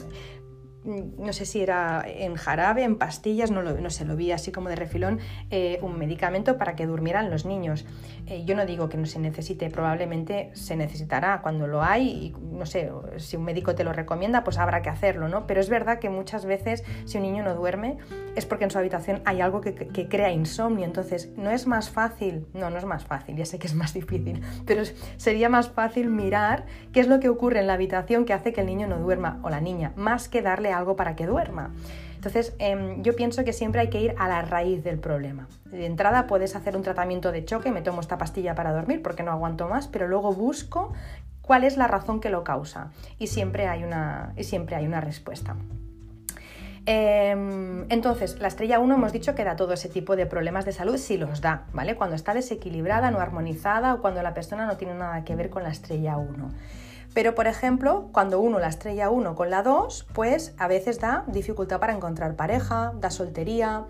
no 0.83 1.33
sé 1.33 1.45
si 1.45 1.61
era 1.61 2.03
en 2.07 2.35
jarabe, 2.35 2.83
en 2.83 2.97
pastillas, 2.97 3.51
no, 3.51 3.61
lo, 3.61 3.79
no 3.79 3.89
sé, 3.89 4.05
lo 4.05 4.15
vi 4.15 4.31
así 4.31 4.51
como 4.51 4.69
de 4.69 4.75
refilón, 4.75 5.19
eh, 5.51 5.79
un 5.81 5.97
medicamento 5.97 6.57
para 6.57 6.75
que 6.75 6.85
durmieran 6.85 7.29
los 7.29 7.45
niños. 7.45 7.85
Eh, 8.29 8.43
yo 8.45 8.55
no 8.55 8.65
digo 8.67 8.89
que 8.89 8.97
no 8.97 9.07
se 9.07 9.17
necesite, 9.17 9.71
probablemente 9.71 10.51
se 10.53 10.75
necesitará 10.75 11.41
cuando 11.41 11.65
lo 11.65 11.81
hay 11.81 12.07
y 12.07 12.35
no 12.39 12.67
sé, 12.67 12.91
si 13.17 13.37
un 13.37 13.43
médico 13.43 13.73
te 13.73 13.83
lo 13.83 13.91
recomienda, 13.91 14.43
pues 14.43 14.59
habrá 14.59 14.83
que 14.83 14.89
hacerlo, 14.89 15.27
¿no? 15.27 15.47
Pero 15.47 15.59
es 15.59 15.67
verdad 15.67 15.97
que 15.97 16.11
muchas 16.11 16.45
veces 16.45 16.83
si 17.05 17.17
un 17.17 17.23
niño 17.23 17.43
no 17.43 17.55
duerme 17.55 17.97
es 18.35 18.45
porque 18.45 18.65
en 18.65 18.71
su 18.71 18.77
habitación 18.77 19.23
hay 19.25 19.41
algo 19.41 19.61
que, 19.61 19.73
que 19.73 20.07
crea 20.07 20.31
insomnio, 20.31 20.85
entonces 20.85 21.31
no 21.37 21.49
es 21.49 21.65
más 21.65 21.89
fácil, 21.89 22.45
no, 22.53 22.69
no 22.69 22.77
es 22.77 22.85
más 22.85 23.03
fácil, 23.03 23.35
ya 23.35 23.45
sé 23.45 23.57
que 23.57 23.65
es 23.65 23.73
más 23.73 23.95
difícil, 23.95 24.43
pero 24.67 24.83
sería 25.17 25.49
más 25.49 25.69
fácil 25.69 26.09
mirar 26.09 26.67
qué 26.93 26.99
es 26.99 27.07
lo 27.07 27.19
que 27.19 27.29
ocurre 27.29 27.61
en 27.61 27.67
la 27.67 27.73
habitación 27.73 28.25
que 28.25 28.33
hace 28.33 28.53
que 28.53 28.61
el 28.61 28.67
niño 28.67 28.85
no 28.85 28.99
duerma 28.99 29.39
o 29.41 29.49
la 29.49 29.59
niña, 29.59 29.91
más 29.95 30.29
que 30.29 30.43
darle 30.43 30.71
algo 30.71 30.95
para 30.95 31.15
que 31.15 31.25
duerma. 31.25 31.73
Entonces, 32.19 32.53
em, 32.59 33.01
yo 33.01 33.15
pienso 33.15 33.45
que 33.45 33.53
siempre 33.53 33.79
hay 33.79 33.89
que 33.89 34.01
ir 34.01 34.13
a 34.17 34.27
la 34.27 34.41
raíz 34.41 34.83
del 34.83 34.99
problema. 34.99 35.47
De 35.63 35.85
entrada 35.85 36.27
puedes 36.27 36.53
hacer 36.53 36.75
un 36.75 36.81
tratamiento 36.81 37.31
de 37.31 37.45
choque, 37.45 37.71
me 37.71 37.81
tomo 37.81 38.01
esta 38.01 38.17
pastilla 38.17 38.55
para 38.55 38.73
dormir 38.73 39.01
porque 39.01 39.23
no 39.23 39.31
aguanto 39.31 39.69
más, 39.69 39.87
pero 39.87 40.05
luego 40.05 40.33
busco 40.33 40.91
cuál 41.41 41.63
es 41.63 41.77
la 41.77 41.87
razón 41.87 42.19
que 42.19 42.29
lo 42.29 42.43
causa 42.43 42.91
y 43.19 43.27
siempre 43.27 43.69
hay 43.69 43.85
una, 43.85 44.33
y 44.35 44.43
siempre 44.43 44.75
hay 44.75 44.85
una 44.85 44.99
respuesta. 44.99 45.55
Em, 46.85 47.85
entonces, 47.89 48.37
la 48.41 48.49
estrella 48.49 48.79
1 48.79 48.95
hemos 48.95 49.13
dicho 49.13 49.33
que 49.33 49.45
da 49.45 49.55
todo 49.55 49.71
ese 49.71 49.87
tipo 49.87 50.17
de 50.17 50.25
problemas 50.25 50.65
de 50.65 50.73
salud 50.73 50.97
si 50.97 51.15
los 51.15 51.39
da, 51.39 51.67
¿vale? 51.71 51.95
Cuando 51.95 52.17
está 52.17 52.33
desequilibrada, 52.33 53.11
no 53.11 53.21
armonizada 53.21 53.93
o 53.93 54.01
cuando 54.01 54.21
la 54.23 54.33
persona 54.33 54.65
no 54.65 54.75
tiene 54.75 54.93
nada 54.93 55.23
que 55.23 55.37
ver 55.37 55.49
con 55.49 55.63
la 55.63 55.69
estrella 55.69 56.17
1. 56.17 56.51
Pero, 57.13 57.35
por 57.35 57.47
ejemplo, 57.47 58.09
cuando 58.11 58.39
uno 58.39 58.59
la 58.59 58.67
estrella 58.67 59.09
1 59.09 59.35
con 59.35 59.49
la 59.49 59.63
2, 59.63 60.07
pues 60.13 60.53
a 60.57 60.67
veces 60.67 60.99
da 60.99 61.23
dificultad 61.27 61.79
para 61.79 61.93
encontrar 61.93 62.35
pareja, 62.35 62.93
da 62.99 63.09
soltería, 63.09 63.85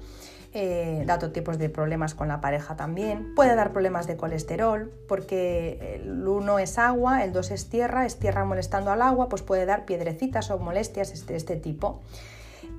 eh, 0.53 1.03
da 1.05 1.15
otro 1.15 1.31
tipos 1.31 1.59
de 1.59 1.69
problemas 1.69 2.15
con 2.15 2.27
la 2.27 2.41
pareja 2.41 2.75
también. 2.75 3.35
Puede 3.35 3.55
dar 3.55 3.71
problemas 3.71 4.07
de 4.07 4.17
colesterol, 4.17 4.91
porque 5.07 5.99
el 6.01 6.27
1 6.27 6.59
es 6.59 6.79
agua, 6.79 7.23
el 7.23 7.33
2 7.33 7.51
es 7.51 7.69
tierra, 7.69 8.05
es 8.05 8.17
tierra 8.17 8.45
molestando 8.45 8.91
al 8.91 9.01
agua, 9.01 9.29
pues 9.29 9.41
puede 9.41 9.65
dar 9.65 9.85
piedrecitas 9.85 10.49
o 10.49 10.57
molestias 10.57 11.09
de 11.09 11.15
este, 11.15 11.35
este 11.35 11.55
tipo. 11.55 12.01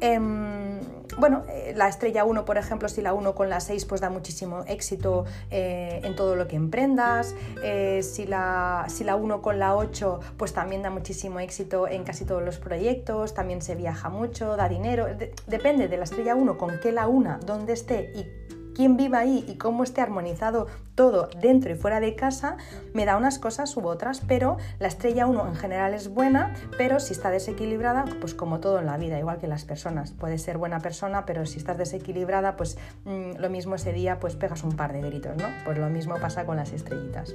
Em, 0.00 0.80
bueno, 1.18 1.42
eh, 1.48 1.74
la 1.76 1.88
estrella 1.88 2.24
1, 2.24 2.44
por 2.44 2.56
ejemplo, 2.56 2.88
si 2.88 3.02
la 3.02 3.12
1 3.12 3.34
con 3.34 3.50
la 3.50 3.60
6 3.60 3.84
pues 3.84 4.00
da 4.00 4.08
muchísimo 4.08 4.64
éxito 4.66 5.26
eh, 5.50 6.00
en 6.04 6.16
todo 6.16 6.36
lo 6.36 6.48
que 6.48 6.56
emprendas, 6.56 7.34
eh, 7.62 8.02
si, 8.02 8.26
la, 8.26 8.86
si 8.88 9.04
la 9.04 9.16
1 9.16 9.42
con 9.42 9.58
la 9.58 9.76
8 9.76 10.20
pues 10.36 10.52
también 10.54 10.82
da 10.82 10.90
muchísimo 10.90 11.40
éxito 11.40 11.86
en 11.86 12.04
casi 12.04 12.24
todos 12.24 12.42
los 12.42 12.56
proyectos, 12.58 13.34
también 13.34 13.60
se 13.60 13.74
viaja 13.74 14.08
mucho, 14.08 14.56
da 14.56 14.68
dinero, 14.68 15.06
depende 15.46 15.88
de 15.88 15.96
la 15.96 16.04
estrella 16.04 16.34
1 16.34 16.56
con 16.56 16.80
qué 16.80 16.92
la 16.92 17.06
1, 17.06 17.40
dónde 17.44 17.74
esté 17.74 18.12
y 18.14 18.59
quién 18.80 18.96
viva 18.96 19.18
ahí 19.18 19.44
y 19.46 19.56
cómo 19.56 19.84
esté 19.84 20.00
armonizado 20.00 20.66
todo 20.94 21.28
dentro 21.38 21.70
y 21.70 21.74
fuera 21.74 22.00
de 22.00 22.14
casa, 22.14 22.56
me 22.94 23.04
da 23.04 23.18
unas 23.18 23.38
cosas 23.38 23.76
u 23.76 23.86
otras, 23.86 24.22
pero 24.26 24.56
la 24.78 24.88
estrella 24.88 25.26
1 25.26 25.48
en 25.48 25.54
general 25.54 25.92
es 25.92 26.08
buena, 26.08 26.54
pero 26.78 26.98
si 26.98 27.12
está 27.12 27.28
desequilibrada, 27.28 28.06
pues 28.22 28.32
como 28.32 28.58
todo 28.58 28.78
en 28.78 28.86
la 28.86 28.96
vida, 28.96 29.18
igual 29.18 29.36
que 29.36 29.48
las 29.48 29.66
personas, 29.66 30.12
puedes 30.12 30.40
ser 30.40 30.56
buena 30.56 30.80
persona, 30.80 31.26
pero 31.26 31.44
si 31.44 31.58
estás 31.58 31.76
desequilibrada, 31.76 32.56
pues 32.56 32.78
mm, 33.04 33.32
lo 33.36 33.50
mismo 33.50 33.74
ese 33.74 33.92
día, 33.92 34.18
pues 34.18 34.34
pegas 34.34 34.64
un 34.64 34.72
par 34.72 34.94
de 34.94 35.02
gritos, 35.02 35.36
¿no? 35.36 35.44
Pues 35.66 35.76
lo 35.76 35.90
mismo 35.90 36.16
pasa 36.18 36.46
con 36.46 36.56
las 36.56 36.72
estrellitas. 36.72 37.34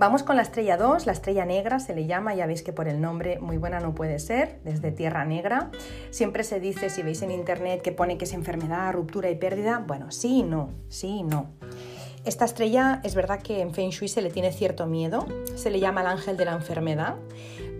Vamos 0.00 0.22
con 0.22 0.36
la 0.36 0.40
estrella 0.40 0.78
2, 0.78 1.04
la 1.04 1.12
estrella 1.12 1.44
negra 1.44 1.78
se 1.78 1.94
le 1.94 2.06
llama, 2.06 2.34
ya 2.34 2.46
veis 2.46 2.62
que 2.62 2.72
por 2.72 2.88
el 2.88 3.02
nombre 3.02 3.38
muy 3.38 3.58
buena 3.58 3.80
no 3.80 3.94
puede 3.94 4.18
ser, 4.18 4.58
desde 4.64 4.92
Tierra 4.92 5.26
Negra. 5.26 5.70
Siempre 6.08 6.42
se 6.42 6.58
dice, 6.58 6.88
si 6.88 7.02
veis 7.02 7.20
en 7.20 7.30
internet, 7.30 7.82
que 7.82 7.92
pone 7.92 8.16
que 8.16 8.24
es 8.24 8.32
enfermedad, 8.32 8.94
ruptura 8.94 9.28
y 9.28 9.34
pérdida. 9.34 9.84
Bueno, 9.86 10.10
sí 10.10 10.38
y 10.38 10.42
no, 10.42 10.70
sí 10.88 11.18
y 11.18 11.22
no. 11.22 11.50
Esta 12.24 12.46
estrella 12.46 13.02
es 13.04 13.14
verdad 13.14 13.42
que 13.42 13.60
en 13.60 13.74
Feng 13.74 13.90
Shui 13.90 14.08
se 14.08 14.22
le 14.22 14.30
tiene 14.30 14.52
cierto 14.52 14.86
miedo, 14.86 15.26
se 15.54 15.70
le 15.70 15.80
llama 15.80 16.00
el 16.00 16.06
ángel 16.06 16.38
de 16.38 16.46
la 16.46 16.52
enfermedad, 16.52 17.16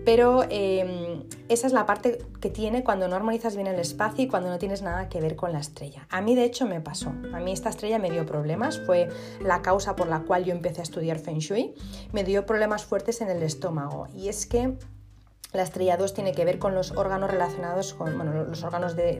pero 0.05 0.43
em, 0.49 1.23
esa 1.49 1.67
es 1.67 1.73
la 1.73 1.85
parte 1.85 2.19
que 2.39 2.49
tiene 2.49 2.83
cuando 2.83 3.07
no 3.07 3.15
armonizas 3.15 3.55
bien 3.55 3.67
el 3.67 3.79
espacio 3.79 4.23
y 4.23 4.27
cuando 4.27 4.49
no 4.49 4.57
tienes 4.57 4.81
nada 4.81 5.09
que 5.09 5.21
ver 5.21 5.35
con 5.35 5.51
la 5.51 5.59
estrella. 5.59 6.07
A 6.09 6.21
mí 6.21 6.35
de 6.35 6.43
hecho 6.43 6.65
me 6.65 6.81
pasó. 6.81 7.09
A 7.33 7.39
mí 7.39 7.51
esta 7.51 7.69
estrella 7.69 7.99
me 7.99 8.09
dio 8.09 8.25
problemas, 8.25 8.81
fue 8.85 9.09
la 9.41 9.61
causa 9.61 9.95
por 9.95 10.07
la 10.07 10.21
cual 10.21 10.45
yo 10.45 10.53
empecé 10.53 10.81
a 10.81 10.83
estudiar 10.83 11.19
Feng 11.19 11.39
Shui. 11.39 11.75
Me 12.11 12.23
dio 12.23 12.45
problemas 12.45 12.85
fuertes 12.85 13.21
en 13.21 13.29
el 13.29 13.43
estómago 13.43 14.07
y 14.15 14.29
es 14.29 14.45
que 14.45 14.75
la 15.53 15.63
estrella 15.63 15.97
2 15.97 16.13
tiene 16.13 16.31
que 16.31 16.45
ver 16.45 16.59
con 16.59 16.75
los 16.75 16.91
órganos 16.91 17.29
relacionados 17.29 17.93
con 17.93 18.15
bueno, 18.15 18.45
los 18.45 18.63
órganos 18.63 18.95
de, 18.95 19.17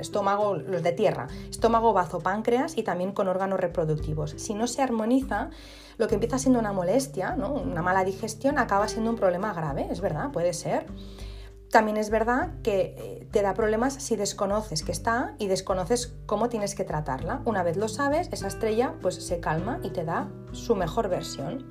estómago, 0.00 0.56
los 0.56 0.82
de 0.82 0.92
tierra, 0.92 1.28
estómago, 1.48 1.92
bazo, 1.92 2.20
páncreas 2.20 2.76
y 2.76 2.82
también 2.82 3.12
con 3.12 3.28
órganos 3.28 3.60
reproductivos. 3.60 4.34
Si 4.38 4.54
no 4.54 4.66
se 4.66 4.82
armoniza, 4.82 5.50
lo 5.98 6.08
que 6.08 6.14
empieza 6.14 6.38
siendo 6.38 6.58
una 6.58 6.72
molestia, 6.72 7.34
una 7.34 7.82
mala 7.82 8.04
digestión, 8.04 8.58
acaba 8.58 8.88
siendo 8.88 9.10
un 9.10 9.16
problema 9.16 9.52
grave, 9.52 9.86
es 9.90 10.00
verdad, 10.00 10.30
puede 10.32 10.54
ser. 10.54 10.86
también 11.70 11.98
es 11.98 12.10
verdad 12.10 12.50
que 12.64 12.96
eh, 12.98 13.28
te 13.30 13.42
da 13.42 13.54
problemas 13.54 13.94
si 13.94 14.16
desconoces 14.16 14.82
que 14.82 14.90
está 14.90 15.36
y 15.38 15.46
desconoces 15.46 16.14
cómo 16.26 16.48
tienes 16.48 16.74
que 16.74 16.84
tratarla. 16.84 17.42
Una 17.44 17.62
vez 17.62 17.76
lo 17.76 17.86
sabes, 17.86 18.28
esa 18.32 18.48
estrella 18.48 18.94
pues 19.00 19.14
se 19.14 19.38
calma 19.38 19.78
y 19.84 19.90
te 19.90 20.04
da 20.04 20.28
su 20.52 20.74
mejor 20.74 21.08
versión. 21.08 21.66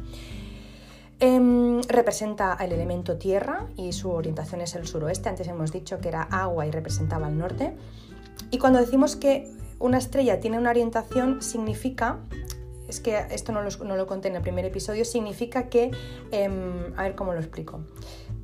Em, 1.21 1.81
representa 1.81 2.55
el 2.61 2.71
elemento 2.71 3.17
tierra 3.17 3.67
y 3.75 3.91
su 3.91 4.09
orientación 4.09 4.61
es 4.61 4.73
el 4.75 4.87
suroeste. 4.87 5.27
Antes 5.27 5.49
hemos 5.49 5.73
dicho 5.73 5.99
que 5.99 6.07
era 6.07 6.21
agua 6.21 6.65
y 6.65 6.71
representaba 6.71 7.27
el 7.27 7.37
norte. 7.37 7.75
Y 8.51 8.57
cuando 8.57 8.79
decimos 8.79 9.15
que 9.15 9.51
una 9.79 9.97
estrella 9.97 10.39
tiene 10.39 10.57
una 10.57 10.69
orientación, 10.69 11.41
significa, 11.41 12.19
es 12.87 12.99
que 12.99 13.17
esto 13.31 13.51
no 13.51 13.61
lo, 13.95 14.07
conté 14.07 14.27
en 14.27 14.35
el 14.35 14.41
primer 14.41 14.65
episodio, 14.65 15.05
significa 15.05 15.69
que, 15.69 15.91
em, 16.31 16.93
a 16.97 17.03
ver 17.03 17.15
cómo 17.15 17.33
lo 17.33 17.39
explico, 17.39 17.81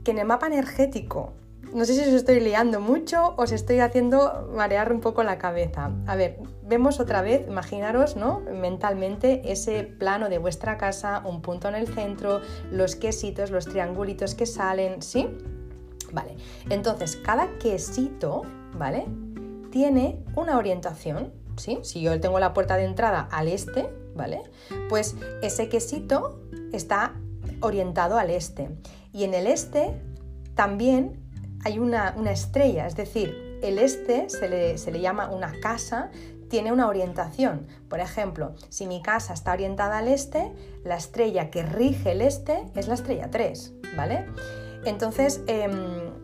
que 0.03 0.11
en 0.11 0.19
el 0.19 0.25
mapa 0.25 0.47
energético 0.47 1.33
no 1.73 1.83
sé 1.83 1.93
si 1.93 2.01
os 2.01 2.07
estoy 2.07 2.39
liando 2.39 2.79
mucho 2.79 3.33
o 3.35 3.43
os 3.43 3.51
estoy 3.51 3.79
haciendo 3.79 4.49
marear 4.55 4.93
un 4.93 5.01
poco 5.01 5.23
la 5.23 5.37
cabeza. 5.37 5.91
A 6.07 6.15
ver, 6.15 6.37
vemos 6.63 7.01
otra 7.01 7.21
vez, 7.21 7.45
imaginaros, 7.47 8.15
¿no? 8.15 8.39
Mentalmente 8.39 9.51
ese 9.51 9.83
plano 9.83 10.29
de 10.29 10.37
vuestra 10.37 10.77
casa, 10.77 11.21
un 11.25 11.41
punto 11.41 11.67
en 11.67 11.75
el 11.75 11.87
centro, 11.87 12.39
los 12.71 12.95
quesitos, 12.95 13.51
los 13.51 13.65
triangulitos 13.65 14.35
que 14.35 14.45
salen, 14.45 15.01
¿sí? 15.01 15.27
Vale, 16.13 16.37
entonces 16.69 17.17
cada 17.17 17.57
quesito, 17.57 18.43
¿vale? 18.77 19.05
Tiene 19.75 20.23
una 20.37 20.57
orientación, 20.57 21.33
¿sí? 21.57 21.79
Si 21.83 21.99
yo 21.99 22.17
tengo 22.21 22.39
la 22.39 22.53
puerta 22.53 22.77
de 22.77 22.85
entrada 22.85 23.27
al 23.29 23.49
este, 23.49 23.89
¿vale? 24.15 24.41
Pues 24.87 25.17
ese 25.41 25.67
quesito 25.67 26.39
está 26.71 27.11
orientado 27.59 28.17
al 28.17 28.29
este. 28.29 28.69
Y 29.11 29.25
en 29.25 29.33
el 29.33 29.47
este 29.47 30.01
también 30.55 31.19
hay 31.65 31.79
una, 31.79 32.15
estrella, 32.31 32.87
es 32.87 32.95
decir, 32.95 33.59
el 33.61 33.77
este 33.77 34.29
se 34.29 34.47
le, 34.47 35.01
llama 35.01 35.29
una 35.29 35.51
casa, 35.59 36.09
tiene 36.49 36.71
una 36.71 36.87
orientación. 36.87 37.67
Por 37.89 37.99
ejemplo, 37.99 38.55
si 38.69 38.87
mi 38.87 39.01
casa 39.01 39.33
está 39.33 39.51
orientada 39.51 39.97
al 39.97 40.07
este, 40.07 40.53
la 40.85 40.95
estrella 40.95 41.49
que 41.49 41.63
rige 41.63 42.13
el 42.13 42.21
este 42.21 42.63
es 42.75 42.87
la 42.87 42.93
estrella 42.93 43.29
3, 43.29 43.73
¿vale? 43.97 44.25
Entonces, 44.85 45.41
em, 45.47 46.14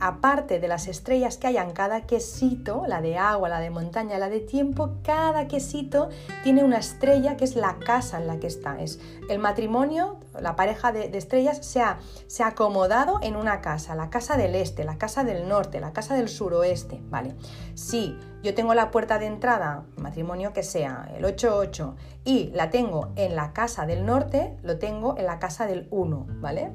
aparte 0.00 0.60
de 0.60 0.68
las 0.68 0.88
estrellas 0.88 1.36
que 1.36 1.46
hay 1.46 1.58
en 1.58 1.72
cada 1.72 2.02
quesito, 2.06 2.84
la 2.86 3.00
de 3.02 3.18
agua, 3.18 3.48
la 3.48 3.60
de 3.60 3.70
montaña, 3.70 4.18
la 4.18 4.28
de 4.28 4.40
tiempo, 4.40 4.94
cada 5.04 5.46
quesito 5.46 6.08
tiene 6.42 6.64
una 6.64 6.78
estrella 6.78 7.36
que 7.36 7.44
es 7.44 7.54
la 7.54 7.78
casa 7.78 8.18
en 8.18 8.26
la 8.26 8.38
que 8.38 8.46
está. 8.46 8.80
Es 8.80 8.98
el 9.28 9.38
matrimonio, 9.38 10.18
la 10.40 10.56
pareja 10.56 10.90
de, 10.92 11.16
estrellas 11.16 11.64
se 11.64 11.82
ha, 11.82 11.98
se 12.26 12.42
ha, 12.42 12.48
acomodado 12.48 13.20
en 13.22 13.36
una 13.36 13.60
casa, 13.60 13.94
la 13.94 14.10
casa 14.10 14.36
del 14.36 14.54
este, 14.54 14.84
la 14.84 14.96
casa 14.96 15.22
del 15.22 15.48
norte, 15.48 15.80
la 15.80 15.92
casa 15.92 16.14
del 16.14 16.28
suroeste, 16.28 17.00
¿vale? 17.10 17.34
Si 17.74 18.16
yo 18.42 18.54
tengo 18.54 18.72
la 18.74 18.90
puerta 18.90 19.18
de 19.18 19.26
entrada, 19.26 19.84
matrimonio 19.96 20.54
que 20.54 20.62
sea, 20.62 21.10
el 21.14 21.24
88, 21.24 21.94
y 22.24 22.50
la 22.54 22.70
tengo 22.70 23.12
en 23.16 23.36
la 23.36 23.52
casa 23.52 23.86
del 23.86 24.06
norte, 24.06 24.56
lo 24.62 24.78
tengo 24.78 25.16
en 25.18 25.26
la 25.26 25.38
casa 25.38 25.66
del 25.66 25.86
1, 25.90 26.26
¿vale? 26.40 26.72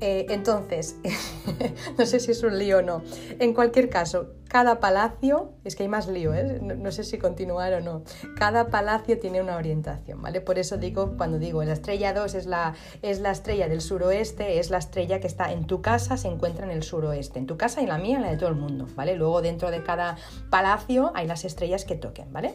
Eh, 0.00 0.26
entonces, 0.28 0.96
no 1.98 2.04
sé 2.04 2.20
si 2.20 2.32
es 2.32 2.42
un 2.42 2.58
lío 2.58 2.78
o 2.78 2.82
no. 2.82 3.02
En 3.38 3.54
cualquier 3.54 3.88
caso, 3.88 4.34
cada 4.48 4.78
palacio, 4.78 5.52
es 5.64 5.74
que 5.74 5.84
hay 5.84 5.88
más 5.88 6.06
lío, 6.06 6.34
¿eh? 6.34 6.60
no, 6.60 6.92
sé 6.92 7.02
si 7.02 7.18
continuar 7.18 7.72
o 7.74 7.80
no, 7.80 8.02
cada 8.36 8.68
palacio 8.68 9.18
tiene 9.18 9.40
una 9.40 9.56
orientación, 9.56 10.20
¿vale? 10.20 10.40
Por 10.40 10.58
eso 10.58 10.76
digo, 10.76 11.16
cuando 11.16 11.38
digo 11.38 11.64
la 11.64 11.72
estrella 11.72 12.12
2 12.12 12.34
es 12.34 12.46
la, 12.46 12.74
es 13.02 13.20
la 13.20 13.30
estrella 13.30 13.68
del 13.68 13.80
suroeste, 13.80 14.58
es 14.58 14.70
la 14.70 14.78
estrella 14.78 15.18
que 15.18 15.26
está 15.26 15.50
en 15.52 15.66
tu 15.66 15.80
casa, 15.80 16.16
se 16.16 16.28
encuentra 16.28 16.64
en 16.64 16.72
el 16.72 16.82
suroeste, 16.82 17.38
en 17.38 17.46
tu 17.46 17.56
casa 17.56 17.80
y 17.80 17.86
la 17.86 17.98
mía, 17.98 18.20
la 18.20 18.30
de 18.30 18.36
todo 18.36 18.50
el 18.50 18.56
mundo, 18.56 18.86
¿vale? 18.94 19.16
Luego 19.16 19.42
dentro 19.42 19.70
de 19.70 19.82
cada 19.82 20.16
palacio 20.50 21.10
hay 21.14 21.26
las 21.26 21.44
estrellas 21.44 21.84
que 21.84 21.96
toquen, 21.96 22.32
¿vale? 22.32 22.54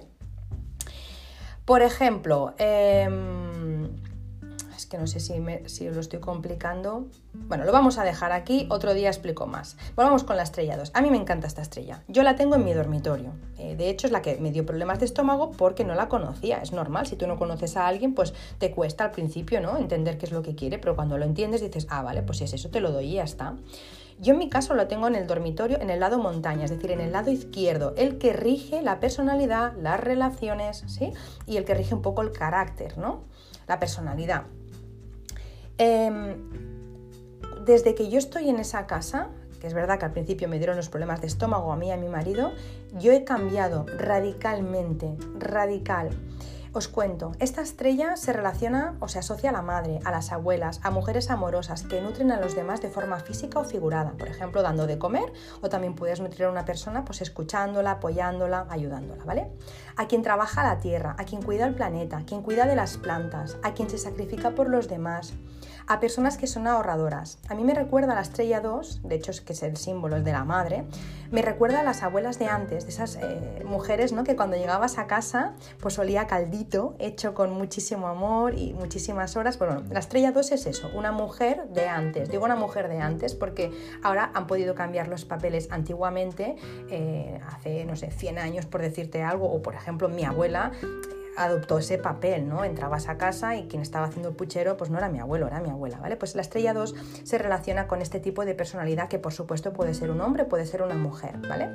Por 1.65 1.81
ejemplo, 1.83 2.53
em, 4.84 4.89
que 4.89 4.97
no 4.97 5.07
sé 5.07 5.19
si, 5.19 5.39
me, 5.39 5.67
si 5.69 5.89
lo 5.89 5.99
estoy 5.99 6.19
complicando. 6.19 7.07
Bueno, 7.34 7.65
lo 7.65 7.71
vamos 7.71 7.97
a 7.97 8.03
dejar 8.03 8.32
aquí, 8.32 8.67
otro 8.69 8.93
día 8.93 9.09
explico 9.09 9.47
más. 9.47 9.77
Volvamos 9.95 10.23
con 10.23 10.38
la 10.38 10.43
estrella 10.43 10.77
2. 10.77 10.91
A 10.93 11.01
mí 11.01 11.09
me 11.09 11.17
encanta 11.17 11.47
esta 11.47 11.61
estrella. 11.61 12.03
Yo 12.07 12.23
la 12.23 12.36
tengo 12.36 12.55
en 12.55 12.65
mi 12.65 12.73
dormitorio. 12.73 13.34
Eh, 13.57 13.75
de 13.75 13.89
hecho, 13.89 14.07
es 14.07 14.13
la 14.13 14.21
que 14.21 14.38
me 14.38 14.51
dio 14.51 14.65
problemas 14.65 14.99
de 14.99 15.05
estómago 15.05 15.51
porque 15.51 15.84
no 15.84 15.95
la 15.95 16.07
conocía. 16.07 16.57
Es 16.61 16.71
normal, 16.71 17.07
si 17.07 17.15
tú 17.15 17.27
no 17.27 17.38
conoces 17.38 17.77
a 17.77 17.88
alguien, 17.88 18.13
pues 18.13 18.34
te 18.57 18.71
cuesta 18.71 19.05
al 19.05 19.11
principio, 19.11 19.61
¿no? 19.61 19.77
Entender 19.77 20.17
qué 20.17 20.25
es 20.25 20.32
lo 20.32 20.41
que 20.41 20.55
quiere, 20.55 20.79
pero 20.79 20.95
cuando 20.95 21.17
lo 21.17 21.25
entiendes 21.25 21.61
dices, 21.61 21.88
ah, 21.89 22.01
vale, 22.01 22.23
pues 22.23 22.39
si 22.39 22.43
es 22.45 22.53
eso, 22.53 22.69
te 22.69 22.79
lo 22.79 22.91
doy 22.91 23.05
y 23.05 23.13
ya 23.13 23.23
está. 23.23 23.55
Yo 24.21 24.34
en 24.34 24.39
mi 24.39 24.49
caso 24.49 24.75
lo 24.75 24.88
tengo 24.88 25.07
en 25.07 25.15
el 25.15 25.25
dormitorio, 25.25 25.82
en 25.82 25.89
el 25.89 25.99
lado 25.99 26.19
montaña, 26.19 26.65
es 26.65 26.69
decir, 26.69 26.91
en 26.91 27.01
el 27.01 27.11
lado 27.11 27.32
izquierdo, 27.32 27.95
el 27.97 28.19
que 28.19 28.34
rige 28.34 28.84
la 28.84 28.99
personalidad, 28.99 29.73
las 29.77 29.99
relaciones, 29.99 30.84
¿sí? 30.86 31.11
Y 31.47 31.57
el 31.57 31.65
que 31.65 31.73
rige 31.73 31.95
un 31.95 32.03
poco 32.03 32.21
el 32.21 32.32
carácter, 32.32 32.99
¿no? 32.99 33.23
La 33.67 33.79
personalidad. 33.79 34.43
Em, 35.84 36.36
desde 37.65 37.95
que 37.95 38.07
yo 38.07 38.19
estoy 38.19 38.49
en 38.49 38.59
esa 38.59 38.86
casa, 38.86 39.29
que 39.59 39.65
es 39.65 39.73
verdad 39.73 39.97
que 39.97 40.05
al 40.05 40.11
principio 40.11 40.47
me 40.47 40.59
dieron 40.59 40.77
los 40.77 40.89
problemas 40.89 41.21
de 41.21 41.27
estómago 41.27 41.73
a 41.73 41.75
mí 41.75 41.88
y 41.88 41.91
a 41.91 41.97
mi 41.97 42.07
marido, 42.07 42.51
yo 42.99 43.11
he 43.11 43.23
cambiado 43.23 43.88
radicalmente, 43.97 45.17
radical. 45.39 46.11
Os 46.73 46.88
cuento, 46.88 47.32
esta 47.39 47.61
estrella 47.61 48.15
se 48.15 48.32
relaciona 48.32 48.95
o 48.99 49.07
se 49.07 49.17
asocia 49.17 49.49
a 49.49 49.53
la 49.53 49.63
madre, 49.63 49.99
a 50.05 50.11
las 50.11 50.32
abuelas, 50.32 50.79
a 50.84 50.91
mujeres 50.91 51.32
amorosas 51.32 51.82
que 51.82 51.99
nutren 51.99 52.32
a 52.32 52.39
los 52.39 52.55
demás 52.55 52.79
de 52.82 52.89
forma 52.89 53.19
física 53.19 53.59
o 53.59 53.63
figurada, 53.63 54.11
por 54.11 54.27
ejemplo, 54.27 54.61
dando 54.61 54.86
de 54.86 54.99
comer, 54.99 55.34
o 55.61 55.69
también 55.69 55.95
puedes 55.95 56.21
nutrir 56.21 56.43
a 56.43 56.51
una 56.51 56.63
persona 56.63 57.03
pues 57.05 57.21
escuchándola, 57.21 57.91
apoyándola, 57.91 58.67
ayudándola, 58.69 59.25
¿vale? 59.25 59.51
A 59.97 60.07
quien 60.07 60.21
trabaja 60.21 60.63
la 60.63 60.79
tierra, 60.79 61.15
a 61.17 61.25
quien 61.25 61.41
cuida 61.41 61.65
el 61.65 61.73
planeta, 61.73 62.19
a 62.19 62.25
quien 62.25 62.43
cuida 62.43 62.67
de 62.67 62.75
las 62.75 62.97
plantas, 62.97 63.57
a 63.63 63.73
quien 63.73 63.89
se 63.89 63.97
sacrifica 63.97 64.51
por 64.51 64.69
los 64.69 64.88
demás, 64.88 65.34
a 65.88 65.99
personas 65.99 66.38
que 66.38 66.47
son 66.47 66.67
ahorradoras. 66.67 67.39
A 67.49 67.55
mí 67.55 67.63
me 67.63 67.73
recuerda 67.73 68.13
a 68.13 68.15
la 68.15 68.21
estrella 68.21 68.61
2, 68.61 69.01
de 69.03 69.15
hecho 69.15 69.32
es 69.32 69.41
que 69.41 69.53
es 69.53 69.63
el 69.63 69.77
símbolo 69.77 70.21
de 70.21 70.32
la 70.32 70.43
madre, 70.43 70.86
me 71.32 71.41
recuerda 71.41 71.79
a 71.79 71.84
las 71.84 72.03
abuelas 72.03 72.39
de 72.39 72.47
antes, 72.47 72.84
de 72.84 72.89
esas 72.89 73.15
eh, 73.15 73.63
mujeres 73.65 74.11
¿no? 74.11 74.23
que 74.23 74.36
cuando 74.36 74.57
llegabas 74.57 74.97
a 74.97 75.07
casa 75.07 75.53
pues 75.79 75.97
olía 75.97 76.27
caldito, 76.27 76.95
hecho 76.99 77.34
con 77.34 77.51
muchísimo 77.51 78.07
amor 78.07 78.53
y 78.57 78.73
muchísimas 78.73 79.38
horas. 79.38 79.57
Bueno, 79.57 79.82
la 79.89 79.99
estrella 79.99 80.32
2 80.32 80.51
es 80.51 80.65
eso, 80.65 80.89
una 80.93 81.11
mujer 81.11 81.67
de 81.69 81.88
antes. 81.88 82.29
Digo 82.29 82.43
una 82.43 82.55
mujer 82.55 82.89
de 82.89 82.99
antes 82.99 83.34
porque 83.34 83.71
ahora 84.03 84.32
han 84.34 84.47
podido 84.47 84.75
cambiar 84.75 85.07
los 85.07 85.23
papeles 85.23 85.69
antiguamente, 85.71 86.55
eh, 86.89 87.39
hace, 87.47 87.86
no 87.86 87.95
sé, 87.95 88.11
100 88.11 88.38
años 88.38 88.65
por 88.65 88.82
decirte 88.82 89.23
algo, 89.23 89.51
o 89.51 89.61
por 89.61 89.75
ejemplo 89.75 90.09
mi 90.09 90.25
abuela 90.25 90.71
adoptó 91.43 91.79
ese 91.79 91.97
papel, 91.97 92.47
¿no? 92.47 92.63
Entrabas 92.63 93.09
a 93.09 93.17
casa 93.17 93.55
y 93.55 93.67
quien 93.67 93.81
estaba 93.81 94.05
haciendo 94.05 94.29
el 94.29 94.35
puchero 94.35 94.77
pues 94.77 94.89
no 94.89 94.97
era 94.97 95.09
mi 95.09 95.19
abuelo, 95.19 95.47
era 95.47 95.59
mi 95.59 95.69
abuela, 95.69 95.99
¿vale? 95.99 96.15
Pues 96.17 96.35
la 96.35 96.41
estrella 96.41 96.73
2 96.73 96.95
se 97.23 97.37
relaciona 97.37 97.87
con 97.87 98.01
este 98.01 98.19
tipo 98.19 98.45
de 98.45 98.55
personalidad 98.55 99.07
que 99.07 99.19
por 99.19 99.33
supuesto 99.33 99.73
puede 99.73 99.93
ser 99.93 100.11
un 100.11 100.21
hombre, 100.21 100.45
puede 100.45 100.65
ser 100.65 100.81
una 100.81 100.95
mujer, 100.95 101.37
¿vale? 101.47 101.69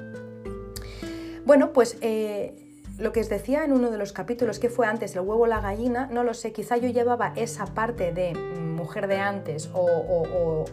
Bueno, 1.44 1.72
pues 1.72 1.96
eh, 2.00 2.54
lo 2.98 3.12
que 3.12 3.20
os 3.20 3.28
decía 3.28 3.64
en 3.64 3.72
uno 3.72 3.90
de 3.90 3.98
los 3.98 4.12
capítulos 4.12 4.58
que 4.58 4.70
fue 4.70 4.86
antes 4.86 5.14
el 5.14 5.20
huevo 5.20 5.42
o 5.42 5.46
la 5.46 5.60
gallina, 5.60 6.08
no 6.10 6.24
lo 6.24 6.34
sé, 6.34 6.52
quizá 6.52 6.76
yo 6.76 6.88
llevaba 6.88 7.32
esa 7.36 7.66
parte 7.66 8.12
de 8.12 8.34
mujer 8.34 9.06
de 9.06 9.18
antes 9.18 9.70
o, 9.72 10.64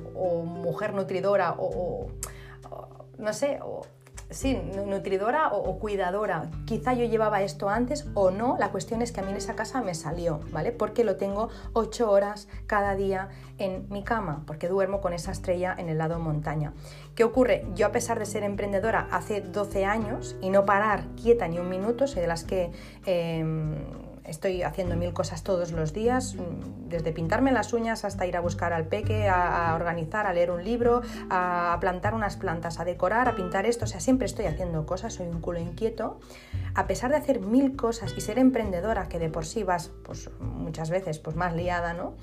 mujer 0.45 0.93
nutridora 0.93 1.55
o, 1.57 2.07
no 3.17 3.33
sé, 3.33 3.59
sí, 4.33 4.59
nutridora 4.85 5.49
o, 5.53 5.79
cuidadora. 5.79 6.49
Quizá 6.65 6.93
yo 6.93 7.05
llevaba 7.05 7.41
esto 7.41 7.69
antes 7.69 8.07
o 8.13 8.31
no, 8.31 8.57
la 8.59 8.71
cuestión 8.71 9.01
es 9.01 9.11
que 9.11 9.21
a 9.21 9.23
mí 9.23 9.31
en 9.31 9.37
esa 9.37 9.55
casa 9.55 9.81
me 9.81 9.93
salió, 9.93 10.39
¿vale? 10.51 10.71
Porque 10.71 11.03
lo 11.03 11.15
tengo 11.15 11.49
ocho 11.73 12.11
horas 12.11 12.47
cada 12.67 12.95
día 12.95 13.29
en 13.57 13.87
mi 13.89 14.03
cama, 14.03 14.43
porque 14.45 14.67
duermo 14.67 15.01
con 15.01 15.13
esa 15.13 15.31
estrella 15.31 15.75
en 15.77 15.89
el 15.89 15.97
lado 15.97 16.19
montaña. 16.19 16.73
¿Qué 17.15 17.23
ocurre? 17.23 17.65
Yo 17.75 17.87
a 17.87 17.91
pesar 17.91 18.19
de 18.19 18.25
ser 18.25 18.43
emprendedora 18.43 19.07
hace 19.11 19.41
12 19.41 19.85
años 19.85 20.35
y 20.41 20.49
no 20.49 20.65
parar 20.65 21.05
quieta 21.21 21.47
ni 21.47 21.59
un 21.59 21.69
minuto, 21.69 22.07
soy 22.07 22.21
de 22.21 22.27
las 22.27 22.43
que... 22.43 22.71
Em, 23.05 24.02
estoy 24.25 24.63
haciendo 24.63 24.95
mil 24.95 25.13
cosas 25.13 25.43
todos 25.43 25.71
los 25.71 25.93
días, 25.93 26.35
mm, 26.35 26.89
desde 26.89 27.11
pintarme 27.11 27.51
las 27.51 27.73
uñas 27.73 28.05
hasta 28.05 28.25
ir 28.25 28.37
a 28.37 28.39
buscar 28.39 28.73
al 28.73 28.85
peque, 28.85 29.27
a, 29.27 29.73
organizar, 29.75 30.27
a 30.27 30.33
leer 30.33 30.51
un 30.51 30.63
libro, 30.63 31.01
a, 31.29 31.77
plantar 31.79 32.13
unas 32.13 32.37
plantas, 32.37 32.79
a 32.79 32.85
decorar, 32.85 33.27
a 33.27 33.35
pintar 33.35 33.65
esto, 33.65 33.85
o 33.85 33.87
sea, 33.87 33.99
siempre 33.99 34.25
estoy 34.25 34.45
haciendo 34.45 34.85
cosas, 34.85 35.13
soy 35.13 35.27
un 35.27 35.41
culo 35.41 35.59
inquieto. 35.59 36.19
A 36.75 36.87
pesar 36.87 37.11
de 37.11 37.17
hacer 37.17 37.39
mil 37.39 37.75
cosas 37.75 38.13
y 38.17 38.21
ser 38.21 38.39
emprendedora, 38.39 39.07
que 39.07 39.19
de 39.19 39.29
por 39.29 39.45
sí 39.45 39.63
vas, 39.63 39.91
pues 40.03 40.29
muchas 40.39 40.89
veces, 40.89 41.19
pues 41.19 41.35
más 41.35 41.55
liada, 41.55 41.93
¿no? 41.93 42.13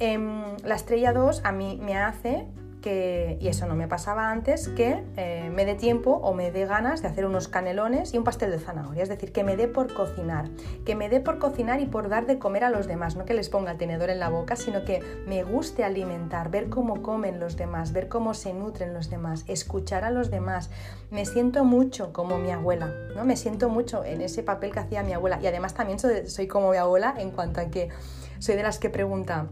Em, 0.00 0.56
la 0.64 0.74
estrella 0.74 1.12
2 1.12 1.42
a 1.44 1.52
mí 1.52 1.78
me 1.80 1.96
hace 1.96 2.46
que, 2.84 3.38
y 3.40 3.48
eso 3.48 3.66
no 3.66 3.74
me 3.76 3.88
pasaba 3.88 4.30
antes, 4.30 4.68
que 4.68 5.02
eh, 5.16 5.50
me 5.50 5.64
dé 5.64 5.74
tiempo 5.74 6.20
o 6.22 6.34
me 6.34 6.52
dé 6.52 6.66
ganas 6.66 7.00
de 7.00 7.08
hacer 7.08 7.24
unos 7.24 7.48
canelones 7.48 8.12
y 8.12 8.18
un 8.18 8.24
pastel 8.24 8.50
de 8.50 8.58
zanahoria. 8.58 9.02
Es 9.02 9.08
decir, 9.08 9.32
que 9.32 9.42
me 9.42 9.56
dé 9.56 9.68
por 9.68 9.94
cocinar, 9.94 10.50
que 10.84 10.94
me 10.94 11.08
dé 11.08 11.20
por 11.20 11.38
cocinar 11.38 11.80
y 11.80 11.86
por 11.86 12.10
dar 12.10 12.26
de 12.26 12.38
comer 12.38 12.62
a 12.62 12.68
los 12.68 12.86
demás, 12.86 13.16
no 13.16 13.24
que 13.24 13.32
les 13.32 13.48
ponga 13.48 13.72
el 13.72 13.78
tenedor 13.78 14.10
en 14.10 14.20
la 14.20 14.28
boca, 14.28 14.54
sino 14.54 14.84
que 14.84 15.00
me 15.26 15.44
guste 15.44 15.82
alimentar, 15.82 16.50
ver 16.50 16.68
cómo 16.68 17.00
comen 17.00 17.40
los 17.40 17.56
demás, 17.56 17.94
ver 17.94 18.08
cómo 18.08 18.34
se 18.34 18.52
nutren 18.52 18.92
los 18.92 19.08
demás, 19.08 19.46
escuchar 19.48 20.04
a 20.04 20.10
los 20.10 20.30
demás. 20.30 20.68
Me 21.10 21.24
siento 21.24 21.64
mucho 21.64 22.12
como 22.12 22.36
mi 22.36 22.50
abuela, 22.50 22.92
¿no? 23.16 23.24
Me 23.24 23.38
siento 23.38 23.70
mucho 23.70 24.04
en 24.04 24.20
ese 24.20 24.42
papel 24.42 24.72
que 24.72 24.80
hacía 24.80 25.02
mi 25.02 25.14
abuela 25.14 25.38
y 25.40 25.46
además 25.46 25.72
también 25.72 25.98
soy, 25.98 26.28
soy 26.28 26.48
como 26.48 26.70
mi 26.70 26.76
abuela 26.76 27.14
en 27.16 27.30
cuanto 27.30 27.62
a 27.62 27.70
que 27.70 27.88
soy 28.40 28.56
de 28.56 28.62
las 28.62 28.78
que 28.78 28.90
pregunta, 28.90 29.48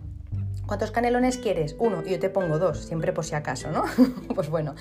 ¿Cuántos 0.73 0.91
canelones 0.91 1.37
quieres? 1.37 1.77
Uno, 1.79 2.03
yo 2.03 2.19
te 2.19 2.31
pongo 2.31 2.59
dos, 2.59 2.79
siempre 2.79 3.13
por 3.13 3.27
si 3.27 3.35
acaso, 3.35 3.71
¿no? 3.71 3.85
pues 4.35 4.49
bueno, 4.49 4.75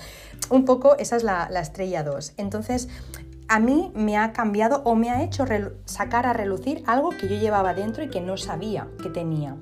un 0.48 0.64
poco 0.64 0.96
esa 0.96 1.16
es 1.16 1.22
la, 1.22 1.44
estrella 1.60 2.02
2. 2.02 2.32
Entonces, 2.38 2.88
a 3.46 3.60
mí 3.60 3.92
me 3.94 4.16
ha 4.16 4.32
cambiado 4.32 4.80
o 4.86 4.94
me 4.94 5.10
ha 5.10 5.22
hecho 5.22 5.44
sacar 5.84 6.24
a 6.24 6.32
relucir 6.32 6.82
algo 6.86 7.10
que 7.10 7.28
yo 7.28 7.36
llevaba 7.38 7.74
dentro 7.74 8.02
y 8.02 8.08
que 8.08 8.22
no 8.22 8.38
sabía 8.38 8.88
que 9.02 9.10
tenía. 9.10 9.58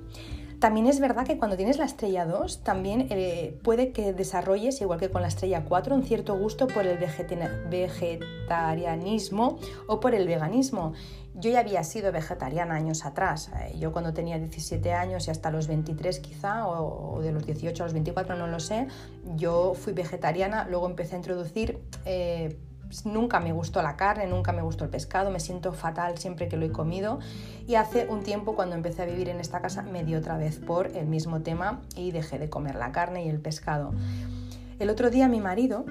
También 0.61 0.86
es 0.86 1.00
verdad 1.00 1.26
que 1.26 1.36
cuando 1.38 1.56
tienes 1.56 1.78
la 1.78 1.86
estrella 1.86 2.26
2, 2.26 2.62
también 2.62 3.06
eh, 3.08 3.58
puede 3.64 3.92
que 3.92 4.12
desarrolles, 4.12 4.78
igual 4.82 5.00
que 5.00 5.08
con 5.08 5.22
la 5.22 5.28
estrella 5.28 5.64
4, 5.64 5.94
un 5.94 6.02
cierto 6.02 6.36
gusto 6.36 6.66
por 6.66 6.86
el 6.86 6.98
vegetarianismo 6.98 9.58
o 9.86 10.00
por 10.00 10.14
el 10.14 10.26
veganismo. 10.26 10.92
Yo 11.34 11.50
ya 11.50 11.61
había 11.61 11.82
sido 11.82 12.12
vegetariana 12.12 12.74
años 12.74 13.06
atrás. 13.06 13.50
Eh, 13.58 13.78
yo 13.78 13.90
cuando 13.92 14.12
tenía 14.12 14.38
17 14.38 14.92
años 14.92 15.28
y 15.28 15.30
hasta 15.30 15.50
los 15.50 15.66
23 15.66 16.20
quizá, 16.20 16.68
o 16.68 17.22
de 17.22 17.32
los 17.32 17.46
18 17.46 17.82
a 17.82 17.86
los 17.86 17.94
24, 17.94 18.36
no 18.36 18.46
lo 18.46 18.61
sé, 18.61 18.86
yo 19.36 19.72
fui 19.72 19.94
vegetariana, 19.94 20.66
luego 20.68 20.84
empecé 20.86 21.14
a 21.14 21.18
introducir... 21.18 21.80
Eh, 22.04 22.58
nunca 23.05 23.41
me 23.41 23.53
gustó 23.53 23.82
la 23.82 23.97
carne, 23.97 24.26
nunca 24.26 24.53
me 24.53 24.62
gustó 24.62 24.84
el 24.84 24.91
pescado, 24.91 25.30
me 25.30 25.41
siento 25.41 25.72
fatal 25.72 26.18
siempre 26.18 26.49
que 26.49 26.57
lo 26.57 26.66
he 26.66 26.70
comido 26.70 27.18
y 27.66 27.74
hace 27.76 28.07
un 28.09 28.22
tiempo 28.22 28.55
cuando 28.55 28.74
empecé 28.74 29.03
a 29.03 29.07
vivir 29.07 29.28
en 29.28 29.41
esta 29.41 29.61
casa 29.61 29.82
me 29.82 30.05
dio 30.05 30.18
otra 30.18 30.36
vez 30.36 30.59
por 30.59 30.88
el 30.88 31.07
mismo 31.07 31.41
tema 31.41 31.80
y 31.97 32.11
dejé 32.11 32.38
de 32.38 32.51
comer 32.51 32.74
la 32.74 32.93
carne 32.93 33.24
y 33.24 33.28
el 33.28 33.41
pescado. 33.41 33.93
El 34.78 34.91
otro 34.91 35.11
día 35.11 35.28
mi 35.28 35.41
marido 35.41 35.84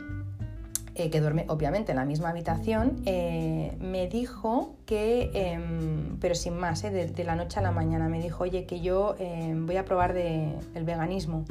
eh, 0.99 1.09
que 1.09 1.21
duerme 1.21 1.45
obviamente 1.47 1.93
en 1.93 1.95
la 1.95 2.03
misma 2.03 2.29
habitación, 2.29 3.01
eh, 3.05 3.71
me 3.79 4.09
dijo 4.09 4.75
que, 4.85 5.31
em, 5.33 6.17
pero 6.19 6.35
sin 6.35 6.57
más, 6.57 6.83
eh, 6.83 6.91
de, 6.91 7.23
la 7.23 7.35
noche 7.35 7.59
a 7.59 7.61
la 7.61 7.71
mañana, 7.71 8.09
me 8.09 8.21
dijo, 8.21 8.43
oye, 8.43 8.65
que 8.65 8.81
yo 8.81 9.15
em, 9.17 9.65
voy 9.65 9.77
a 9.77 9.85
probar 9.85 10.11
de, 10.11 10.53
el 10.75 10.83
veganismo. 10.83 11.45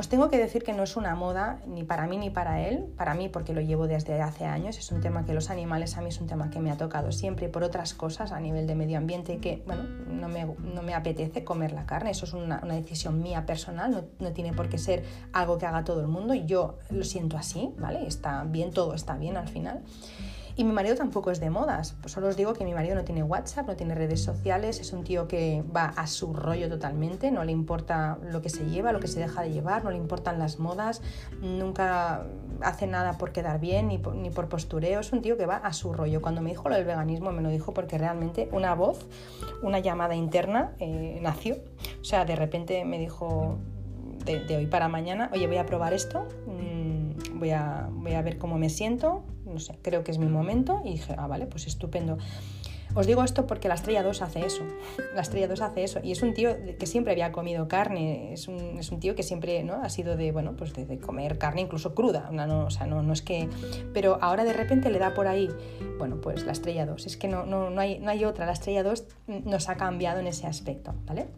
Os 0.00 0.08
tengo 0.08 0.30
que 0.30 0.38
decir 0.38 0.64
que 0.64 0.72
no 0.72 0.82
es 0.82 0.96
una 0.96 1.14
moda 1.14 1.60
ni 1.66 1.84
para 1.84 2.06
mí 2.06 2.16
ni 2.16 2.30
para 2.30 2.66
él, 2.66 2.86
para 2.96 3.12
mí 3.12 3.28
porque 3.28 3.52
lo 3.52 3.60
llevo 3.60 3.86
desde 3.86 4.22
hace 4.22 4.46
años, 4.46 4.78
es 4.78 4.90
un 4.92 5.02
tema 5.02 5.26
que 5.26 5.34
los 5.34 5.50
animales 5.50 5.98
a 5.98 6.00
mí 6.00 6.08
es 6.08 6.18
un 6.22 6.26
tema 6.26 6.48
que 6.48 6.58
me 6.58 6.70
ha 6.70 6.78
tocado 6.78 7.12
siempre 7.12 7.50
por 7.50 7.62
otras 7.62 7.92
cosas 7.92 8.32
a 8.32 8.40
nivel 8.40 8.66
de 8.66 8.74
medio 8.74 8.96
ambiente 8.96 9.36
que, 9.40 9.62
bueno, 9.66 9.82
no 9.82 10.26
me, 10.28 10.46
no 10.46 10.80
me 10.80 10.94
apetece 10.94 11.44
comer 11.44 11.72
la 11.72 11.84
carne, 11.84 12.12
eso 12.12 12.24
es 12.24 12.32
una, 12.32 12.60
una 12.62 12.76
decisión 12.76 13.22
mía 13.22 13.44
personal, 13.44 13.90
no, 13.90 14.04
no, 14.20 14.32
tiene 14.32 14.54
por 14.54 14.70
qué 14.70 14.78
ser 14.78 15.04
algo 15.34 15.58
que 15.58 15.66
haga 15.66 15.84
todo 15.84 16.00
el 16.00 16.08
mundo 16.08 16.32
yo 16.32 16.78
lo 16.88 17.04
siento 17.04 17.36
así, 17.36 17.74
¿vale? 17.76 18.06
Está 18.06 18.44
bien, 18.44 18.70
todo 18.70 18.94
está 18.94 19.18
bien 19.18 19.36
al 19.36 19.48
final. 19.48 19.82
Y 20.56 20.64
mi 20.64 20.72
marido 20.72 20.96
tampoco 20.96 21.30
es 21.30 21.40
de 21.40 21.50
modas. 21.50 21.96
Pues 22.00 22.12
solo 22.12 22.28
os 22.28 22.36
digo 22.36 22.54
que 22.54 22.64
mi 22.64 22.74
marido 22.74 22.94
no 22.94 23.04
tiene 23.04 23.22
WhatsApp, 23.22 23.66
no 23.66 23.76
tiene 23.76 23.94
redes 23.94 24.22
sociales, 24.22 24.80
es 24.80 24.92
un 24.92 25.04
tío 25.04 25.28
que 25.28 25.64
va 25.74 25.86
a 25.86 26.06
su 26.06 26.32
rollo 26.32 26.68
totalmente, 26.68 27.30
no 27.30 27.44
le 27.44 27.52
importa 27.52 28.18
lo 28.22 28.42
que 28.42 28.50
se 28.50 28.64
lleva, 28.68 28.92
lo 28.92 29.00
que 29.00 29.08
se 29.08 29.20
deja 29.20 29.42
de 29.42 29.52
llevar, 29.52 29.84
no 29.84 29.90
le 29.90 29.96
importan 29.96 30.38
las 30.38 30.58
modas, 30.58 31.02
nunca 31.40 32.24
hace 32.62 32.86
nada 32.86 33.16
por 33.16 33.32
quedar 33.32 33.60
bien 33.60 33.88
ni 33.88 33.98
por, 33.98 34.14
ni 34.14 34.30
postureo, 34.30 35.00
es 35.00 35.12
un 35.12 35.22
tío 35.22 35.36
que 35.36 35.46
va 35.46 35.56
a 35.56 35.72
su 35.72 35.92
rollo. 35.92 36.20
Cuando 36.20 36.40
me 36.40 36.50
dijo 36.50 36.68
lo 36.68 36.74
del 36.74 36.84
veganismo 36.84 37.32
me 37.32 37.42
lo 37.42 37.48
dijo 37.48 37.72
porque 37.72 37.98
realmente 37.98 38.48
una 38.52 38.74
voz, 38.74 39.06
una 39.62 39.78
llamada 39.78 40.14
interna 40.14 40.72
eh, 40.78 41.18
nació. 41.22 41.56
O 42.00 42.04
sea, 42.04 42.24
de 42.24 42.36
repente 42.36 42.84
me 42.84 42.98
dijo 42.98 43.58
de, 44.24 44.56
hoy 44.56 44.66
para 44.66 44.88
mañana, 44.88 45.30
oye, 45.32 45.46
voy 45.46 45.56
a 45.56 45.66
probar 45.66 45.92
esto, 45.94 46.26
mm, 46.46 47.38
voy 47.38 47.50
a 47.50 48.22
ver 48.22 48.38
cómo 48.38 48.58
me 48.58 48.68
siento, 48.68 49.24
no 49.50 49.60
sé, 49.60 49.78
creo 49.82 50.04
que 50.04 50.10
es 50.10 50.18
mi 50.18 50.28
momento 50.28 50.80
y 50.84 50.92
dije, 50.92 51.14
ah, 51.18 51.26
vale, 51.26 51.46
pues 51.46 51.66
estupendo. 51.66 52.18
Os 52.94 53.06
digo 53.06 53.22
esto 53.22 53.46
porque 53.46 53.68
la 53.68 53.74
estrella 53.74 54.02
2 54.02 54.22
hace 54.22 54.44
eso. 54.44 54.64
La 55.14 55.22
estrella 55.22 55.46
2 55.46 55.60
hace 55.60 55.84
eso. 55.84 56.00
Y 56.02 56.10
es 56.10 56.22
un 56.22 56.34
tío 56.34 56.56
que 56.78 56.86
siempre 56.86 57.12
había 57.12 57.30
comido 57.30 57.68
carne. 57.68 58.32
Es 58.32 58.48
un, 58.48 58.78
es 58.78 58.90
un 58.90 58.98
tío 58.98 59.14
que 59.14 59.22
siempre 59.22 59.62
¿no? 59.62 59.74
ha 59.74 59.88
sido 59.88 60.16
de, 60.16 60.32
bueno, 60.32 60.56
pues 60.56 60.72
de, 60.74 60.98
comer 60.98 61.38
carne 61.38 61.60
incluso 61.60 61.94
cruda. 61.94 62.30
No, 62.32 62.66
o 62.66 62.70
sea, 62.70 62.86
no, 62.86 63.02
no, 63.02 63.12
es 63.12 63.22
que... 63.22 63.48
Pero 63.94 64.18
ahora 64.20 64.44
de 64.44 64.52
repente 64.52 64.90
le 64.90 64.98
da 64.98 65.14
por 65.14 65.28
ahí, 65.28 65.48
bueno, 65.98 66.20
pues 66.20 66.44
la 66.44 66.52
estrella 66.52 66.84
2. 66.84 67.06
Es 67.06 67.16
que 67.16 67.28
no, 67.28 67.46
no, 67.46 67.70
no, 67.70 67.80
hay, 67.80 68.00
no 68.00 68.10
hay 68.10 68.24
otra. 68.24 68.44
La 68.44 68.52
estrella 68.52 68.82
2 68.82 69.04
nos 69.44 69.68
ha 69.68 69.76
cambiado 69.76 70.18
en 70.18 70.26
ese 70.26 70.48
aspecto, 70.48 70.94
¿vale? 71.06 71.28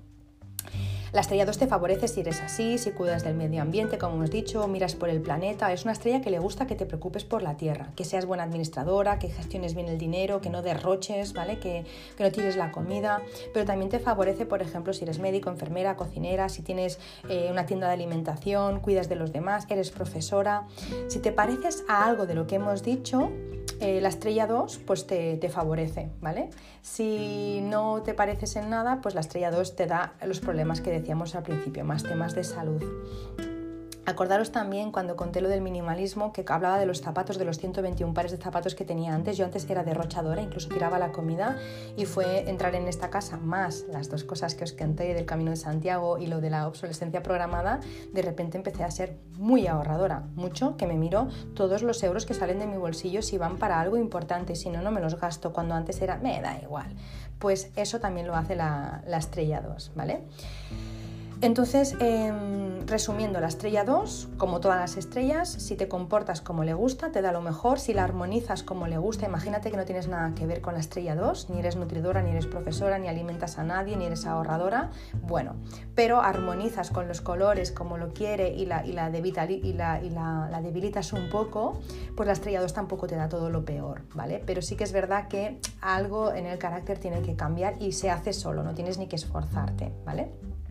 La 1.12 1.20
estrella 1.20 1.44
2 1.44 1.58
te 1.58 1.66
favorece 1.66 2.08
si 2.08 2.20
eres 2.20 2.40
así, 2.40 2.78
si 2.78 2.90
cuidas 2.92 3.22
del 3.22 3.34
medio 3.34 3.60
ambiente, 3.60 3.98
como 3.98 4.14
hemos 4.16 4.30
dicho, 4.30 4.66
miras 4.66 4.94
por 4.94 5.10
el 5.10 5.20
planeta. 5.20 5.70
Es 5.70 5.84
una 5.84 5.92
estrella 5.92 6.22
que 6.22 6.30
le 6.30 6.38
gusta 6.38 6.66
que 6.66 6.74
te 6.74 6.86
preocupes 6.86 7.22
por 7.22 7.42
la 7.42 7.58
Tierra, 7.58 7.90
que 7.94 8.06
seas 8.06 8.24
buena 8.24 8.44
administradora, 8.44 9.18
que 9.18 9.28
gestiones 9.28 9.74
bien 9.74 9.88
el 9.88 9.98
dinero, 9.98 10.40
que 10.40 10.48
no 10.48 10.62
derroches, 10.62 11.34
¿vale? 11.34 11.58
Que, 11.58 11.84
no 12.18 12.32
tires 12.32 12.56
la 12.56 12.72
comida. 12.72 13.20
Pero 13.52 13.66
también 13.66 13.90
te 13.90 13.98
favorece, 13.98 14.46
por 14.46 14.62
ejemplo, 14.62 14.94
si 14.94 15.04
eres 15.04 15.18
médico, 15.18 15.50
enfermera, 15.50 15.96
cocinera, 15.96 16.48
si 16.48 16.62
tienes 16.62 16.98
eh, 17.28 17.48
una 17.50 17.66
tienda 17.66 17.88
de 17.88 17.92
alimentación, 17.92 18.80
cuidas 18.80 19.10
de 19.10 19.16
los 19.16 19.32
demás, 19.32 19.66
eres 19.68 19.90
profesora. 19.90 20.66
Si 21.08 21.18
te 21.18 21.30
pareces 21.30 21.84
a 21.88 22.06
algo 22.06 22.24
de 22.24 22.34
lo 22.34 22.46
que 22.46 22.54
hemos 22.54 22.82
dicho, 22.82 23.30
eh, 23.80 24.00
la 24.00 24.08
estrella 24.08 24.46
2 24.46 24.78
pues 24.86 25.06
te, 25.06 25.36
te, 25.38 25.48
favorece, 25.48 26.10
¿vale? 26.20 26.50
Si 26.82 27.60
no 27.62 28.02
te 28.02 28.14
pareces 28.14 28.54
en 28.56 28.70
nada, 28.70 29.00
pues 29.02 29.14
la 29.14 29.20
estrella 29.20 29.50
2 29.50 29.74
te 29.74 29.86
da 29.86 30.14
los 30.24 30.40
problemas 30.40 30.80
que 30.80 30.90
decíamos 31.02 31.34
al 31.34 31.42
principio, 31.42 31.84
más 31.84 32.04
temas 32.04 32.34
de 32.34 32.44
salud. 32.44 32.82
Acordaros 34.04 34.50
también 34.50 34.90
cuando 34.90 35.14
conté 35.14 35.40
lo 35.40 35.48
del 35.48 35.60
minimalismo 35.60 36.32
que 36.32 36.44
hablaba 36.48 36.76
de 36.78 36.86
los 36.86 37.00
zapatos, 37.00 37.38
de 37.38 37.44
los 37.44 37.58
121 37.58 38.12
pares 38.14 38.32
de 38.32 38.36
zapatos 38.36 38.74
que 38.74 38.84
tenía 38.84 39.14
antes. 39.14 39.36
Yo 39.36 39.44
antes 39.44 39.68
era 39.70 39.84
derrochadora, 39.84 40.42
incluso 40.42 40.68
tiraba 40.68 40.98
la 40.98 41.12
comida 41.12 41.56
y 41.96 42.04
fue 42.04 42.50
entrar 42.50 42.74
en 42.74 42.88
esta 42.88 43.10
casa 43.10 43.36
más 43.36 43.84
las 43.92 44.10
dos 44.10 44.24
cosas 44.24 44.56
que 44.56 44.64
os 44.64 44.72
conté 44.72 45.14
del 45.14 45.24
Camino 45.24 45.52
de 45.52 45.56
Santiago 45.56 46.18
y 46.18 46.26
lo 46.26 46.40
de 46.40 46.50
la 46.50 46.66
obsolescencia 46.66 47.22
programada. 47.22 47.78
De 48.12 48.22
repente 48.22 48.56
empecé 48.56 48.82
a 48.82 48.90
ser 48.90 49.18
muy 49.38 49.68
ahorradora, 49.68 50.24
mucho 50.34 50.76
que 50.76 50.88
me 50.88 50.94
miro 50.94 51.28
todos 51.54 51.82
los 51.82 52.02
euros 52.02 52.26
que 52.26 52.34
salen 52.34 52.58
de 52.58 52.66
mi 52.66 52.78
bolsillo 52.78 53.22
si 53.22 53.38
van 53.38 53.56
para 53.56 53.80
algo 53.80 53.96
importante, 53.96 54.56
si 54.56 54.68
no, 54.68 54.82
no 54.82 54.90
me 54.90 55.00
los 55.00 55.20
gasto. 55.20 55.52
Cuando 55.52 55.76
antes 55.76 56.00
era, 56.02 56.16
me 56.16 56.40
da 56.40 56.60
igual. 56.60 56.92
Pues 57.42 57.72
eso 57.74 57.98
también 57.98 58.28
lo 58.28 58.36
hace 58.36 58.54
la, 58.54 59.02
la 59.04 59.16
estrella 59.16 59.60
2, 59.60 59.90
¿vale? 59.96 60.20
Entonces, 61.42 61.96
em, 61.98 62.86
resumiendo, 62.86 63.40
la 63.40 63.48
estrella 63.48 63.82
2, 63.84 64.28
como 64.36 64.60
todas 64.60 64.78
las 64.78 64.96
estrellas, 64.96 65.48
si 65.48 65.74
te 65.74 65.88
comportas 65.88 66.40
como 66.40 66.62
le 66.62 66.72
gusta, 66.72 67.10
te 67.10 67.20
da 67.20 67.32
lo 67.32 67.40
mejor, 67.40 67.80
si 67.80 67.92
la 67.94 68.04
armonizas 68.04 68.62
como 68.62 68.86
le 68.86 68.96
gusta, 68.96 69.26
imagínate 69.26 69.72
que 69.72 69.76
no 69.76 69.84
tienes 69.84 70.06
nada 70.06 70.34
que 70.36 70.46
ver 70.46 70.60
con 70.60 70.74
la 70.74 70.80
estrella 70.80 71.16
2, 71.16 71.50
ni 71.50 71.58
eres 71.58 71.74
nutridora, 71.74 72.22
ni 72.22 72.30
eres 72.30 72.46
profesora, 72.46 73.00
ni 73.00 73.08
alimentas 73.08 73.58
a 73.58 73.64
nadie, 73.64 73.96
ni 73.96 74.04
eres 74.04 74.24
ahorradora, 74.24 74.90
bueno, 75.20 75.56
pero 75.96 76.20
armonizas 76.20 76.90
con 76.90 77.08
los 77.08 77.20
colores 77.20 77.72
como 77.72 77.98
lo 77.98 78.14
quiere 78.14 78.50
y 78.50 78.64
la, 78.66 78.86
y 78.86 78.92
y 78.92 79.72
la, 79.72 80.00
y 80.00 80.10
la 80.10 80.60
debilitas 80.62 81.12
un 81.12 81.28
poco, 81.28 81.80
pues 82.16 82.28
la 82.28 82.34
estrella 82.34 82.60
2 82.60 82.72
tampoco 82.72 83.08
te 83.08 83.16
da 83.16 83.28
todo 83.28 83.50
lo 83.50 83.64
peor, 83.64 84.02
¿vale? 84.14 84.40
Pero 84.46 84.62
sí 84.62 84.76
que 84.76 84.84
es 84.84 84.92
verdad 84.92 85.26
que 85.26 85.58
algo 85.80 86.32
en 86.32 86.46
el 86.46 86.58
carácter 86.58 86.98
tiene 86.98 87.20
que 87.22 87.34
cambiar 87.34 87.82
y 87.82 87.90
se 87.90 88.10
hace 88.10 88.32
solo, 88.32 88.62
no 88.62 88.74
tienes 88.74 88.98
ni 88.98 89.08
que 89.08 89.16
esforzarte, 89.16 89.92
¿vale? 90.04 90.30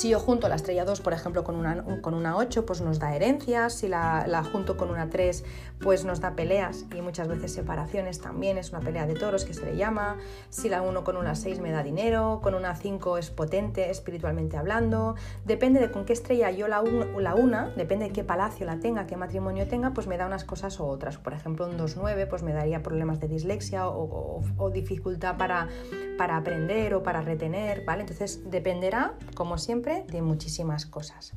Si 0.00 0.08
yo 0.08 0.18
junto 0.18 0.48
la 0.48 0.54
estrella 0.54 0.86
2, 0.86 1.02
por 1.02 1.12
ejemplo, 1.12 1.44
con 1.44 1.56
una, 1.56 1.84
con 2.00 2.14
una 2.14 2.38
8, 2.38 2.64
pues 2.64 2.80
nos 2.80 2.98
da 2.98 3.14
herencias. 3.14 3.74
Si 3.74 3.86
la, 3.86 4.24
la, 4.26 4.42
junto 4.42 4.78
con 4.78 4.88
una 4.88 5.10
3, 5.10 5.44
pues 5.78 6.06
nos 6.06 6.22
da 6.22 6.34
peleas 6.34 6.86
y 6.96 7.02
muchas 7.02 7.28
veces 7.28 7.52
separaciones 7.52 8.18
también. 8.18 8.56
Es 8.56 8.70
una 8.70 8.80
pelea 8.80 9.06
de 9.06 9.12
toros 9.12 9.44
que 9.44 9.52
se 9.52 9.62
le 9.66 9.76
llama. 9.76 10.16
Si 10.48 10.70
la 10.70 10.80
1 10.80 11.04
con 11.04 11.18
una 11.18 11.34
6 11.34 11.60
me 11.60 11.70
da 11.70 11.82
dinero. 11.82 12.40
Con 12.42 12.54
una 12.54 12.74
5 12.76 13.18
es 13.18 13.28
potente 13.28 13.90
espiritualmente 13.90 14.56
hablando. 14.56 15.16
Depende 15.44 15.80
de 15.80 15.90
con 15.90 16.06
qué 16.06 16.14
estrella 16.14 16.50
yo 16.50 16.66
la, 16.66 16.82
la 17.18 17.34
una, 17.34 17.68
depende 17.76 18.06
de 18.06 18.12
qué 18.12 18.24
palacio 18.24 18.64
la 18.64 18.80
tenga, 18.80 19.06
qué 19.06 19.18
matrimonio 19.18 19.68
tenga, 19.68 19.90
pues 19.90 20.06
me 20.06 20.16
da 20.16 20.24
unas 20.24 20.44
cosas 20.44 20.80
u 20.80 20.84
otras. 20.84 21.18
Por 21.18 21.34
ejemplo, 21.34 21.66
un 21.66 21.76
2-9 21.76 22.26
pues 22.26 22.42
me 22.42 22.54
daría 22.54 22.82
problemas 22.82 23.20
de 23.20 23.28
dislexia 23.28 23.86
o, 23.86 24.04
o, 24.04 24.42
o 24.56 24.70
dificultad 24.70 25.36
para, 25.36 25.68
para 26.16 26.38
aprender 26.38 26.94
o 26.94 27.02
para 27.02 27.20
retener, 27.20 27.84
¿vale? 27.84 28.00
Entonces 28.00 28.50
dependerá, 28.50 29.12
como 29.34 29.58
siempre, 29.58 29.89
de 30.08 30.22
muchísimas 30.22 30.86
cosas. 30.86 31.32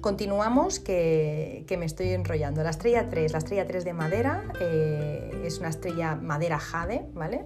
Continuamos, 0.00 0.80
que, 0.80 1.64
me 1.78 1.86
estoy 1.86 2.10
enrollando. 2.10 2.62
La 2.64 2.70
estrella 2.70 3.08
3, 3.08 3.32
la 3.32 3.38
estrella 3.38 3.66
3 3.66 3.84
de 3.84 3.92
madera, 3.92 4.44
eh, 4.60 5.42
es 5.44 5.60
una 5.60 5.68
estrella 5.68 6.16
madera 6.16 6.58
jade, 6.58 7.06
¿vale? 7.14 7.44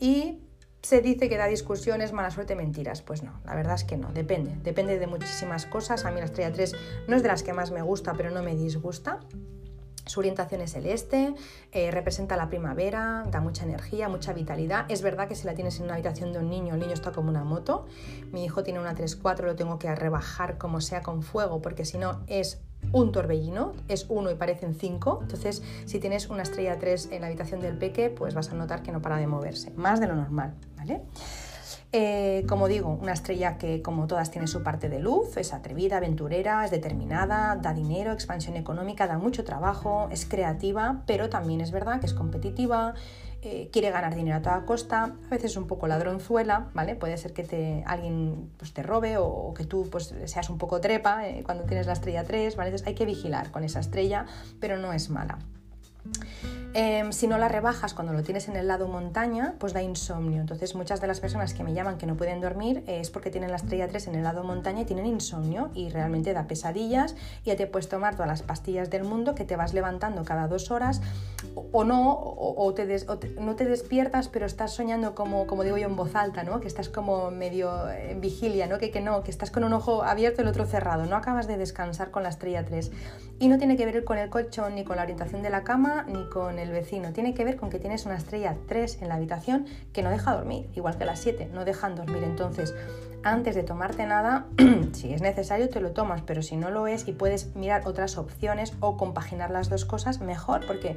Y 0.00 0.40
se 0.82 1.00
dice 1.00 1.28
que 1.28 1.36
da 1.36 1.46
discusiones, 1.46 2.12
mala 2.12 2.32
suerte, 2.32 2.56
mentiras. 2.56 3.02
Pues 3.02 3.22
no, 3.22 3.40
la 3.44 3.54
verdad 3.54 3.76
es 3.76 3.84
que 3.84 3.96
no, 3.96 4.12
depende. 4.12 4.56
Depende 4.64 4.98
de 4.98 5.06
muchísimas 5.06 5.64
cosas. 5.64 6.04
A 6.04 6.10
mí 6.10 6.18
la 6.18 6.26
estrella 6.26 6.52
3 6.52 6.74
no 7.06 7.14
es 7.14 7.22
de 7.22 7.28
las 7.28 7.44
que 7.44 7.52
más 7.52 7.70
me 7.70 7.82
gusta, 7.82 8.14
pero 8.14 8.30
no 8.30 8.42
me 8.42 8.56
disgusta. 8.56 9.20
Su 10.06 10.20
orientación 10.20 10.60
es 10.60 10.74
el 10.74 10.86
este, 10.86 11.34
eh, 11.70 11.90
representa 11.90 12.36
la 12.36 12.48
primavera, 12.48 13.24
da 13.30 13.40
mucha 13.40 13.64
energía, 13.64 14.08
mucha 14.08 14.32
vitalidad. 14.32 14.84
Es 14.88 15.02
verdad 15.02 15.28
que 15.28 15.34
si 15.34 15.46
la 15.46 15.54
tienes 15.54 15.78
en 15.78 15.84
una 15.84 15.94
habitación 15.94 16.32
de 16.32 16.40
un 16.40 16.50
niño, 16.50 16.74
el 16.74 16.80
niño 16.80 16.92
está 16.92 17.12
como 17.12 17.28
una 17.28 17.44
moto. 17.44 17.86
Mi 18.32 18.44
hijo 18.44 18.62
tiene 18.62 18.80
una 18.80 18.94
3-4, 18.94 19.42
lo 19.44 19.54
tengo 19.54 19.78
que 19.78 19.94
rebajar 19.94 20.58
como 20.58 20.80
sea 20.80 21.02
con 21.02 21.22
fuego, 21.22 21.62
porque 21.62 21.84
si 21.84 21.98
no 21.98 22.20
es 22.26 22.60
un 22.90 23.12
torbellino, 23.12 23.74
es 23.88 24.06
uno 24.08 24.30
y 24.30 24.34
parecen 24.34 24.74
cinco. 24.74 25.20
Entonces, 25.22 25.62
si 25.86 26.00
tienes 26.00 26.28
una 26.28 26.42
estrella 26.42 26.78
3 26.78 27.10
en 27.12 27.20
la 27.20 27.28
habitación 27.28 27.60
del 27.60 27.78
peque, 27.78 28.10
pues 28.10 28.34
vas 28.34 28.50
a 28.50 28.54
notar 28.54 28.82
que 28.82 28.90
no 28.90 29.00
para 29.00 29.16
de 29.18 29.28
moverse, 29.28 29.70
más 29.76 30.00
de 30.00 30.08
lo 30.08 30.16
normal, 30.16 30.54
¿vale? 30.76 31.02
Eh, 31.94 32.46
como 32.48 32.68
digo, 32.68 32.88
una 32.88 33.12
estrella 33.12 33.58
que 33.58 33.82
como 33.82 34.06
todas 34.06 34.30
tiene 34.30 34.46
su 34.46 34.62
parte 34.62 34.88
de 34.88 34.98
luz, 34.98 35.36
es 35.36 35.52
atrevida, 35.52 35.98
aventurera, 35.98 36.64
es 36.64 36.70
determinada, 36.70 37.56
da 37.56 37.74
dinero, 37.74 38.12
expansión 38.12 38.56
económica, 38.56 39.06
da 39.06 39.18
mucho 39.18 39.44
trabajo, 39.44 40.08
es 40.10 40.24
creativa, 40.24 41.02
pero 41.06 41.28
también 41.28 41.60
es 41.60 41.70
verdad 41.70 42.00
que 42.00 42.06
es 42.06 42.14
competitiva, 42.14 42.94
eh, 43.42 43.68
quiere 43.70 43.90
ganar 43.90 44.14
dinero 44.14 44.38
a 44.38 44.40
toda 44.40 44.64
costa, 44.64 45.16
a 45.26 45.28
veces 45.28 45.54
un 45.58 45.66
poco 45.66 45.86
ladronzuela, 45.86 46.70
¿vale? 46.72 46.94
Puede 46.94 47.18
ser 47.18 47.34
que 47.34 47.44
te, 47.44 47.84
alguien 47.86 48.50
pues, 48.56 48.72
te 48.72 48.82
robe 48.82 49.18
o, 49.18 49.52
que 49.52 49.64
tú 49.64 49.88
pues, 49.90 50.14
seas 50.24 50.48
un 50.48 50.56
poco 50.56 50.80
trepa 50.80 51.28
eh, 51.28 51.42
cuando 51.44 51.64
tienes 51.64 51.86
la 51.86 51.92
estrella 51.92 52.24
3, 52.24 52.56
¿vale? 52.56 52.70
Entonces 52.70 52.88
hay 52.88 52.94
que 52.94 53.04
vigilar 53.04 53.50
con 53.50 53.64
esa 53.64 53.80
estrella, 53.80 54.24
pero 54.60 54.78
no 54.78 54.94
es 54.94 55.10
mala. 55.10 55.38
Em, 56.74 57.12
si 57.12 57.26
no 57.26 57.36
la 57.36 57.48
rebajas 57.48 57.92
cuando 57.92 58.14
lo 58.14 58.22
tienes 58.22 58.48
en 58.48 58.56
el 58.56 58.66
lado 58.66 58.88
montaña, 58.88 59.56
pues 59.58 59.74
da 59.74 59.82
insomnio. 59.82 60.40
Entonces 60.40 60.74
muchas 60.74 61.02
de 61.02 61.06
las 61.06 61.20
personas 61.20 61.52
que 61.52 61.62
me 61.64 61.74
llaman 61.74 61.98
que 61.98 62.06
no 62.06 62.16
pueden 62.16 62.40
dormir 62.40 62.82
eh, 62.86 63.00
es 63.00 63.10
porque 63.10 63.30
tienen 63.30 63.50
la 63.50 63.56
estrella 63.56 63.88
3 63.88 64.08
en 64.08 64.14
el 64.14 64.22
lado 64.22 64.42
montaña 64.42 64.80
y 64.80 64.84
tienen 64.86 65.04
insomnio 65.04 65.70
y 65.74 65.90
realmente 65.90 66.32
da 66.32 66.46
pesadillas 66.46 67.14
y 67.44 67.48
ya 67.48 67.56
te 67.56 67.66
puedes 67.66 67.90
tomar 67.90 68.14
todas 68.14 68.28
las 68.28 68.42
pastillas 68.42 68.88
del 68.88 69.04
mundo 69.04 69.34
que 69.34 69.44
te 69.44 69.54
vas 69.54 69.74
levantando 69.74 70.24
cada 70.24 70.48
dos 70.48 70.70
horas 70.70 71.02
o, 71.72 71.84
no, 71.84 72.18
o, 72.18 72.72
te 72.72 72.86
no 73.38 73.54
te 73.54 73.66
despiertas 73.66 74.28
pero 74.28 74.46
estás 74.46 74.72
soñando 74.72 75.14
como, 75.14 75.46
como 75.46 75.64
digo 75.64 75.76
yo 75.76 75.86
en 75.86 75.96
voz 75.96 76.14
alta, 76.14 76.42
¿no? 76.42 76.60
que 76.60 76.68
estás 76.68 76.88
como 76.88 77.30
medio 77.30 77.90
en 77.90 78.20
vigilia, 78.22 78.66
¿no? 78.66 78.78
Que, 78.78 78.90
que 78.90 79.02
no, 79.02 79.22
que 79.22 79.30
estás 79.30 79.50
con 79.50 79.64
un 79.64 79.74
ojo 79.74 80.04
abierto 80.04 80.40
y 80.40 80.44
el 80.44 80.48
otro 80.48 80.64
cerrado, 80.64 81.04
no 81.04 81.16
acabas 81.16 81.46
de 81.46 81.58
descansar 81.58 82.10
con 82.10 82.22
la 82.22 82.30
estrella 82.30 82.64
3 82.64 82.90
y 83.40 83.48
no 83.48 83.58
tiene 83.58 83.76
que 83.76 83.84
ver 83.84 84.04
con 84.04 84.16
el 84.16 84.30
colchón 84.30 84.74
ni 84.74 84.84
con 84.84 84.96
la 84.96 85.02
orientación 85.02 85.42
de 85.42 85.50
la 85.50 85.64
cama 85.64 85.91
ni 86.08 86.28
con 86.28 86.58
el 86.58 86.70
vecino. 86.70 87.12
Tiene 87.12 87.34
que 87.34 87.44
ver 87.44 87.56
con 87.56 87.70
que 87.70 87.78
tienes 87.78 88.06
una 88.06 88.16
estrella 88.16 88.56
3 88.68 89.02
en 89.02 89.08
la 89.08 89.16
habitación 89.16 89.66
que 89.92 90.02
no 90.02 90.10
deja 90.10 90.34
dormir, 90.34 90.68
igual 90.74 90.96
que 90.96 91.04
las 91.04 91.20
7, 91.20 91.50
no 91.52 91.64
dejan 91.64 91.94
dormir. 91.94 92.22
Entonces, 92.24 92.74
antes 93.24 93.54
de 93.54 93.62
tomarte 93.62 94.06
nada, 94.06 94.46
si 94.92 95.12
es 95.12 95.22
necesario 95.22 95.68
te 95.68 95.80
lo 95.80 95.92
tomas, 95.92 96.22
pero 96.22 96.42
si 96.42 96.56
no 96.56 96.70
lo 96.70 96.86
es 96.86 97.06
y 97.06 97.12
puedes 97.12 97.54
mirar 97.54 97.82
otras 97.86 98.18
opciones 98.18 98.72
o 98.80 98.96
compaginar 98.96 99.50
las 99.50 99.68
dos 99.68 99.84
cosas, 99.84 100.20
mejor, 100.20 100.66
porque, 100.66 100.96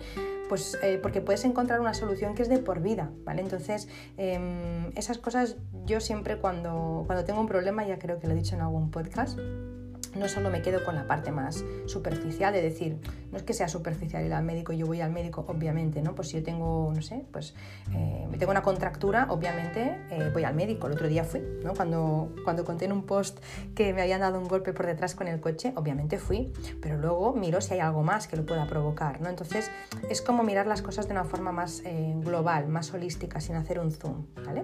pues, 0.49 0.77
eh, 0.81 0.99
porque 1.01 1.21
puedes 1.21 1.45
encontrar 1.45 1.79
una 1.79 1.93
solución 1.93 2.33
que 2.33 2.41
es 2.41 2.49
de 2.49 2.57
por 2.57 2.81
vida, 2.81 3.11
¿vale? 3.25 3.41
Entonces, 3.41 3.87
em, 4.17 4.91
esas 4.95 5.17
cosas 5.17 5.57
yo 5.85 5.99
siempre 5.99 6.37
cuando, 6.37 7.03
cuando 7.05 7.25
tengo 7.25 7.39
un 7.41 7.47
problema, 7.47 7.85
ya 7.85 7.99
creo 7.99 8.19
que 8.19 8.27
lo 8.27 8.33
he 8.33 8.37
dicho 8.37 8.55
en 8.55 8.61
algún 8.61 8.89
podcast, 8.89 9.37
no 10.15 10.27
solo 10.27 10.49
me 10.49 10.61
quedo 10.61 10.83
con 10.83 10.95
la 10.95 11.07
parte 11.07 11.31
más 11.31 11.63
superficial, 11.85 12.53
de 12.53 12.61
decir, 12.61 12.97
no 13.31 13.37
es 13.37 13.43
que 13.43 13.53
sea 13.53 13.67
superficial 13.67 14.25
ir 14.25 14.33
al 14.33 14.43
médico, 14.43 14.73
yo 14.73 14.85
voy 14.85 15.01
al 15.01 15.11
médico, 15.11 15.45
obviamente, 15.47 16.01
¿no? 16.01 16.15
Pues 16.15 16.29
si 16.29 16.37
yo 16.37 16.43
tengo, 16.43 16.91
no 16.93 17.01
sé, 17.01 17.25
pues 17.31 17.53
eh, 17.93 18.27
tengo 18.37 18.51
una 18.51 18.61
contractura, 18.61 19.27
obviamente 19.29 19.97
eh, 20.09 20.29
voy 20.33 20.43
al 20.43 20.55
médico. 20.55 20.87
El 20.87 20.93
otro 20.93 21.07
día 21.07 21.23
fui, 21.23 21.41
¿no? 21.63 21.73
Cuando, 21.73 22.33
cuando 22.43 22.65
conté 22.65 22.85
en 22.85 22.91
un 22.91 23.05
post 23.05 23.39
que 23.75 23.93
me 23.93 24.01
habían 24.01 24.21
dado 24.21 24.39
un 24.39 24.47
golpe 24.47 24.73
por 24.73 24.85
detrás 24.85 25.15
con 25.15 25.27
el 25.27 25.39
coche, 25.39 25.73
obviamente 25.75 26.17
fui, 26.17 26.51
pero 26.81 26.97
luego 26.97 27.33
miro 27.33 27.61
si 27.61 27.73
hay 27.73 27.79
algo 27.79 28.03
más 28.03 28.27
que 28.27 28.37
lo 28.37 28.45
pueda 28.45 28.67
provocar, 28.67 29.21
¿no? 29.21 29.29
Entonces 29.29 29.71
es 30.09 30.21
como 30.21 30.43
mirar 30.43 30.67
las 30.67 30.81
cosas 30.81 31.07
de 31.07 31.13
una 31.13 31.25
forma 31.25 31.51
más 31.51 31.81
eh, 31.85 32.13
global, 32.17 32.67
más 32.67 32.93
holística, 32.93 33.39
sin 33.39 33.55
hacer 33.55 33.79
un 33.79 33.91
zoom, 33.91 34.25
¿vale? 34.45 34.63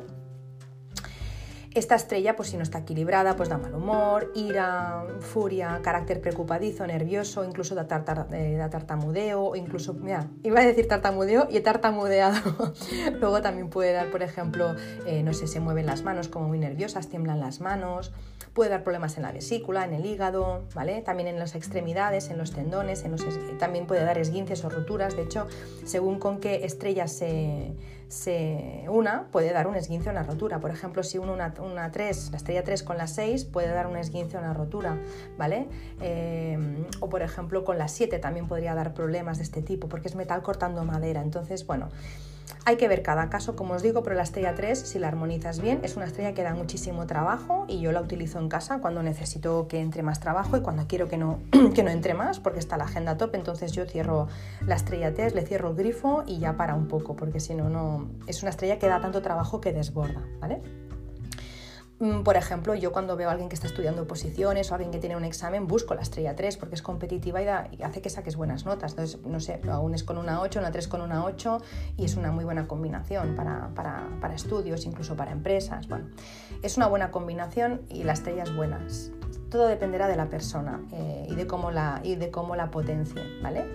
Esta 1.73 1.95
estrella, 1.95 2.35
pues 2.35 2.49
si 2.49 2.57
no 2.57 2.63
está 2.63 2.79
equilibrada, 2.79 3.37
pues 3.37 3.47
da 3.47 3.57
mal 3.57 3.73
humor, 3.73 4.29
ira, 4.35 5.05
furia, 5.21 5.79
carácter 5.81 6.19
preocupadizo, 6.19 6.85
nervioso, 6.85 7.45
incluso 7.45 7.75
da, 7.75 7.87
eh, 8.33 8.67
tartamudeo, 8.69 9.55
incluso, 9.55 9.93
mira, 9.93 10.27
iba 10.43 10.59
a 10.59 10.65
decir 10.65 10.89
tartamudeo 10.89 11.47
y 11.49 11.55
he 11.55 11.61
tartamudeado. 11.61 12.73
Luego 13.21 13.41
también 13.41 13.69
puede 13.69 13.93
dar, 13.93 14.11
por 14.11 14.21
ejemplo, 14.21 14.75
eh, 15.05 15.23
no 15.23 15.33
sé, 15.33 15.47
se 15.47 15.61
mueven 15.61 15.85
las 15.85 16.03
manos 16.03 16.27
como 16.27 16.49
muy 16.49 16.59
nerviosas, 16.59 17.07
tiemblan 17.07 17.39
las 17.39 17.61
manos, 17.61 18.11
puede 18.53 18.69
dar 18.69 18.83
problemas 18.83 19.15
en 19.15 19.23
la 19.23 19.31
vesícula, 19.31 19.85
en 19.85 19.93
el 19.93 20.05
hígado, 20.05 20.63
¿vale? 20.75 21.01
También 21.01 21.29
en 21.29 21.39
las 21.39 21.55
extremidades, 21.55 22.29
en 22.29 22.37
los 22.37 22.51
tendones, 22.51 23.05
en 23.05 23.11
los 23.11 23.25
también 23.59 23.87
puede 23.87 24.03
dar 24.03 24.17
esguinces 24.17 24.65
o 24.65 24.69
roturas. 24.69 25.15
De 25.15 25.23
hecho, 25.23 25.47
según 25.85 26.19
con 26.19 26.41
qué 26.41 26.65
estrella 26.65 27.07
se, 27.07 27.73
se 28.11 28.83
una, 28.89 29.27
puede 29.31 29.53
dar 29.53 29.67
un 29.67 29.75
esguince 29.75 30.09
o 30.09 30.11
una 30.11 30.23
rotura. 30.23 30.59
Por 30.59 30.69
ejemplo, 30.69 31.01
si 31.01 31.17
uno 31.17 31.33
una, 31.33 31.53
una 31.59 31.91
3, 31.91 32.31
la 32.31 32.37
estrella 32.37 32.61
3 32.61 32.83
con 32.83 32.97
la 32.97 33.07
6, 33.07 33.45
puede 33.45 33.69
dar 33.69 33.87
un 33.87 33.95
esguince 33.95 34.35
o 34.35 34.41
una 34.41 34.53
rotura, 34.53 34.97
¿vale? 35.37 35.69
Eh, 36.01 36.85
o 36.99 37.07
por 37.09 37.21
ejemplo, 37.21 37.63
con 37.63 37.77
la 37.77 37.87
7 37.87 38.19
también 38.19 38.49
podría 38.49 38.75
dar 38.75 38.93
problemas 38.93 39.37
de 39.37 39.43
este 39.43 39.61
tipo, 39.61 39.87
porque 39.87 40.09
es 40.09 40.15
metal 40.15 40.41
cortando 40.41 40.83
madera. 40.83 41.21
Entonces, 41.21 41.65
bueno, 41.65 41.87
hay 42.65 42.77
que 42.77 42.87
ver 42.87 43.01
cada 43.01 43.29
caso, 43.29 43.55
como 43.55 43.73
os 43.73 43.83
digo, 43.83 44.03
pero 44.03 44.15
la 44.15 44.23
estrella 44.23 44.55
3, 44.55 44.79
si 44.79 44.99
la 44.99 45.07
armonizas 45.07 45.59
bien, 45.61 45.79
es 45.83 45.95
una 45.95 46.05
estrella 46.05 46.33
que 46.33 46.43
da 46.43 46.53
muchísimo 46.53 47.07
trabajo 47.07 47.65
y 47.67 47.79
yo 47.79 47.91
la 47.91 48.01
utilizo 48.01 48.39
en 48.39 48.49
casa 48.49 48.79
cuando 48.79 49.03
necesito 49.03 49.67
que 49.67 49.79
entre 49.79 50.03
más 50.03 50.19
trabajo 50.19 50.57
y 50.57 50.61
cuando 50.61 50.87
quiero 50.87 51.07
que 51.07 51.17
no, 51.17 51.39
que 51.75 51.83
no 51.83 51.89
entre 51.89 52.13
más, 52.13 52.39
porque 52.39 52.59
está 52.59 52.77
la 52.77 52.85
agenda 52.85 53.17
top, 53.17 53.35
entonces 53.35 53.71
yo 53.71 53.85
cierro 53.85 54.27
la 54.65 54.75
estrella 54.75 55.13
3, 55.13 55.35
le 55.35 55.45
cierro 55.45 55.69
el 55.69 55.75
grifo 55.75 56.23
y 56.25 56.39
ya 56.39 56.57
para 56.57 56.75
un 56.75 56.87
poco, 56.87 57.15
porque 57.15 57.39
si 57.39 57.55
no, 57.55 57.69
no 57.69 58.09
es 58.27 58.41
una 58.41 58.51
estrella 58.51 58.79
que 58.79 58.87
da 58.87 59.01
tanto 59.01 59.21
trabajo 59.21 59.61
que 59.61 59.73
desborda, 59.73 60.23
¿vale? 60.39 60.61
Mm, 62.01 62.23
por 62.23 62.35
ejemplo, 62.35 62.73
yo 62.73 62.91
cuando 62.91 63.15
veo 63.15 63.29
a 63.29 63.31
alguien 63.31 63.47
que 63.47 63.53
está 63.53 63.67
estudiando 63.67 64.07
posiciones 64.07 64.71
o 64.71 64.73
alguien 64.73 64.89
que 64.89 64.97
tiene 64.97 65.15
un 65.15 65.23
examen, 65.23 65.67
busco 65.67 65.93
la 65.93 66.01
estrella 66.01 66.35
3 66.35 66.57
porque 66.57 66.73
es 66.73 66.81
competitiva 66.81 67.43
y, 67.43 67.83
hace 67.83 68.01
que 68.01 68.09
saques 68.09 68.35
buenas 68.35 68.65
notas. 68.65 68.93
Entonces, 68.93 69.23
no 69.23 69.39
sé, 69.39 69.61
lo 69.63 69.87
es 69.93 70.03
con 70.03 70.17
una 70.17 70.41
8, 70.41 70.59
una 70.59 70.71
3 70.71 70.87
con 70.87 71.01
una 71.01 71.23
8 71.23 71.61
y 71.97 72.05
es 72.05 72.15
una 72.15 72.31
muy 72.31 72.43
buena 72.43 72.67
combinación 72.67 73.35
para, 73.35 73.69
para, 73.75 74.33
estudios, 74.33 74.87
incluso 74.87 75.15
para 75.15 75.31
empresas. 75.31 75.87
Bueno, 75.87 76.05
es 76.63 76.75
una 76.75 76.87
buena 76.87 77.11
combinación 77.11 77.81
y 77.87 78.03
la 78.03 78.13
estrella 78.13 78.43
es 78.43 78.55
buena. 78.55 78.79
Todo 79.51 79.67
dependerá 79.67 80.07
de 80.07 80.15
la 80.15 80.27
persona 80.27 80.81
eh, 80.93 81.27
y, 81.29 81.35
de 81.35 81.45
cómo 81.45 81.69
la, 81.69 82.01
y 82.03 82.15
de 82.15 82.31
cómo 82.31 82.55
la 82.55 82.71
potencie, 82.71 83.21
¿vale? 83.43 83.65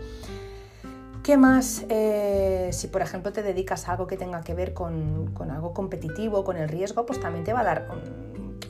¿Qué 1.27 1.37
más? 1.37 1.85
Eh, 1.89 2.68
si 2.70 2.87
por 2.87 3.03
ejemplo 3.03 3.33
te 3.33 3.43
dedicas 3.43 3.89
a 3.89 3.91
algo 3.91 4.07
que 4.07 4.16
tenga 4.16 4.43
que 4.43 4.55
ver 4.55 4.72
con, 4.72 5.35
con, 5.35 5.51
algo 5.51 5.74
competitivo, 5.74 6.45
con 6.45 6.57
el 6.57 6.68
riesgo, 6.68 7.05
pues 7.05 7.18
también 7.18 7.43
te 7.43 7.53
va 7.53 7.62
a 7.62 7.64
dar 7.64 7.89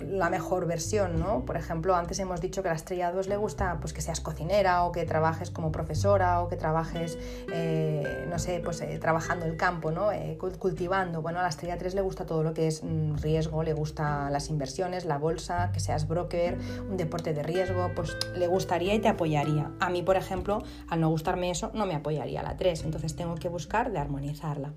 la 0.00 0.30
mejor 0.30 0.66
versión, 0.66 1.18
¿no? 1.18 1.44
Por 1.44 1.56
ejemplo, 1.56 1.94
antes 1.94 2.18
hemos 2.18 2.40
dicho 2.40 2.62
que 2.62 2.68
a 2.68 2.72
la 2.72 2.76
estrella 2.76 3.12
2 3.12 3.28
le 3.28 3.36
gusta 3.36 3.78
pues, 3.80 3.92
que 3.92 4.00
seas 4.00 4.20
cocinera 4.20 4.84
o 4.84 4.92
que 4.92 5.04
trabajes 5.04 5.50
como 5.50 5.72
profesora 5.72 6.40
o 6.40 6.48
que 6.48 6.56
trabajes, 6.56 7.18
eh, 7.52 8.26
no 8.28 8.38
sé, 8.38 8.60
pues 8.64 8.80
eh, 8.80 8.98
trabajando 8.98 9.46
el 9.46 9.56
campo, 9.56 9.90
¿no? 9.90 10.12
Eh, 10.12 10.38
cultivando. 10.38 11.22
Bueno, 11.22 11.40
a 11.40 11.42
la 11.42 11.48
estrella 11.48 11.78
3 11.78 11.94
le 11.94 12.00
gusta 12.00 12.26
todo 12.26 12.42
lo 12.42 12.54
que 12.54 12.66
es 12.66 12.82
mm, 12.82 13.16
riesgo, 13.16 13.62
le 13.62 13.72
gusta 13.72 14.30
las 14.30 14.50
inversiones, 14.50 15.04
la 15.04 15.18
bolsa, 15.18 15.70
que 15.72 15.80
seas 15.80 16.08
broker, 16.08 16.58
un 16.88 16.96
deporte 16.96 17.32
de 17.32 17.42
riesgo, 17.42 17.90
pues 17.94 18.16
le 18.36 18.46
gustaría 18.46 18.94
y 18.94 18.98
te 18.98 19.08
apoyaría. 19.08 19.70
A 19.80 19.90
mí, 19.90 20.02
por 20.02 20.16
ejemplo, 20.16 20.62
al 20.88 21.00
no 21.00 21.08
gustarme 21.08 21.50
eso, 21.50 21.70
no 21.74 21.86
me 21.86 21.94
apoyaría 21.94 22.42
la 22.42 22.56
3, 22.56 22.84
entonces 22.84 23.16
tengo 23.16 23.34
que 23.34 23.48
buscar 23.48 23.92
de 23.92 23.98
armonizarla. 23.98 24.72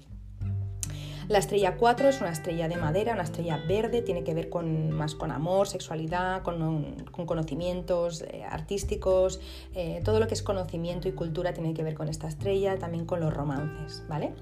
La 1.30 1.38
estrella 1.38 1.78
4 1.78 2.10
es 2.10 2.22
una 2.22 2.32
estrella 2.32 2.68
de 2.68 2.76
madera, 2.76 3.14
una 3.14 3.22
estrella 3.22 3.58
verde, 3.68 4.02
tiene 4.02 4.24
que 4.24 4.34
ver 4.34 4.50
con, 4.50 4.90
más 4.90 5.14
con 5.14 5.30
amor, 5.30 5.68
sexualidad, 5.68 6.42
con, 6.42 6.96
conocimientos 7.12 8.24
eh, 8.24 8.44
artísticos, 8.50 9.40
eh, 9.76 10.02
todo 10.04 10.20
lo 10.20 10.28
que 10.28 10.34
es 10.34 10.42
conocimiento 10.42 11.08
y 11.08 11.12
cultura 11.12 11.54
tiene 11.54 11.76
que 11.76 11.84
ver 11.84 11.94
con 11.94 12.10
esta 12.10 12.28
estrella, 12.28 12.80
también 12.80 13.06
con 13.06 13.20
los 13.20 13.32
romances, 13.32 14.04
¿vale? 14.10 14.34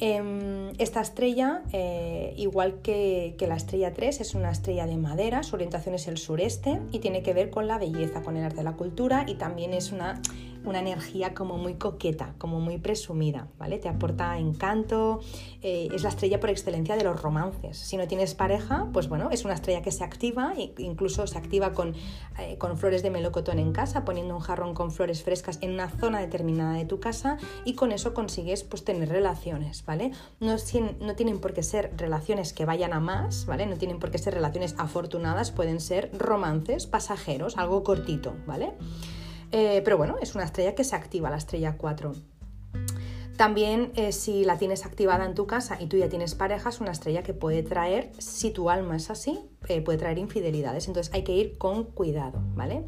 Em, 0.00 0.72
esta 0.78 1.00
estrella, 1.00 1.62
eh, 1.72 2.34
igual 2.36 2.80
que, 2.82 3.36
que, 3.38 3.46
la 3.46 3.54
estrella 3.54 3.94
3, 3.94 4.22
es 4.22 4.34
una 4.34 4.50
estrella 4.50 4.86
de 4.86 4.96
madera, 4.96 5.44
su 5.44 5.54
orientación 5.54 5.94
es 5.94 6.08
el 6.08 6.18
sureste 6.18 6.80
y 6.90 6.98
tiene 6.98 7.22
que 7.22 7.32
ver 7.32 7.50
con 7.50 7.68
la 7.68 7.78
belleza, 7.78 8.24
con 8.24 8.36
el 8.36 8.42
arte 8.42 8.56
de 8.56 8.64
la 8.64 8.72
cultura 8.72 9.24
y 9.28 9.36
también 9.36 9.72
es 9.72 9.92
una 9.92 10.20
una 10.64 10.80
energía 10.80 11.34
como 11.34 11.56
muy 11.56 11.74
coqueta, 11.74 12.34
como 12.38 12.60
muy 12.60 12.78
presumida, 12.78 13.48
¿vale? 13.58 13.78
Te 13.78 13.88
aporta 13.88 14.38
encanto, 14.38 15.20
eh, 15.62 15.88
es 15.92 16.02
la 16.02 16.08
estrella 16.08 16.40
por 16.40 16.50
excelencia 16.50 16.96
de 16.96 17.04
los 17.04 17.20
romances. 17.20 17.76
Si 17.76 17.96
no 17.96 18.06
tienes 18.06 18.34
pareja, 18.34 18.88
pues 18.92 19.08
bueno, 19.08 19.30
es 19.30 19.44
una 19.44 19.54
estrella 19.54 19.82
que 19.82 19.90
se 19.90 20.04
activa, 20.04 20.52
e 20.56 20.72
incluso 20.78 21.26
se 21.26 21.38
activa 21.38 21.72
con, 21.72 21.94
eh, 22.38 22.56
con 22.58 22.76
flores 22.78 23.02
de 23.02 23.10
melocotón 23.10 23.58
en 23.58 23.72
casa, 23.72 24.04
poniendo 24.04 24.34
un 24.34 24.40
jarrón 24.40 24.74
con 24.74 24.90
flores 24.90 25.22
frescas 25.22 25.58
en 25.60 25.72
una 25.72 25.88
zona 25.88 26.20
determinada 26.20 26.74
de 26.74 26.84
tu 26.84 27.00
casa 27.00 27.38
y 27.64 27.74
con 27.74 27.92
eso 27.92 28.14
consigues 28.14 28.64
pues 28.64 28.84
tener 28.84 29.08
relaciones, 29.08 29.84
¿vale? 29.84 30.12
No, 30.40 30.56
no 31.00 31.14
tienen 31.14 31.40
por 31.40 31.52
qué 31.52 31.62
ser 31.62 31.92
relaciones 31.96 32.52
que 32.52 32.64
vayan 32.64 32.92
a 32.92 33.00
más, 33.00 33.46
¿vale? 33.46 33.66
No 33.66 33.76
tienen 33.76 33.98
por 33.98 34.10
qué 34.10 34.18
ser 34.18 34.34
relaciones 34.34 34.74
afortunadas, 34.78 35.50
pueden 35.50 35.80
ser 35.80 36.10
romances 36.16 36.86
pasajeros, 36.86 37.56
algo 37.58 37.82
cortito, 37.82 38.34
¿vale? 38.46 38.72
Eh, 39.52 39.82
pero 39.84 39.98
bueno, 39.98 40.16
es 40.20 40.34
una 40.34 40.44
estrella 40.44 40.74
que 40.74 40.82
se 40.82 40.96
activa, 40.96 41.30
la 41.30 41.36
estrella 41.36 41.76
4. 41.76 42.12
También 43.36 43.92
eh, 43.96 44.12
si 44.12 44.44
la 44.44 44.56
tienes 44.56 44.86
activada 44.86 45.26
en 45.26 45.34
tu 45.34 45.46
casa 45.46 45.76
y 45.80 45.86
tú 45.86 45.98
ya 45.98 46.08
tienes 46.08 46.34
pareja, 46.34 46.70
es 46.70 46.80
una 46.80 46.92
estrella 46.92 47.22
que 47.22 47.34
puede 47.34 47.62
traer, 47.62 48.10
si 48.18 48.50
tu 48.50 48.70
alma 48.70 48.96
es 48.96 49.10
así, 49.10 49.40
eh, 49.68 49.82
puede 49.82 49.98
traer 49.98 50.18
infidelidades. 50.18 50.88
Entonces 50.88 51.12
hay 51.14 51.22
que 51.22 51.32
ir 51.32 51.58
con 51.58 51.84
cuidado, 51.84 52.40
¿vale? 52.54 52.84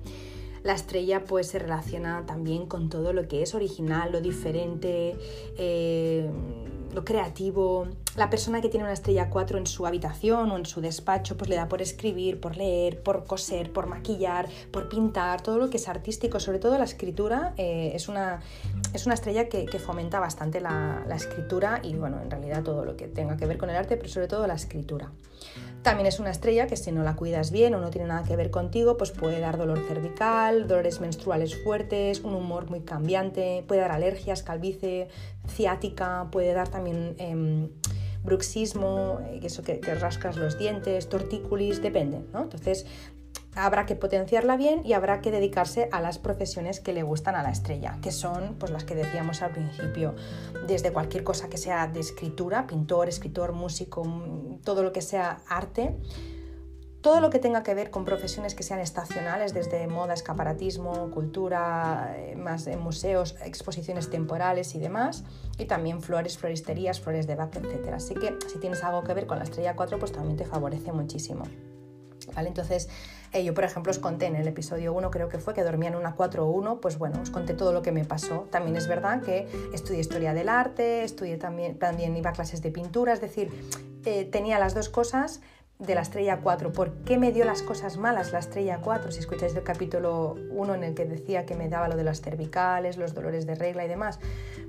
La 0.62 0.72
estrella 0.72 1.24
pues 1.24 1.48
se 1.48 1.58
relaciona 1.58 2.24
también 2.24 2.66
con 2.66 2.88
todo 2.88 3.12
lo 3.12 3.28
que 3.28 3.42
es 3.42 3.54
original, 3.54 4.12
lo 4.12 4.22
diferente, 4.22 5.14
lo 6.94 7.04
creativo. 7.04 7.86
La 8.16 8.30
persona 8.30 8.60
que 8.60 8.68
tiene 8.68 8.84
una 8.84 8.92
estrella 8.92 9.28
4 9.28 9.58
en 9.58 9.66
su 9.66 9.86
habitación 9.86 10.52
o 10.52 10.56
en 10.56 10.66
su 10.66 10.80
despacho, 10.80 11.36
pues 11.36 11.50
le 11.50 11.56
da 11.56 11.66
por 11.66 11.82
escribir, 11.82 12.38
por 12.38 12.56
leer, 12.56 13.02
por 13.02 13.24
coser, 13.24 13.72
por 13.72 13.88
maquillar, 13.88 14.48
por 14.70 14.88
pintar, 14.88 15.42
todo 15.42 15.58
lo 15.58 15.68
que 15.68 15.78
es 15.78 15.88
artístico, 15.88 16.38
sobre 16.38 16.60
todo 16.60 16.78
la 16.78 16.84
escritura, 16.84 17.54
eh, 17.56 17.90
es, 17.92 18.08
una, 18.08 18.40
es 18.92 19.06
una 19.06 19.16
estrella 19.16 19.48
que, 19.48 19.66
fomenta 19.84 20.20
bastante 20.20 20.60
la, 20.60 21.04
escritura 21.14 21.80
y 21.82 21.94
bueno, 21.94 22.20
en 22.22 22.30
realidad 22.30 22.62
todo 22.62 22.84
lo 22.84 22.96
que 22.96 23.08
tenga 23.08 23.36
que 23.36 23.46
ver 23.46 23.58
con 23.58 23.68
el 23.68 23.76
arte, 23.76 23.96
pero 23.96 24.08
sobre 24.08 24.28
todo 24.28 24.46
la 24.46 24.54
escritura. 24.54 25.10
También 25.82 26.06
es 26.06 26.18
una 26.18 26.30
estrella 26.30 26.66
que 26.66 26.76
si 26.76 26.92
no 26.92 27.02
la 27.02 27.14
cuidas 27.16 27.50
bien 27.50 27.74
o 27.74 27.80
no 27.80 27.90
tiene 27.90 28.06
nada 28.06 28.22
que 28.22 28.36
ver 28.36 28.50
contigo, 28.50 28.96
pues 28.96 29.10
puede 29.10 29.40
dar 29.40 29.58
dolor 29.58 29.80
cervical, 29.86 30.66
dolores 30.66 31.00
menstruales 31.00 31.62
fuertes, 31.62 32.20
un 32.20 32.34
humor 32.34 32.70
muy 32.70 32.80
cambiante, 32.80 33.64
puede 33.68 33.82
dar 33.82 33.92
alergias, 33.92 34.42
calvicie, 34.42 35.08
ciática, 35.46 36.28
puede 36.30 36.54
dar 36.54 36.68
también 36.68 37.14
em, 37.18 37.68
bruxismo, 38.24 39.20
eh, 39.26 39.40
eso 39.42 39.62
que, 39.62 39.78
rascas 39.94 40.36
los 40.36 40.58
dientes, 40.58 41.08
tortícolis, 41.08 41.80
depende, 41.82 42.24
¿no? 42.32 42.42
Entonces 42.42 42.86
habrá 43.56 43.86
que 43.86 43.94
potenciarla 43.94 44.56
bien 44.56 44.82
y 44.84 44.94
habrá 44.94 45.20
que 45.20 45.30
dedicarse 45.30 45.88
a 45.92 46.00
las 46.00 46.18
profesiones 46.18 46.80
que 46.80 46.92
le 46.92 47.04
gustan 47.04 47.36
a 47.36 47.42
la 47.42 47.50
estrella, 47.50 47.98
que 48.02 48.10
son 48.10 48.56
pues 48.58 48.72
las 48.72 48.82
que 48.82 48.96
decíamos 48.96 49.42
al 49.42 49.52
principio, 49.52 50.14
desde 50.66 50.92
cualquier 50.92 51.22
cosa 51.22 51.48
que 51.48 51.56
sea 51.56 51.86
de 51.86 52.00
escritura, 52.00 52.66
pintor, 52.66 53.08
escritor, 53.08 53.52
músico, 53.52 54.04
mm, 54.04 54.58
todo 54.64 54.82
lo 54.82 54.92
que 54.92 55.02
sea 55.02 55.38
arte, 55.48 55.96
todo 57.04 57.20
lo 57.20 57.28
que 57.28 57.38
tenga 57.38 57.62
que 57.62 57.74
ver 57.74 57.90
con 57.90 58.06
profesiones 58.06 58.54
que 58.54 58.62
sean 58.62 58.80
estacionales, 58.80 59.52
desde 59.52 59.86
moda, 59.86 60.14
escaparatismo, 60.14 61.10
cultura, 61.10 62.14
eh, 62.16 62.34
más 62.34 62.66
en 62.66 62.80
museos, 62.80 63.36
exposiciones 63.44 64.08
temporales 64.08 64.74
y 64.74 64.78
demás, 64.78 65.22
y 65.58 65.66
también 65.66 66.00
flores, 66.00 66.38
floristerías, 66.38 67.02
flores 67.02 67.26
de 67.26 67.34
Bach, 67.34 67.54
etc. 67.56 67.92
Así 67.92 68.14
que 68.14 68.38
si 68.50 68.58
tienes 68.58 68.82
algo 68.82 69.04
que 69.04 69.12
ver 69.12 69.26
con 69.26 69.36
la 69.36 69.44
estrella 69.44 69.76
4, 69.76 69.98
pues 69.98 70.12
también 70.12 70.38
te 70.38 70.46
favorece 70.46 70.92
muchísimo. 70.92 71.44
¿Vale? 72.34 72.48
Entonces, 72.48 72.88
eh, 73.32 73.44
yo 73.44 73.52
por 73.52 73.64
ejemplo 73.64 73.90
os 73.90 73.98
conté 73.98 74.24
en 74.24 74.36
el 74.36 74.48
episodio 74.48 74.94
1, 74.94 75.10
creo 75.10 75.28
que 75.28 75.38
fue, 75.38 75.52
que 75.52 75.62
dormía 75.62 75.90
en 75.90 75.96
una 75.96 76.16
4-1, 76.16 76.80
pues 76.80 76.96
bueno, 76.96 77.20
os 77.20 77.28
conté 77.28 77.52
todo 77.52 77.74
lo 77.74 77.82
que 77.82 77.92
me 77.92 78.06
pasó. 78.06 78.48
También 78.50 78.78
es 78.78 78.88
verdad 78.88 79.20
que 79.20 79.46
estudié 79.74 80.00
historia 80.00 80.32
del 80.32 80.48
arte, 80.48 81.04
estudié 81.04 81.36
también, 81.36 81.78
también 81.78 82.16
iba 82.16 82.30
a 82.30 82.32
clases 82.32 82.62
de 82.62 82.70
pintura, 82.70 83.12
es 83.12 83.20
decir, 83.20 83.50
eh, 84.06 84.24
tenía 84.24 84.58
las 84.58 84.74
dos 84.74 84.88
cosas, 84.88 85.42
de 85.78 85.94
la 85.94 86.02
estrella 86.02 86.40
4. 86.42 86.72
¿Por 86.72 86.92
qué 87.04 87.18
me 87.18 87.32
dio 87.32 87.44
las 87.44 87.62
cosas 87.62 87.96
malas 87.96 88.32
la 88.32 88.38
estrella 88.38 88.78
4? 88.82 89.10
Si 89.10 89.18
escucháis 89.18 89.54
el 89.56 89.64
capítulo 89.64 90.36
1 90.50 90.74
en 90.74 90.84
el 90.84 90.94
que 90.94 91.04
decía 91.04 91.44
que 91.44 91.56
me 91.56 91.68
daba 91.68 91.88
lo 91.88 91.96
de 91.96 92.04
las 92.04 92.20
cervicales, 92.20 92.96
los 92.96 93.14
dolores 93.14 93.46
de 93.46 93.54
regla 93.54 93.84
y 93.84 93.88
demás. 93.88 94.20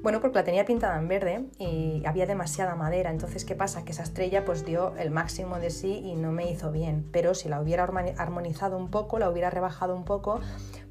Bueno, 0.01 0.19
porque 0.19 0.39
la 0.39 0.43
tenía 0.43 0.65
pintada 0.65 0.97
en 0.97 1.07
verde 1.07 1.45
y 1.59 2.03
había 2.05 2.25
demasiada 2.25 2.75
madera. 2.75 3.11
Entonces, 3.11 3.45
¿qué 3.45 3.55
pasa? 3.55 3.85
Que 3.85 3.91
esa 3.91 4.03
estrella 4.03 4.45
pues 4.45 4.65
dio 4.65 4.95
el 4.97 5.11
máximo 5.11 5.59
de 5.59 5.69
sí 5.69 6.01
y 6.03 6.15
no 6.15 6.31
me 6.31 6.49
hizo 6.49 6.71
bien. 6.71 7.07
Pero 7.11 7.35
si 7.35 7.49
la 7.49 7.61
hubiera 7.61 7.83
armonizado 7.83 8.77
un 8.77 8.89
poco, 8.89 9.19
la 9.19 9.29
hubiera 9.29 9.49
rebajado 9.49 9.95
un 9.95 10.05
poco, 10.05 10.41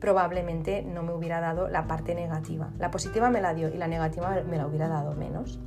probablemente 0.00 0.82
no 0.82 1.02
me 1.02 1.12
hubiera 1.12 1.40
dado 1.40 1.68
la 1.68 1.86
parte 1.86 2.14
negativa. 2.14 2.70
La 2.78 2.90
positiva 2.90 3.30
me 3.30 3.40
la 3.40 3.52
dio 3.52 3.68
y 3.68 3.78
la 3.78 3.88
negativa 3.88 4.42
me 4.48 4.58
la 4.58 4.66
hubiera 4.66 4.88
dado 4.88 5.14
menos. 5.14 5.58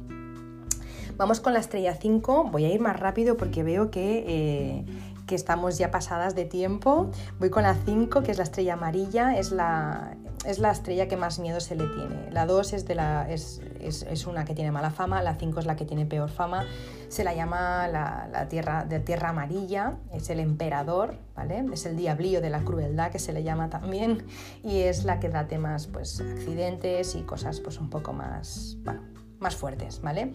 Vamos 1.18 1.40
con 1.40 1.54
la 1.54 1.60
estrella 1.60 1.96
5, 1.96 2.50
voy 2.52 2.66
a 2.66 2.70
ir 2.70 2.80
más 2.80 3.00
rápido 3.00 3.38
porque 3.38 3.64
veo 3.64 3.90
que, 3.90 4.24
eh, 4.28 4.86
que 5.26 5.34
estamos 5.34 5.80
ya 5.80 5.90
pasadas 5.90 6.36
de 6.36 6.46
tiempo. 6.46 7.10
Voy 7.40 7.50
con 7.50 7.64
la 7.64 7.74
5, 7.74 8.22
que 8.22 8.30
es 8.30 8.38
la 8.38 8.44
estrella 8.44 8.74
amarilla, 8.74 9.36
es 9.36 9.52
la, 9.52 10.16
es 10.46 10.60
la 10.60 10.70
estrella 10.70 11.08
que 11.08 11.18
más 11.18 11.40
miedo 11.40 11.60
se 11.60 11.76
le 11.76 11.88
tiene. 11.88 12.30
La 12.32 12.46
2 12.46 12.74
es, 12.74 12.86
de 12.86 12.94
la, 12.94 13.28
es, 13.32 13.62
es, 13.80 14.28
una 14.28 14.46
que 14.46 14.54
tiene 14.54 14.72
mala 14.72 14.92
fama, 14.92 15.24
la 15.24 15.34
5 15.34 15.60
es 15.60 15.66
la 15.66 15.76
que 15.76 15.86
tiene 15.86 16.06
peor 16.06 16.30
fama. 16.30 16.68
Se 17.10 17.24
la 17.24 17.34
llama 17.34 17.88
la, 17.88 18.30
la, 18.32 18.48
tierra, 18.48 18.86
de 18.86 19.00
tierra 19.00 19.30
amarilla, 19.30 19.98
es 20.14 20.30
el 20.30 20.40
emperador, 20.40 21.16
¿vale? 21.36 21.66
es 21.74 21.88
el 21.88 21.98
diablillo 21.98 22.42
de 22.42 22.52
la 22.52 22.64
crueldad 22.64 23.12
que 23.12 23.18
se 23.18 23.34
le 23.34 23.42
llama 23.42 23.72
también 23.72 24.24
y 24.64 24.82
es 24.82 25.04
la 25.04 25.20
que 25.20 25.30
da 25.30 25.48
temas, 25.48 25.88
pues, 25.88 26.22
accidentes 26.22 27.16
y 27.16 27.24
cosas 27.24 27.60
pues, 27.60 27.80
un 27.80 27.90
poco 27.90 28.14
más, 28.14 28.78
bueno, 28.84 29.02
más 29.40 29.56
fuertes, 29.56 30.02
¿vale? 30.02 30.34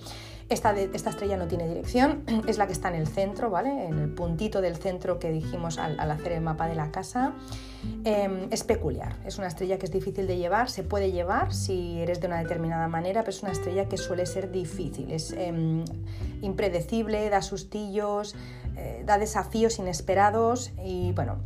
Esta, 0.53 0.79
esta, 0.79 1.09
estrella 1.09 1.39
no 1.39 1.49
tiene 1.49 1.67
dirección, 1.67 2.25
es 2.47 2.59
la 2.59 2.67
que 2.67 2.75
está 2.75 2.89
en 2.89 2.97
el 2.97 3.09
centro, 3.09 3.49
¿vale? 3.49 3.87
En 3.87 3.99
el 3.99 4.11
puntito 4.11 4.61
del 4.61 4.77
centro 4.77 5.19
que 5.19 5.33
dijimos 5.33 5.79
al, 5.79 5.99
hacer 5.99 6.33
el 6.33 6.43
mapa 6.43 6.69
de 6.69 6.75
la 6.75 6.91
casa. 6.91 7.33
Em, 8.05 8.49
es 8.51 8.63
peculiar, 8.63 9.17
es 9.25 9.39
una 9.39 9.47
estrella 9.47 9.79
que 9.79 9.87
es 9.87 9.93
difícil 9.93 10.27
de 10.27 10.37
llevar, 10.37 10.69
se 10.69 10.83
puede 10.83 11.11
llevar 11.11 11.55
si 11.55 12.01
eres 12.01 12.21
de 12.21 12.27
una 12.27 12.39
determinada 12.39 12.87
manera, 12.87 13.23
pero 13.23 13.31
es 13.31 13.43
una 13.43 13.53
estrella 13.53 13.89
que 13.89 13.97
suele 13.97 14.27
ser 14.27 14.53
difícil, 14.53 15.11
es 15.11 15.33
em, 15.33 15.87
impredecible, 16.43 17.31
da 17.31 17.41
sustillos, 17.41 18.35
eh, 18.77 19.03
da 19.07 19.17
desafíos 19.17 19.79
inesperados 19.79 20.71
y 20.85 21.13
bueno, 21.13 21.39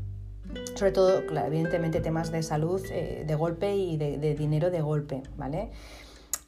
sobre 0.75 0.91
todo, 0.91 1.21
evidentemente, 1.21 2.01
temas 2.01 2.33
de 2.33 2.43
salud 2.43 2.83
eh, 2.91 3.23
de 3.25 3.35
golpe 3.37 3.77
y 3.77 3.97
de, 3.97 4.19
de 4.19 4.35
dinero 4.35 4.71
de 4.71 4.81
golpe, 4.81 5.23
¿vale? 5.37 5.71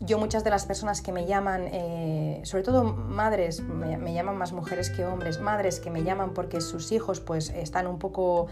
Yo 0.01 0.19
muchas 0.19 0.45
de 0.45 0.51
las 0.51 0.65
personas 0.65 1.03
que 1.03 1.11
me 1.11 1.27
llaman, 1.27 1.69
eh, 1.73 2.41
sobre 2.45 2.63
todo 2.63 2.85
madres, 2.85 3.61
me, 3.61 4.15
llaman 4.15 4.37
más 4.37 4.53
mujeres 4.53 4.91
que 4.91 5.05
hombres, 5.05 5.41
madres 5.41 5.81
que 5.81 5.91
me 5.91 6.05
llaman 6.05 6.35
porque 6.35 6.61
sus 6.61 6.93
hijos 6.93 7.19
pues 7.19 7.51
están 7.51 7.89
un 7.89 7.99
poco 7.99 8.47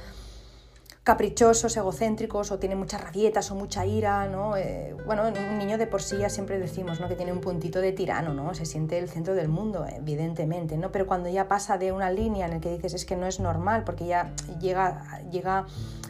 caprichosos, 1.06 1.76
egocéntricos 1.76 2.50
o 2.50 2.58
tienen 2.58 2.78
muchas 2.78 3.00
rabietas 3.00 3.52
o 3.52 3.54
mucha 3.54 3.86
ira, 3.86 4.26
¿no? 4.26 4.56
Eh, 4.56 4.92
bueno, 5.06 5.22
un 5.28 5.56
niño 5.56 5.78
de 5.78 5.86
por 5.86 6.02
sí 6.02 6.16
ya 6.18 6.28
siempre 6.28 6.58
decimos, 6.58 6.98
¿no? 6.98 7.06
Que 7.06 7.14
tiene 7.14 7.32
un 7.32 7.40
puntito 7.40 7.80
de 7.80 7.92
tirano, 7.92 8.34
¿no? 8.34 8.54
Se 8.54 8.66
siente 8.66 8.98
el 8.98 9.08
centro 9.08 9.36
del 9.36 9.46
mundo, 9.46 9.86
evidentemente, 9.86 10.76
¿no? 10.76 10.90
Pero 10.90 11.06
cuando 11.06 11.28
ya 11.28 11.46
pasa 11.46 11.78
de 11.78 11.92
una 11.92 12.10
línea 12.10 12.46
en 12.46 12.54
la 12.54 12.60
que 12.60 12.72
dices 12.72 12.92
es 12.92 13.04
que 13.04 13.14
no 13.14 13.28
es 13.28 13.38
normal 13.38 13.84
porque 13.84 14.04
ya 14.04 14.34
llega, 14.60 15.20
llega 15.30 15.66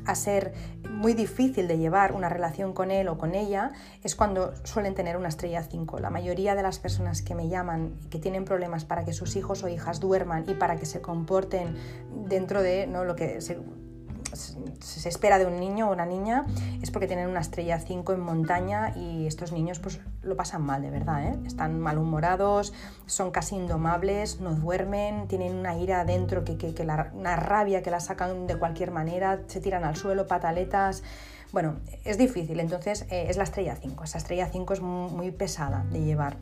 a 0.06 0.14
ser 0.14 0.54
muy 0.88 1.12
difícil 1.12 1.68
de 1.68 1.76
llevar 1.76 2.12
una 2.12 2.30
relación 2.30 2.72
con 2.72 2.90
él 2.90 3.08
o 3.08 3.18
con 3.18 3.34
ella, 3.34 3.72
es 4.02 4.16
cuando 4.16 4.54
suelen 4.64 4.94
tener 4.94 5.18
una 5.18 5.28
estrella 5.28 5.62
5. 5.62 5.98
La 5.98 6.08
mayoría 6.08 6.54
de 6.54 6.62
las 6.62 6.78
personas 6.78 7.20
que 7.20 7.34
me 7.34 7.50
llaman 7.50 7.92
que 8.08 8.18
tienen 8.18 8.46
problemas 8.46 8.86
para 8.86 9.04
que 9.04 9.12
sus 9.12 9.36
hijos 9.36 9.62
o 9.62 9.68
hijas 9.68 10.00
duerman 10.00 10.46
y 10.48 10.54
para 10.54 10.76
que 10.76 10.86
se 10.86 11.02
comporten 11.02 11.76
dentro 12.28 12.62
de 12.62 12.86
¿no? 12.86 13.04
lo 13.04 13.14
que 13.14 13.42
se 13.42 13.58
se 14.36 15.08
espera 15.08 15.38
de 15.38 15.46
un 15.46 15.58
niño 15.58 15.88
o 15.88 15.92
una 15.92 16.06
niña 16.06 16.46
es 16.82 16.90
porque 16.90 17.06
tienen 17.06 17.28
una 17.28 17.40
estrella 17.40 17.78
5 17.78 18.12
en 18.12 18.20
montaña 18.20 18.92
y 18.96 19.26
estos 19.26 19.52
niños 19.52 19.78
pues 19.78 20.00
lo 20.22 20.36
pasan 20.36 20.62
mal 20.62 20.82
de 20.82 20.90
verdad, 20.90 21.24
¿eh? 21.24 21.38
están 21.46 21.80
malhumorados, 21.80 22.72
son 23.06 23.30
casi 23.30 23.56
indomables, 23.56 24.40
no 24.40 24.54
duermen, 24.54 25.28
tienen 25.28 25.54
una 25.54 25.76
ira 25.76 26.00
adentro, 26.00 26.44
que, 26.44 26.56
que, 26.56 26.74
una 27.14 27.36
rabia 27.36 27.82
que 27.82 27.90
la 27.90 28.00
sacan 28.00 28.46
de 28.46 28.58
cualquier 28.58 28.90
manera, 28.90 29.40
se 29.46 29.60
tiran 29.60 29.84
al 29.84 29.96
suelo, 29.96 30.26
pataletas. 30.26 31.02
Bueno, 31.52 31.76
es 32.04 32.18
difícil, 32.18 32.60
entonces 32.60 33.06
eh, 33.10 33.26
es 33.28 33.36
la 33.36 33.44
estrella 33.44 33.76
5. 33.76 34.04
Esa 34.04 34.18
estrella 34.18 34.48
5 34.50 34.74
es 34.74 34.80
muy 34.80 35.30
pesada 35.30 35.84
de 35.90 36.02
llevar. 36.02 36.36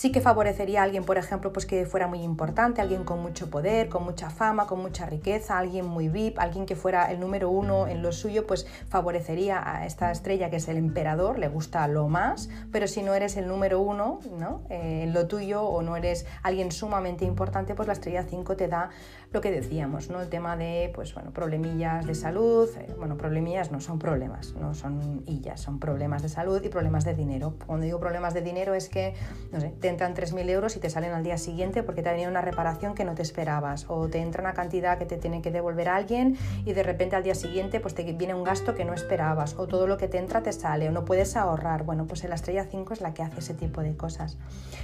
Sí 0.00 0.10
que 0.12 0.22
favorecería 0.22 0.80
a 0.80 0.84
alguien, 0.84 1.04
por 1.04 1.18
ejemplo, 1.18 1.52
pues 1.52 1.66
que 1.66 1.84
fuera 1.84 2.06
muy 2.06 2.22
importante, 2.22 2.80
alguien 2.80 3.04
con 3.04 3.20
mucho 3.20 3.50
poder, 3.50 3.90
con 3.90 4.02
mucha 4.02 4.30
fama, 4.30 4.66
con 4.66 4.80
mucha 4.80 5.04
riqueza, 5.04 5.58
alguien 5.58 5.84
muy 5.84 6.08
VIP, 6.08 6.38
alguien 6.38 6.64
que 6.64 6.74
fuera 6.74 7.12
el 7.12 7.20
número 7.20 7.50
uno 7.50 7.86
en 7.86 8.00
lo 8.00 8.10
suyo, 8.10 8.46
pues 8.46 8.66
favorecería 8.88 9.62
a 9.62 9.84
esta 9.84 10.10
estrella 10.10 10.48
que 10.48 10.56
es 10.56 10.68
el 10.68 10.78
emperador, 10.78 11.38
le 11.38 11.48
gusta 11.48 11.86
lo 11.86 12.08
más, 12.08 12.48
pero 12.72 12.88
si 12.88 13.02
no 13.02 13.12
eres 13.12 13.36
el 13.36 13.46
número 13.46 13.78
uno 13.82 14.20
¿no? 14.38 14.62
Eh, 14.70 15.02
en 15.02 15.12
lo 15.12 15.26
tuyo 15.26 15.64
o 15.64 15.82
no 15.82 15.98
eres 15.98 16.24
alguien 16.42 16.72
sumamente 16.72 17.26
importante, 17.26 17.74
pues 17.74 17.86
la 17.86 17.92
estrella 17.92 18.24
5 18.26 18.56
te 18.56 18.68
da 18.68 18.88
lo 19.32 19.40
que 19.40 19.52
decíamos, 19.52 20.10
¿no? 20.10 20.20
El 20.20 20.28
tema 20.28 20.56
de, 20.56 20.90
pues 20.92 21.14
bueno, 21.14 21.30
problemillas 21.30 22.04
de 22.04 22.16
salud, 22.16 22.68
eh, 22.76 22.92
bueno, 22.98 23.16
problemillas 23.16 23.70
no 23.70 23.80
son 23.80 24.00
problemas, 24.00 24.54
no 24.54 24.74
son 24.74 25.22
illas, 25.26 25.60
son 25.60 25.78
problemas 25.78 26.22
de 26.22 26.28
salud 26.28 26.60
y 26.64 26.68
problemas 26.68 27.04
de 27.04 27.14
dinero. 27.14 27.54
Cuando 27.64 27.84
digo 27.84 28.00
problemas 28.00 28.34
de 28.34 28.42
dinero 28.42 28.74
es 28.74 28.88
que, 28.88 29.14
no 29.52 29.60
sé, 29.60 29.68
te 29.68 29.88
entran 29.88 30.14
3.000 30.14 30.50
euros 30.50 30.76
y 30.76 30.80
te 30.80 30.90
salen 30.90 31.12
al 31.12 31.22
día 31.22 31.38
siguiente 31.38 31.84
porque 31.84 32.02
te 32.02 32.08
ha 32.08 32.12
venido 32.12 32.28
una 32.28 32.40
reparación 32.40 32.94
que 32.94 33.04
no 33.04 33.14
te 33.14 33.22
esperabas, 33.22 33.86
o 33.88 34.08
te 34.08 34.18
entra 34.18 34.42
una 34.42 34.52
cantidad 34.52 34.98
que 34.98 35.06
te 35.06 35.16
tiene 35.16 35.42
que 35.42 35.52
devolver 35.52 35.88
alguien 35.88 36.36
y 36.64 36.72
de 36.72 36.82
repente 36.82 37.14
al 37.14 37.22
día 37.22 37.36
siguiente 37.36 37.78
pues 37.78 37.94
te 37.94 38.02
viene 38.02 38.34
un 38.34 38.42
gasto 38.42 38.74
que 38.74 38.84
no 38.84 38.94
esperabas, 38.94 39.54
o 39.58 39.68
todo 39.68 39.86
lo 39.86 39.96
que 39.96 40.08
te 40.08 40.18
entra 40.18 40.42
te 40.42 40.52
sale, 40.52 40.88
o 40.88 40.92
no 40.92 41.04
puedes 41.04 41.36
ahorrar. 41.36 41.84
Bueno, 41.84 42.06
pues 42.06 42.24
la 42.24 42.34
estrella 42.34 42.66
5 42.68 42.94
es 42.94 43.00
la 43.00 43.14
que 43.14 43.22
hace 43.22 43.38
ese 43.38 43.54
tipo 43.54 43.80
de 43.80 43.96
cosas. 43.96 44.38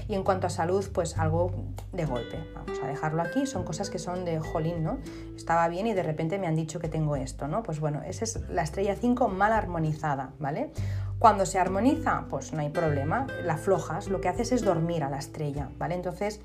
Y 0.07 0.15
en 0.15 0.23
cuanto 0.23 0.47
a 0.47 0.51
salud, 0.51 0.87
pues 0.93 1.19
algo 1.19 1.51
de 1.93 2.05
golpe, 2.05 2.39
vamos 2.55 2.79
a 2.81 2.87
dejarlo 2.87 3.23
aquí, 3.23 3.45
son 3.47 3.65
cosas 3.65 3.91
que 3.91 3.99
son 3.99 4.25
de 4.25 4.36
jolín, 4.41 4.83
¿no? 4.83 4.99
Estaba 5.37 5.69
bien 5.69 5.87
y 5.87 5.95
de 5.95 6.03
repente 6.03 6.39
me 6.39 6.47
han 6.47 6.57
dicho 6.57 6.79
que 6.79 6.89
tengo 6.89 7.17
esto, 7.17 7.49
¿no? 7.49 7.63
Pues 7.63 7.81
bueno, 7.81 8.03
esa 8.03 8.25
es 8.25 8.41
la 8.49 8.63
estrella 8.63 8.97
5 8.97 9.29
mal 9.29 9.53
armonizada, 9.53 10.31
¿vale? 10.39 10.71
Cuando 11.19 11.47
se 11.47 11.59
armoniza, 11.59 12.27
pues 12.29 12.53
no 12.53 12.61
hay 12.61 12.69
problema, 12.69 13.27
la 13.45 13.57
flojas, 13.57 14.09
lo 14.09 14.21
que 14.21 14.29
haces 14.29 14.53
es 14.53 14.63
dormir 14.63 15.03
a 15.03 15.11
la 15.11 15.19
estrella, 15.19 15.71
¿vale? 15.79 15.95
Entonces 15.95 16.41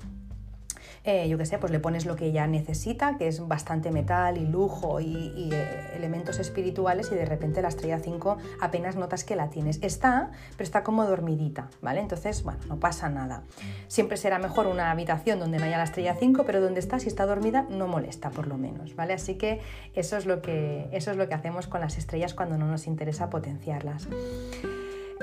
eh, 1.04 1.28
yo 1.28 1.36
qué 1.36 1.46
sé, 1.46 1.58
pues 1.58 1.72
le 1.72 1.80
pones 1.80 2.06
lo 2.06 2.14
que 2.14 2.26
ella 2.26 2.46
necesita, 2.46 3.16
que 3.16 3.26
es 3.26 3.46
bastante 3.46 3.90
metal 3.90 4.38
y 4.38 4.46
lujo 4.46 5.00
y, 5.00 5.50
eh, 5.52 5.90
elementos 5.96 6.38
espirituales 6.38 7.10
y 7.10 7.16
de 7.16 7.24
repente 7.24 7.60
la 7.60 7.68
estrella 7.68 7.98
5 7.98 8.38
apenas 8.60 8.96
notas 8.96 9.24
que 9.24 9.34
la 9.34 9.50
tienes. 9.50 9.78
Está, 9.82 10.30
pero 10.52 10.64
está 10.64 10.84
como 10.84 11.04
dormidita, 11.04 11.68
¿vale? 11.80 12.00
Entonces, 12.00 12.44
bueno, 12.44 12.60
no 12.68 12.78
pasa 12.78 13.08
nada. 13.08 13.42
Siempre 13.88 14.16
será 14.16 14.38
mejor 14.38 14.66
una 14.66 14.90
habitación 14.90 15.40
donde 15.40 15.58
no 15.58 15.64
haya 15.64 15.78
la 15.78 15.84
estrella 15.84 16.14
5, 16.18 16.44
pero 16.44 16.60
donde 16.60 16.80
está, 16.80 17.00
si 17.00 17.08
está 17.08 17.26
dormida, 17.26 17.66
no 17.68 17.88
molesta 17.88 18.30
por 18.30 18.46
lo 18.46 18.56
menos, 18.56 18.94
¿vale? 18.94 19.14
Así 19.14 19.34
que 19.34 19.60
eso 19.94 20.16
es 20.16 20.26
lo 20.26 20.40
que, 20.40 20.88
eso 20.92 21.10
es 21.10 21.16
lo 21.16 21.28
que 21.28 21.34
hacemos 21.34 21.66
con 21.66 21.80
las 21.80 21.98
estrellas 21.98 22.34
cuando 22.34 22.56
no 22.58 22.66
nos 22.66 22.86
interesa 22.86 23.28
potenciarlas. 23.28 24.08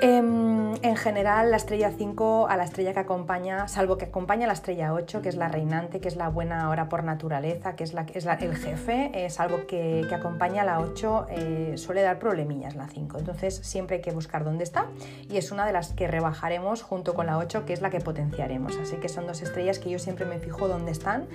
Em, 0.02 0.74
en 0.82 0.96
general, 0.96 1.50
la 1.50 1.58
estrella 1.58 1.92
5 1.96 2.48
a 2.48 2.56
la 2.56 2.64
estrella 2.64 2.94
que 2.94 3.00
acompaña, 3.00 3.68
salvo 3.68 3.98
que 3.98 4.06
acompaña 4.06 4.44
a 4.44 4.46
la 4.46 4.54
estrella 4.54 4.94
8, 4.94 5.20
que 5.20 5.28
es 5.28 5.36
la 5.36 5.48
reinante, 5.48 6.00
que 6.00 6.08
es 6.08 6.16
la 6.16 6.28
buena 6.28 6.64
ahora 6.64 6.88
por 6.88 7.04
naturaleza, 7.04 7.76
que 7.76 7.84
es, 7.84 7.92
la, 7.92 8.02
es 8.02 8.24
el 8.24 8.56
jefe, 8.56 9.10
es 9.14 9.40
algo 9.40 9.66
que, 9.66 10.08
acompaña 10.10 10.62
a 10.62 10.64
la 10.64 10.80
8, 10.80 11.26
eh, 11.30 11.72
suele 11.76 12.00
dar 12.00 12.18
problemillas 12.18 12.76
la 12.76 12.88
5. 12.88 13.18
Entonces, 13.18 13.60
siempre 13.62 13.96
hay 13.96 14.02
que 14.02 14.12
buscar 14.12 14.42
dónde 14.42 14.64
está 14.64 14.86
y 15.28 15.36
es 15.36 15.52
una 15.52 15.66
de 15.66 15.72
las 15.72 15.92
que 15.92 16.08
rebajaremos 16.08 16.82
junto 16.82 17.14
con 17.14 17.26
la 17.26 17.36
8, 17.36 17.66
que 17.66 17.74
es 17.74 17.82
la 17.82 17.90
que 17.90 18.00
potenciaremos. 18.00 18.76
Así 18.78 18.96
que 18.96 19.10
son 19.10 19.26
dos 19.26 19.42
estrellas 19.42 19.78
que 19.78 19.90
yo 19.90 19.98
siempre 19.98 20.24
me 20.24 20.38
fijo 20.38 20.66
dónde 20.66 20.92
están 20.92 21.26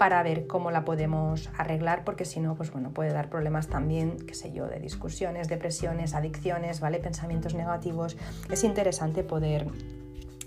para 0.00 0.22
ver 0.22 0.46
cómo 0.46 0.70
la 0.70 0.86
podemos 0.86 1.50
arreglar, 1.58 2.04
porque 2.06 2.24
si 2.24 2.40
no, 2.40 2.54
pues 2.54 2.72
bueno, 2.72 2.88
puede 2.88 3.12
dar 3.12 3.28
problemas 3.28 3.68
también, 3.68 4.16
qué 4.16 4.32
sé 4.32 4.50
yo, 4.50 4.66
de 4.66 4.80
discusiones, 4.80 5.46
depresiones, 5.50 6.14
adicciones, 6.14 6.80
¿vale? 6.80 7.00
Pensamientos 7.00 7.54
negativos 7.54 8.16
es 8.50 8.64
interesante 8.64 9.24
poder 9.24 9.66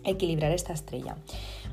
equilibrar 0.04 0.52
esta 0.52 0.74
estrella. 0.74 1.16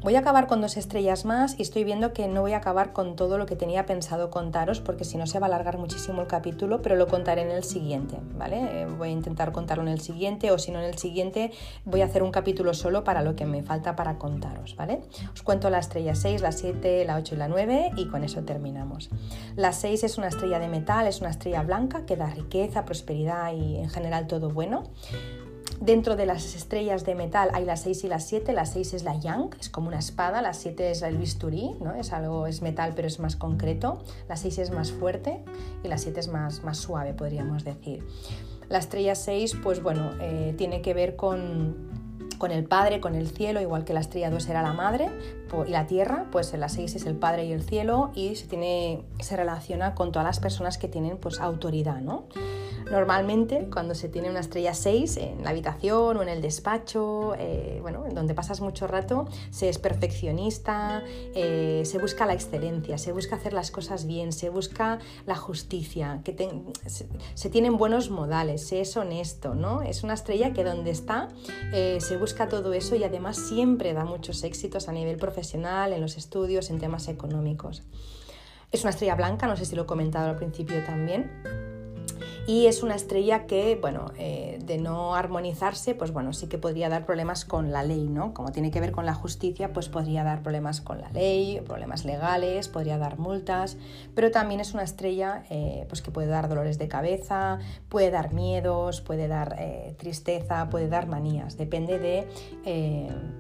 Voy 0.03 0.16
a 0.16 0.20
acabar 0.20 0.47
con 0.47 0.62
dos 0.62 0.78
estrellas 0.78 1.26
más 1.26 1.59
y 1.59 1.62
estoy 1.62 1.85
viendo 1.85 2.14
que 2.14 2.26
no 2.26 2.41
voy 2.41 2.55
a 2.55 2.57
acabar 2.57 2.95
con 2.95 3.16
todo 3.16 3.37
lo 3.37 3.45
que 3.45 3.55
tenía 3.55 3.85
pensado 3.85 4.31
contaros 4.31 4.81
porque 4.81 5.05
si 5.05 5.18
no 5.18 5.26
se 5.26 5.39
va 5.39 5.47
a 5.47 5.49
alargar 5.49 5.76
muchísimo 5.76 6.22
el 6.22 6.26
capítulo, 6.26 6.81
pero 6.81 6.97
lo 6.97 7.07
contaré 7.07 7.43
en 7.43 7.51
el 7.51 7.64
siguiente, 7.64 8.16
¿vale? 8.39 8.81
Eh, 8.81 8.87
voy 8.87 9.11
a 9.11 9.12
intentar 9.12 9.53
contarlo 9.53 9.83
en 9.83 9.91
el 9.91 10.01
siguiente 10.01 10.53
o 10.53 10.59
si 10.59 10.72
no 10.72 10.78
en 10.78 10.87
el 10.87 10.97
siguiente 10.97 11.53
voy 11.85 12.01
a 12.01 12.07
hacer 12.07 12.22
un 12.22 12.31
capítulo 12.31 12.72
solo 12.72 13.05
para 13.05 13.20
lo 13.20 13.37
que 13.37 13.45
me 13.45 13.62
falta 13.62 13.95
para 13.95 14.16
contaros, 14.16 14.74
¿vale? 14.74 15.03
Os 15.35 15.43
cuento 15.43 15.68
la 15.68 15.81
estrella 15.81 16.14
6, 16.14 16.41
la 16.41 16.53
7, 16.53 17.05
la 17.05 17.16
8 17.16 17.35
y 17.35 17.39
la 17.39 17.49
9 17.49 17.91
y 17.97 18.07
con 18.07 18.24
eso 18.24 18.41
terminamos. 18.41 19.11
La 19.55 19.74
6 19.74 20.03
es 20.05 20.16
una 20.16 20.28
estrella 20.28 20.59
de 20.59 20.68
metal, 20.68 21.09
es 21.09 21.20
una 21.20 21.28
estrella 21.28 21.62
blanca 21.62 22.07
que 22.07 22.16
da 22.16 22.31
riqueza, 22.31 22.87
prosperidad 22.87 23.53
y 23.53 23.76
en 23.76 23.91
general 23.91 24.28
todo 24.28 24.49
bueno. 24.49 24.85
Dentro 25.80 26.16
de 26.16 26.26
las 26.26 26.54
estrellas 26.54 27.04
de 27.04 27.14
metal 27.14 27.50
hay 27.52 27.64
las 27.64 27.82
6 27.82 28.04
y 28.04 28.08
las 28.08 28.26
7. 28.26 28.52
La 28.52 28.66
6 28.66 28.94
es 28.94 29.04
la 29.04 29.18
yang, 29.18 29.50
es 29.60 29.70
como 29.70 29.88
una 29.88 29.98
espada. 29.98 30.42
La 30.42 30.52
7 30.52 30.90
es 30.90 31.02
el 31.02 31.16
bisturí, 31.16 31.76
¿no? 31.80 31.94
es 31.94 32.12
algo, 32.12 32.46
es 32.46 32.62
metal 32.62 32.92
pero 32.96 33.08
es 33.08 33.20
más 33.20 33.36
concreto. 33.36 34.02
La 34.28 34.36
6 34.36 34.58
es 34.58 34.70
más 34.70 34.92
fuerte 34.92 35.42
y 35.84 35.88
la 35.88 35.98
7 35.98 36.20
es 36.20 36.28
más, 36.28 36.64
más 36.64 36.78
suave, 36.78 37.14
podríamos 37.14 37.64
decir. 37.64 38.06
La 38.68 38.78
estrella 38.78 39.14
6, 39.14 39.56
pues 39.62 39.82
bueno, 39.82 40.12
eh, 40.20 40.54
tiene 40.56 40.82
que 40.82 40.94
ver 40.94 41.16
con 41.16 41.90
con 42.40 42.50
el 42.50 42.64
Padre, 42.64 43.00
con 43.00 43.14
el 43.14 43.28
cielo, 43.28 43.60
igual 43.60 43.84
que 43.84 43.92
la 43.92 44.00
estrella 44.00 44.30
2 44.30 44.48
era 44.48 44.62
la 44.62 44.72
madre 44.72 45.10
y 45.66 45.70
la 45.70 45.86
tierra, 45.86 46.26
pues 46.32 46.52
la 46.54 46.70
6 46.70 46.96
es 46.96 47.04
el 47.04 47.14
Padre 47.14 47.44
y 47.44 47.52
el 47.52 47.62
cielo 47.62 48.10
y 48.14 48.34
se, 48.34 48.48
tiene, 48.48 49.04
se 49.20 49.36
relaciona 49.36 49.94
con 49.94 50.10
todas 50.10 50.26
las 50.26 50.40
personas 50.40 50.78
que 50.78 50.88
tienen 50.88 51.18
pues 51.18 51.38
autoridad, 51.38 52.00
¿no? 52.00 52.24
Normalmente, 52.91 53.68
cuando 53.72 53.95
se 53.95 54.09
tiene 54.09 54.30
una 54.30 54.41
estrella 54.41 54.74
6 54.74 55.16
en 55.18 55.45
la 55.45 55.51
habitación 55.51 56.16
o 56.16 56.22
en 56.22 56.28
el 56.28 56.43
despacho, 56.43 57.36
eh, 57.38 57.78
bueno, 57.82 58.05
en 58.05 58.16
donde 58.16 58.34
pasas 58.34 58.61
mucho 58.61 58.88
rato, 58.88 59.28
se 59.51 59.68
es 59.68 59.78
perfeccionista, 59.78 61.05
eh, 61.36 61.82
se 61.86 61.99
busca 61.99 62.26
la 62.26 62.32
excelencia, 62.32 62.99
se 62.99 63.12
busca 63.12 63.36
hacer 63.36 63.53
las 63.53 63.70
cosas 63.70 64.07
bien, 64.07 64.32
se 64.32 64.49
busca 64.49 64.99
la 65.24 65.36
justicia, 65.36 66.20
se, 67.34 67.51
tienen 67.51 67.76
buenos 67.76 68.11
modales, 68.11 68.66
se 68.66 68.80
es 68.80 68.97
honesto, 68.97 69.55
¿no? 69.55 69.82
Es 69.82 70.03
una 70.03 70.14
estrella 70.14 70.53
que 70.53 70.64
donde 70.64 70.91
está 70.91 71.28
eh, 71.72 71.99
se 72.01 72.16
busca 72.16 72.49
todo 72.49 72.72
eso 72.72 72.97
y 72.97 73.05
además 73.05 73.36
siempre 73.36 73.93
da 73.93 74.05
muchos 74.05 74.43
éxitos 74.43 74.88
a 74.88 74.93
nivel 74.93 75.16
profesional, 75.16 75.93
en 75.93 76.01
los 76.01 76.16
estudios, 76.16 76.70
en 76.70 76.80
temas 76.80 77.07
económicos. 77.07 77.84
Es 78.72 78.82
una 78.82 78.91
estrella 78.91 79.14
blanca, 79.14 79.47
no 79.47 79.57
sé 79.57 79.64
si 79.64 79.76
lo 79.76 79.82
he 79.82 79.86
comentado 79.86 80.28
al 80.28 80.36
principio 80.36 80.82
también 80.84 81.69
y 82.51 82.66
es 82.66 82.82
una 82.82 82.96
estrella 82.96 83.46
que, 83.46 83.78
bueno, 83.80 84.07
eh, 84.18 84.59
de 84.64 84.76
no 84.76 85.14
armonizarse, 85.14 85.94
pues 85.94 86.12
bueno, 86.12 86.32
sí 86.32 86.48
que 86.48 86.59
podría 86.59 86.88
dar 86.88 87.07
problemas 87.07 87.44
con 87.44 87.70
la 87.70 87.84
ley, 87.84 88.09
¿no? 88.09 88.34
Como 88.34 88.51
tiene 88.51 88.72
que 88.72 88.80
ver 88.80 88.90
con 88.90 89.07
la 89.07 89.14
justicia, 89.14 89.72
pues 89.72 89.88
podría 89.88 90.24
dar 90.24 90.42
problemas 90.42 90.80
con 90.80 91.01
la 91.01 91.11
ley, 91.11 91.61
problemas 91.64 92.05
legales, 92.05 92.66
podría 92.66 92.98
dar 92.98 93.20
multas, 93.20 93.76
pero 94.16 94.32
también 94.32 94.59
es 94.59 94.74
una 94.74 94.82
estrella 94.82 95.44
eh, 95.48 95.86
pues 95.88 96.03
que 96.03 96.11
puede 96.11 96.26
dar 96.26 96.48
dolores 96.48 96.76
de 96.76 96.88
cabeza, 96.88 97.61
puede 97.88 98.11
dar 98.11 98.32
miedos, 98.32 99.01
puede 99.01 99.28
dar 99.28 99.55
eh, 99.61 99.94
tristeza, 99.96 100.70
puede 100.70 100.88
dar 100.88 101.07
manías, 101.07 101.57
depende 101.57 102.01
de 102.01 102.26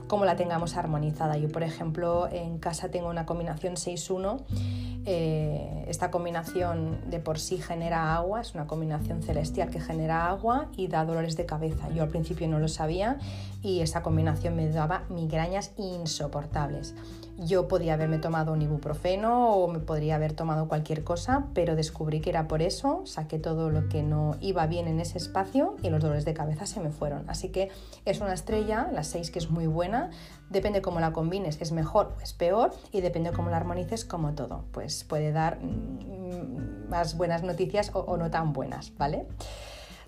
cómo 0.06 0.24
la 0.24 0.36
tengamos 0.36 0.76
armonizada. 0.76 1.36
Yo, 1.36 1.48
por 1.48 1.64
ejemplo, 1.64 2.28
en 2.30 2.58
casa 2.58 2.92
tengo 2.92 3.08
una 3.08 3.26
combinación 3.26 3.74
6-1, 3.74 4.44
esta 5.04 6.12
combinación 6.12 7.10
de 7.10 7.18
por 7.18 7.40
sí 7.40 7.58
genera 7.58 8.14
agua, 8.14 8.40
es 8.40 8.54
una 8.54 8.68
combinación 8.68 8.99
celestial 9.22 9.70
que 9.70 9.80
genera 9.80 10.28
agua 10.28 10.68
y 10.76 10.88
da 10.88 11.04
dolores 11.04 11.36
de 11.36 11.46
cabeza. 11.46 11.88
Yo 11.90 12.02
al 12.02 12.08
principio 12.08 12.48
no 12.48 12.58
lo 12.58 12.68
sabía 12.68 13.18
y 13.62 13.80
esa 13.80 14.02
combinación 14.02 14.56
me 14.56 14.68
daba 14.68 15.04
migrañas 15.08 15.72
insoportables. 15.76 16.94
Yo 17.38 17.68
podía 17.68 17.94
haberme 17.94 18.18
tomado 18.18 18.52
un 18.52 18.60
ibuprofeno 18.60 19.54
o 19.54 19.66
me 19.66 19.78
podría 19.78 20.16
haber 20.16 20.34
tomado 20.34 20.68
cualquier 20.68 21.04
cosa, 21.04 21.46
pero 21.54 21.74
descubrí 21.74 22.20
que 22.20 22.28
era 22.30 22.48
por 22.48 22.60
eso, 22.60 23.02
saqué 23.06 23.38
todo 23.38 23.70
lo 23.70 23.88
que 23.88 24.02
no 24.02 24.36
iba 24.40 24.66
bien 24.66 24.88
en 24.88 25.00
ese 25.00 25.16
espacio 25.16 25.76
y 25.82 25.88
los 25.88 26.02
dolores 26.02 26.26
de 26.26 26.34
cabeza 26.34 26.66
se 26.66 26.80
me 26.80 26.90
fueron. 26.90 27.24
Así 27.30 27.48
que 27.48 27.70
es 28.04 28.20
una 28.20 28.34
estrella, 28.34 28.90
la 28.92 29.04
6 29.04 29.30
que 29.30 29.38
es 29.38 29.50
muy 29.50 29.66
buena, 29.66 30.10
depende 30.50 30.82
cómo 30.82 31.00
la 31.00 31.12
combines, 31.12 31.60
es 31.60 31.72
mejor 31.72 32.14
o 32.18 32.20
es 32.20 32.32
peor 32.32 32.72
y 32.92 33.00
depende 33.00 33.32
cómo 33.32 33.50
la 33.50 33.56
armonices 33.56 34.04
como 34.04 34.34
todo, 34.34 34.64
pues 34.72 35.04
puede 35.04 35.32
dar 35.32 35.58
mm, 35.60 36.90
más 36.90 37.16
buenas 37.16 37.42
noticias 37.42 37.90
o, 37.94 38.16
no 38.16 38.30
tan 38.30 38.52
buenas, 38.52 38.92
¿vale? 38.98 39.26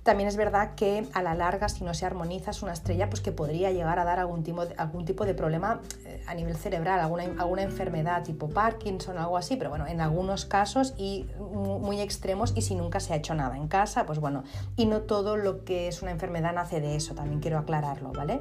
También 0.03 0.29
es 0.29 0.37
verdad 0.37 0.75
que 0.75 1.07
a 1.15 1.23
la 1.23 1.37
larga, 1.37 1.69
si 1.69 1.85
no 1.85 1.95
se 1.95 2.05
armoniza, 2.05 2.51
es 2.51 2.65
una 2.65 2.73
estrella 2.73 3.09
pues, 3.09 3.21
que 3.21 3.31
podría 3.31 3.71
llegar 3.71 4.01
a 4.01 4.05
dar 4.05 4.19
algún 4.19 4.43
tipo 4.43 4.67
de, 4.67 4.75
algún 4.75 5.05
tipo 5.05 5.25
de 5.25 5.33
problema 5.33 5.81
eh, 6.05 6.21
a 6.27 6.35
nivel 6.35 6.57
cerebral, 6.57 6.99
alguna, 6.99 7.23
alguna 7.39 7.63
enfermedad 7.63 8.25
tipo 8.25 8.49
Parkinson 8.49 9.17
o 9.19 9.21
algo 9.21 9.37
así, 9.37 9.55
pero 9.55 9.71
bueno, 9.71 9.87
en 9.87 10.01
algunos 10.01 10.45
casos 10.45 10.95
y 10.99 11.27
muy 11.39 12.01
extremos 12.01 12.53
y 12.57 12.63
si 12.63 12.75
nunca 12.75 12.99
se 12.99 13.13
ha 13.13 13.17
hecho 13.17 13.37
nada 13.37 13.57
en 13.57 13.69
casa, 13.69 14.05
pues 14.05 14.19
bueno, 14.19 14.43
y 14.75 14.87
no 14.87 15.03
todo 15.03 15.37
lo 15.37 15.65
que 15.65 15.87
es 15.87 16.03
una 16.03 16.11
enfermedad 16.11 16.53
nace 16.53 16.81
de 16.81 16.97
eso, 16.97 17.15
también 17.15 17.39
quiero 17.39 17.59
aclararlo, 17.59 18.11
¿vale? 18.11 18.41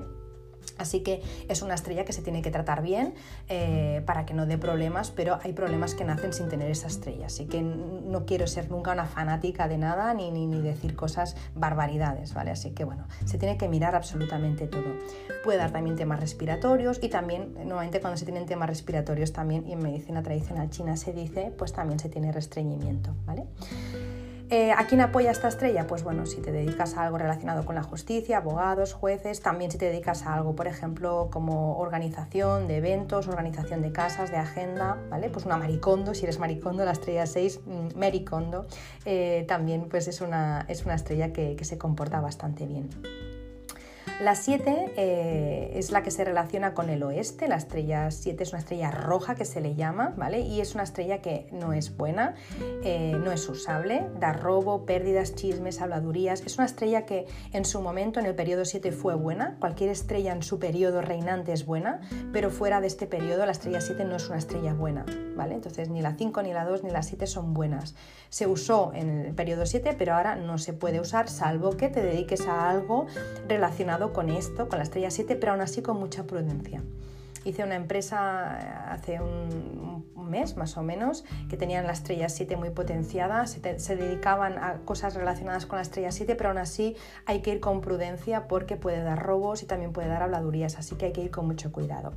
Así 0.81 1.01
que 1.01 1.21
es 1.47 1.61
una 1.61 1.75
estrella 1.75 2.05
que 2.05 2.13
se 2.13 2.21
tiene 2.21 2.41
que 2.41 2.51
tratar 2.51 2.81
bien 2.81 3.13
eh, 3.49 4.01
para 4.05 4.25
que 4.25 4.33
no 4.33 4.45
dé 4.45 4.57
problemas, 4.57 5.11
pero 5.11 5.39
hay 5.43 5.53
problemas 5.53 5.95
que 5.95 6.03
nacen 6.03 6.33
sin 6.33 6.49
tener 6.49 6.69
esa 6.69 6.87
estrella. 6.87 7.27
Así 7.27 7.45
que 7.45 7.61
no 7.61 8.25
quiero 8.25 8.47
ser 8.47 8.69
nunca 8.69 8.91
una 8.91 9.05
fanática 9.05 9.67
de 9.67 9.77
nada 9.77 10.13
ni, 10.13 10.31
ni, 10.31 10.61
decir 10.61 10.95
cosas 10.95 11.35
barbaridades, 11.55 12.33
¿vale? 12.33 12.51
Así 12.51 12.71
que 12.71 12.83
bueno, 12.83 13.07
se 13.25 13.37
tiene 13.37 13.57
que 13.57 13.67
mirar 13.67 13.95
absolutamente 13.95 14.67
todo. 14.67 14.95
Puede 15.43 15.57
dar 15.57 15.71
también 15.71 15.95
temas 15.95 16.19
respiratorios 16.19 16.99
y 17.01 17.09
también, 17.09 17.53
normalmente 17.53 17.99
cuando 17.99 18.17
se 18.17 18.25
tienen 18.25 18.45
temas 18.45 18.69
respiratorios 18.69 19.33
también, 19.33 19.67
y 19.67 19.73
en 19.73 19.79
medicina 19.79 20.21
tradicional 20.21 20.69
china 20.69 20.97
se 20.97 21.13
dice, 21.13 21.53
pues 21.57 21.73
también 21.73 21.99
se 21.99 22.09
tiene 22.09 22.31
restreñimiento, 22.31 23.15
¿vale? 23.25 23.45
Eh, 24.53 24.73
¿A 24.73 24.85
quién 24.85 24.99
apoya 24.99 25.31
esta 25.31 25.47
estrella? 25.47 25.87
Pues 25.87 26.03
bueno, 26.03 26.25
si 26.25 26.41
te 26.41 26.51
dedicas 26.51 26.97
a 26.97 27.03
algo 27.03 27.17
relacionado 27.17 27.63
con 27.63 27.73
la 27.73 27.83
justicia, 27.83 28.39
abogados, 28.39 28.91
jueces, 28.91 29.39
también 29.39 29.71
si 29.71 29.77
te 29.77 29.85
dedicas 29.85 30.23
a 30.23 30.33
algo, 30.33 30.57
por 30.57 30.67
ejemplo, 30.67 31.29
como 31.31 31.77
organización 31.77 32.67
de 32.67 32.75
eventos, 32.75 33.29
organización 33.29 33.81
de 33.81 33.93
casas, 33.93 34.29
de 34.29 34.35
agenda, 34.35 34.97
¿vale? 35.09 35.29
Pues 35.29 35.45
una 35.45 35.55
maricondo, 35.55 36.13
si 36.13 36.25
eres 36.25 36.37
maricondo, 36.37 36.83
la 36.83 36.91
estrella 36.91 37.25
6, 37.27 37.61
mm, 37.65 37.97
maricondo, 37.97 38.65
eh, 39.05 39.45
también 39.47 39.87
pues 39.89 40.09
es 40.09 40.19
una, 40.19 40.65
es 40.67 40.83
una 40.83 40.95
estrella 40.95 41.31
que 41.31 41.57
se 41.63 41.77
comporta 41.77 42.19
bastante 42.19 42.65
bien. 42.65 42.89
La 44.19 44.35
7 44.35 44.93
eh, 44.97 45.71
es 45.75 45.91
la 45.91 46.03
que 46.03 46.11
se 46.11 46.23
relaciona 46.23 46.73
con 46.73 46.89
el 46.89 47.01
oeste, 47.01 47.47
la 47.47 47.55
estrella 47.55 48.11
7 48.11 48.43
es 48.43 48.49
una 48.51 48.59
estrella 48.59 48.91
roja 48.91 49.33
que 49.35 49.45
se 49.45 49.61
le 49.61 49.73
llama, 49.73 50.13
¿vale? 50.15 50.41
Y 50.41 50.61
es 50.61 50.75
una 50.75 50.83
estrella 50.83 51.21
que 51.21 51.47
no 51.51 51.73
es 51.73 51.97
buena, 51.97 52.35
eh, 52.83 53.17
no 53.17 53.31
es 53.31 53.47
usable, 53.49 54.05
da 54.19 54.33
robo, 54.33 54.85
pérdidas, 54.85 55.33
chismes, 55.33 55.81
habladurías. 55.81 56.41
Es 56.41 56.57
una 56.57 56.65
estrella 56.65 57.05
que 57.05 57.25
en 57.51 57.65
su 57.65 57.81
momento, 57.81 58.19
en 58.19 58.27
el 58.27 58.35
periodo 58.35 58.65
7, 58.65 58.91
fue 58.91 59.15
buena, 59.15 59.57
cualquier 59.59 59.89
estrella 59.89 60.33
en 60.33 60.43
su 60.43 60.59
periodo 60.59 61.01
reinante 61.01 61.51
es 61.51 61.65
buena, 61.65 62.01
pero 62.31 62.51
fuera 62.51 62.79
de 62.79 62.87
este 62.87 63.07
periodo 63.07 63.45
la 63.45 63.53
estrella 63.53 63.81
7 63.81 64.05
no 64.05 64.17
es 64.17 64.29
una 64.29 64.37
estrella 64.37 64.73
buena, 64.73 65.05
¿vale? 65.35 65.55
Entonces 65.55 65.89
ni 65.89 66.01
la 66.01 66.13
5, 66.13 66.43
ni 66.43 66.53
la 66.53 66.65
2, 66.65 66.83
ni 66.83 66.91
la 66.91 67.01
7 67.01 67.25
son 67.25 67.53
buenas. 67.53 67.95
Se 68.29 68.45
usó 68.45 68.91
en 68.93 69.25
el 69.25 69.33
periodo 69.33 69.65
7, 69.65 69.95
pero 69.97 70.15
ahora 70.15 70.35
no 70.35 70.57
se 70.57 70.73
puede 70.73 70.99
usar 70.99 71.27
salvo 71.27 71.75
que 71.75 71.89
te 71.89 72.03
dediques 72.03 72.47
a 72.47 72.69
algo 72.69 73.07
relacionado 73.47 74.00
con 74.09 74.29
esto, 74.29 74.67
con 74.67 74.79
la 74.79 74.83
estrella 74.83 75.11
7, 75.11 75.35
pero 75.35 75.53
aún 75.53 75.61
así 75.61 75.81
con 75.81 75.97
mucha 75.97 76.23
prudencia. 76.23 76.81
Hice 77.43 77.63
una 77.63 77.75
empresa 77.75 78.59
eh, 78.59 78.91
hace 78.91 79.21
un, 79.21 80.09
mes 80.29 80.55
más 80.55 80.77
o 80.77 80.81
menos 80.81 81.25
que 81.49 81.57
tenían 81.57 81.85
la 81.85 81.91
estrella 81.91 82.29
7 82.29 82.55
muy 82.55 82.69
potenciada, 82.69 83.47
se, 83.47 83.79
se, 83.79 83.95
dedicaban 83.97 84.57
a 84.57 84.77
cosas 84.85 85.13
relacionadas 85.13 85.65
con 85.65 85.75
la 85.75 85.81
estrella 85.81 86.11
7, 86.11 86.35
pero 86.35 86.49
aún 86.49 86.57
así 86.57 86.95
hay 87.25 87.41
que 87.41 87.51
ir 87.51 87.59
con 87.59 87.81
prudencia 87.81 88.47
porque 88.47 88.77
puede 88.77 89.03
dar 89.03 89.21
robos 89.21 89.61
y 89.61 89.65
también 89.65 89.91
puede 89.91 90.07
dar 90.07 90.23
habladurías, 90.23 90.77
así 90.77 90.95
que 90.95 91.07
hay 91.07 91.11
que 91.11 91.21
ir 91.21 91.31
con 91.31 91.47
mucho 91.47 91.73
cuidado 91.73 92.13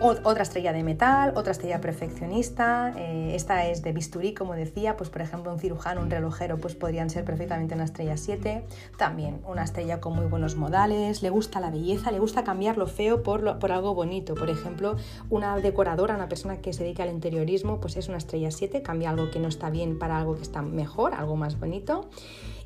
otra 0.00 0.42
estrella 0.42 0.72
de 0.72 0.82
metal, 0.82 1.32
otra 1.36 1.52
estrella 1.52 1.80
perfeccionista, 1.80 2.92
eh, 2.96 3.34
esta 3.34 3.66
es 3.66 3.82
de 3.82 3.92
bisturí, 3.92 4.34
como 4.34 4.54
decía, 4.54 4.96
pues 4.96 5.10
por 5.10 5.22
ejemplo 5.22 5.52
un 5.52 5.58
cirujano, 5.58 6.00
un 6.00 6.10
relojero, 6.10 6.58
pues 6.58 6.74
podrían 6.74 7.10
ser 7.10 7.24
perfectamente 7.24 7.74
una 7.74 7.84
estrella 7.84 8.16
7, 8.16 8.64
también 8.98 9.40
una 9.46 9.64
estrella 9.64 10.00
con 10.00 10.14
muy 10.14 10.26
buenos 10.26 10.56
modales, 10.56 11.22
le 11.22 11.30
gusta 11.30 11.60
la 11.60 11.70
belleza, 11.70 12.10
le 12.10 12.18
gusta 12.18 12.44
cambiar 12.44 12.76
lo 12.76 12.86
feo 12.86 13.22
por, 13.22 13.58
por 13.58 13.72
algo 13.72 13.94
bonito, 13.94 14.34
por 14.34 14.50
ejemplo, 14.50 14.96
una 15.30 15.56
decoradora, 15.58 16.14
una 16.14 16.28
persona 16.28 16.58
que 16.58 16.72
se 16.72 16.84
dedica 16.84 17.04
al 17.04 17.10
interiorismo, 17.10 17.80
pues 17.80 17.96
es 17.96 18.08
una 18.08 18.18
estrella 18.18 18.50
7, 18.50 18.82
cambia 18.82 19.10
algo 19.10 19.30
que 19.30 19.38
no 19.38 19.48
está 19.48 19.70
bien 19.70 19.98
para 19.98 20.18
algo 20.18 20.36
que 20.36 20.42
está 20.42 20.62
mejor, 20.62 21.14
algo 21.14 21.36
más 21.36 21.58
bonito. 21.58 22.08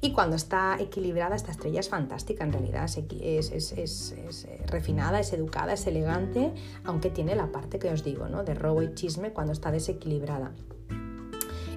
Y 0.01 0.13
cuando 0.13 0.37
está 0.37 0.77
equilibrada, 0.79 1.35
esta 1.35 1.51
estrella 1.51 1.81
es 1.81 1.89
fantástica 1.89 2.45
en 2.45 2.53
realidad, 2.53 2.85
es, 2.85 3.73
eh, 3.73 4.65
refinada, 4.67 5.19
es 5.19 5.33
educada, 5.33 5.73
es 5.73 5.87
elegante, 5.87 6.53
aunque 6.85 7.11
tiene 7.11 7.35
la 7.35 7.51
parte 7.51 7.81
que 7.81 7.91
os 7.91 8.05
digo, 8.05 8.29
¿no? 8.29 8.45
de 8.45 8.55
robo 8.55 8.83
y 8.83 8.95
chisme 8.95 9.33
cuando 9.33 9.53
está 9.53 9.73
desequilibrada. 9.73 10.53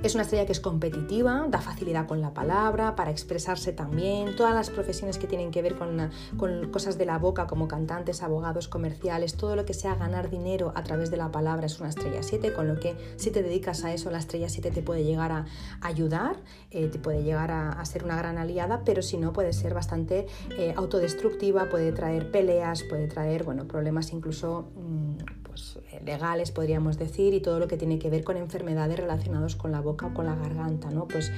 Es 0.04 0.16
una 0.16 0.24
estrella 0.24 0.48
que 0.48 0.52
es 0.52 0.60
competitiva, 0.60 1.46
da 1.48 1.62
facilidad 1.62 2.08
con 2.08 2.22
la 2.22 2.34
palabra, 2.34 2.96
para 2.96 3.12
expresarse 3.12 3.72
también. 3.72 4.36
Todas 4.36 4.56
las 4.56 4.72
profesiones 4.72 5.20
que 5.20 5.28
tienen 5.28 5.52
que 5.52 5.62
ver 5.62 5.76
con, 5.76 6.10
cosas 6.72 6.98
de 6.98 7.06
la 7.06 7.20
boca, 7.20 7.46
como 7.46 7.68
cantantes, 7.68 8.24
abogados, 8.24 8.68
comerciales, 8.68 9.36
todo 9.36 9.56
lo 9.56 9.64
que 9.64 9.76
sea 9.76 9.94
ganar 9.94 10.32
dinero 10.32 10.74
a 10.74 10.84
través 10.84 11.12
de 11.12 11.18
la 11.18 11.32
palabra 11.32 11.68
es 11.68 11.80
una 11.80 11.90
estrella 11.90 12.24
7, 12.24 12.52
con 12.52 12.68
lo 12.68 12.80
que 12.80 12.96
si 13.18 13.30
te 13.30 13.44
dedicas 13.44 13.84
a 13.84 13.94
eso, 13.94 14.10
la 14.10 14.18
estrella 14.18 14.50
7 14.50 14.72
te 14.72 14.82
puede 14.82 15.04
llegar 15.04 15.32
a 15.32 15.46
ayudar, 15.82 16.38
eh, 16.72 16.88
te 16.88 16.98
puede 16.98 17.22
llegar 17.22 17.52
a, 17.52 17.86
ser 17.86 18.04
una 18.04 18.18
gran 18.18 18.40
aliada, 18.40 18.82
pero 18.84 19.04
si 19.04 19.18
no, 19.18 19.34
puede 19.34 19.54
ser 19.54 19.76
bastante 19.76 20.26
eh, 20.58 20.74
autodestructiva, 20.78 21.70
puede 21.70 21.92
traer 21.92 22.32
peleas, 22.32 22.82
puede 22.82 23.08
traer 23.08 23.44
bueno, 23.44 23.68
problemas 23.68 24.12
incluso... 24.14 24.72
Mm, 24.76 25.41
pues, 25.62 25.78
eh, 25.92 26.02
legales, 26.04 26.52
podríamos 26.52 26.98
decir, 26.98 27.34
y 27.34 27.40
todo 27.40 27.60
lo 27.60 27.68
que 27.68 27.78
tiene 27.78 28.00
que 28.00 28.10
ver 28.10 28.24
con 28.24 28.38
enfermedades 28.38 28.98
relacionadas 28.98 29.56
con 29.56 29.72
la 29.72 29.80
boca 29.80 30.08
o 30.08 30.14
con 30.14 30.26
la 30.26 30.36
garganta, 30.36 30.90
¿no? 30.90 31.08
Pues 31.08 31.32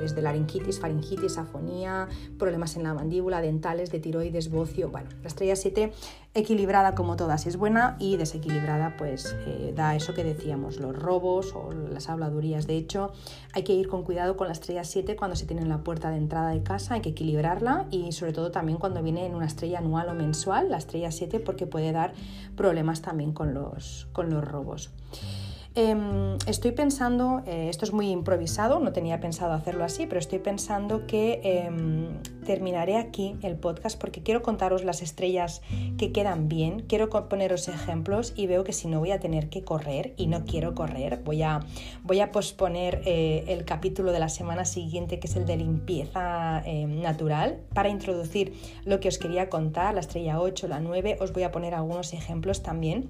desde 0.00 0.20
laringitis, 0.20 0.78
faringitis, 0.78 1.38
afonía, 1.38 2.08
problemas 2.38 2.76
en 2.76 2.82
la 2.82 2.92
mandíbula, 2.92 3.40
dentales, 3.40 3.90
de 3.90 4.00
tiroides, 4.00 4.50
bocio. 4.50 4.90
Bueno, 4.90 5.08
la 5.22 5.28
estrella 5.28 5.56
7 5.56 5.92
equilibrada 6.32 6.94
como 6.94 7.16
todas 7.16 7.46
es 7.46 7.56
buena 7.56 7.96
y 7.98 8.16
desequilibrada 8.16 8.96
pues 8.96 9.36
eh, 9.46 9.72
da 9.74 9.96
eso 9.96 10.14
que 10.14 10.22
decíamos, 10.22 10.78
los 10.78 10.94
robos 10.94 11.54
o 11.54 11.72
las 11.72 12.08
habladurías. 12.08 12.66
De 12.66 12.76
hecho, 12.76 13.12
hay 13.52 13.64
que 13.64 13.74
ir 13.74 13.88
con 13.88 14.04
cuidado 14.04 14.36
con 14.36 14.46
la 14.46 14.52
estrella 14.52 14.84
7 14.84 15.16
cuando 15.16 15.36
se 15.36 15.46
tiene 15.46 15.62
en 15.62 15.68
la 15.68 15.82
puerta 15.82 16.10
de 16.10 16.18
entrada 16.18 16.50
de 16.50 16.62
casa, 16.62 16.94
hay 16.94 17.00
que 17.00 17.10
equilibrarla 17.10 17.86
y 17.90 18.12
sobre 18.12 18.32
todo 18.32 18.50
también 18.50 18.78
cuando 18.78 19.02
viene 19.02 19.26
en 19.26 19.34
una 19.34 19.46
estrella 19.46 19.78
anual 19.78 20.08
o 20.08 20.14
mensual, 20.14 20.70
la 20.70 20.78
estrella 20.78 21.10
7 21.10 21.40
porque 21.40 21.66
puede 21.66 21.92
dar 21.92 22.12
problemas 22.56 23.02
también 23.02 23.32
con 23.32 23.52
los, 23.52 24.08
con 24.12 24.30
los 24.30 24.44
robos. 24.44 24.90
Em, 25.82 26.36
estoy 26.46 26.72
pensando, 26.72 27.42
eh, 27.46 27.70
esto 27.70 27.86
es 27.86 27.92
muy 27.94 28.10
improvisado, 28.10 28.80
no 28.80 28.92
tenía 28.92 29.18
pensado 29.18 29.54
hacerlo 29.54 29.82
así, 29.82 30.06
pero 30.06 30.18
estoy 30.18 30.38
pensando 30.38 31.06
que 31.06 31.40
em, 31.42 32.18
terminaré 32.44 32.98
aquí 32.98 33.36
el 33.40 33.56
podcast 33.56 33.98
porque 33.98 34.22
quiero 34.22 34.42
contaros 34.42 34.84
las 34.84 35.00
estrellas 35.00 35.62
que 35.96 36.12
quedan 36.12 36.50
bien, 36.50 36.84
quiero 36.86 37.08
poneros 37.08 37.66
ejemplos 37.68 38.34
y 38.36 38.46
veo 38.46 38.62
que 38.62 38.74
si 38.74 38.88
no 38.88 38.98
voy 38.98 39.12
a 39.12 39.20
tener 39.20 39.48
que 39.48 39.64
correr 39.64 40.12
y 40.18 40.26
no 40.26 40.44
quiero 40.44 40.74
correr, 40.74 41.22
voy 41.24 41.42
a, 41.42 41.60
voy 42.02 42.20
a 42.20 42.30
posponer 42.30 43.00
eh, 43.06 43.44
el 43.48 43.64
capítulo 43.64 44.12
de 44.12 44.18
la 44.18 44.28
semana 44.28 44.66
siguiente 44.66 45.18
que 45.18 45.28
es 45.28 45.36
el 45.36 45.46
de 45.46 45.56
limpieza 45.56 46.62
em, 46.66 47.00
natural. 47.00 47.58
Para 47.72 47.88
introducir 47.88 48.52
lo 48.84 49.00
que 49.00 49.08
os 49.08 49.16
quería 49.16 49.48
contar, 49.48 49.94
la 49.94 50.00
estrella 50.00 50.42
8, 50.42 50.68
la 50.68 50.78
9, 50.78 51.16
os 51.22 51.32
voy 51.32 51.44
a 51.44 51.50
poner 51.50 51.74
algunos 51.74 52.12
ejemplos 52.12 52.62
también 52.62 53.08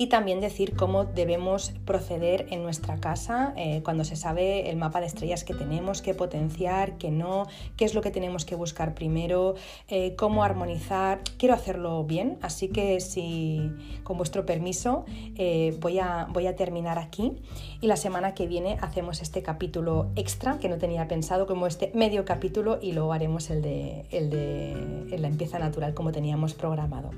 y 0.00 0.06
también 0.06 0.40
decir 0.40 0.74
cómo 0.76 1.04
debemos 1.04 1.74
proceder 1.84 2.46
en 2.48 2.62
nuestra 2.62 3.00
casa 3.00 3.52
eh, 3.58 3.82
cuando 3.84 4.04
se 4.04 4.16
sabe 4.16 4.70
el 4.70 4.78
mapa 4.78 4.98
de 4.98 5.06
estrellas 5.06 5.44
que 5.44 5.52
tenemos, 5.52 6.00
qué 6.00 6.14
potenciar, 6.14 6.96
qué 6.96 7.10
no, 7.10 7.46
qué 7.76 7.84
es 7.84 7.92
lo 7.92 8.00
que 8.00 8.10
tenemos 8.10 8.46
que 8.46 8.54
buscar 8.54 8.94
primero, 8.94 9.56
eh, 9.88 10.16
cómo 10.16 10.42
armonizar. 10.42 11.20
Quiero 11.36 11.54
hacerlo 11.54 12.02
bien, 12.04 12.38
así 12.40 12.68
que 12.68 12.98
si 13.00 13.72
con 14.02 14.16
vuestro 14.16 14.46
permiso 14.46 15.04
eh, 15.36 15.76
voy, 15.80 15.98
a, 15.98 16.26
voy 16.30 16.46
a 16.46 16.56
terminar 16.56 16.98
aquí 16.98 17.34
y 17.82 17.86
la 17.86 17.96
semana 17.96 18.32
que 18.32 18.46
viene 18.46 18.78
hacemos 18.80 19.20
este 19.20 19.42
capítulo 19.42 20.12
extra 20.16 20.58
que 20.60 20.70
no 20.70 20.78
tenía 20.78 21.08
pensado 21.08 21.46
como 21.46 21.66
este 21.66 21.92
medio 21.94 22.24
capítulo 22.24 22.78
y 22.80 22.92
luego 22.92 23.12
haremos 23.12 23.50
el 23.50 23.60
de, 23.60 24.06
el 24.10 24.30
de 24.30 25.18
la 25.18 25.28
empieza 25.28 25.58
natural 25.58 25.92
como 25.92 26.10
teníamos 26.10 26.54
programado. 26.54 27.10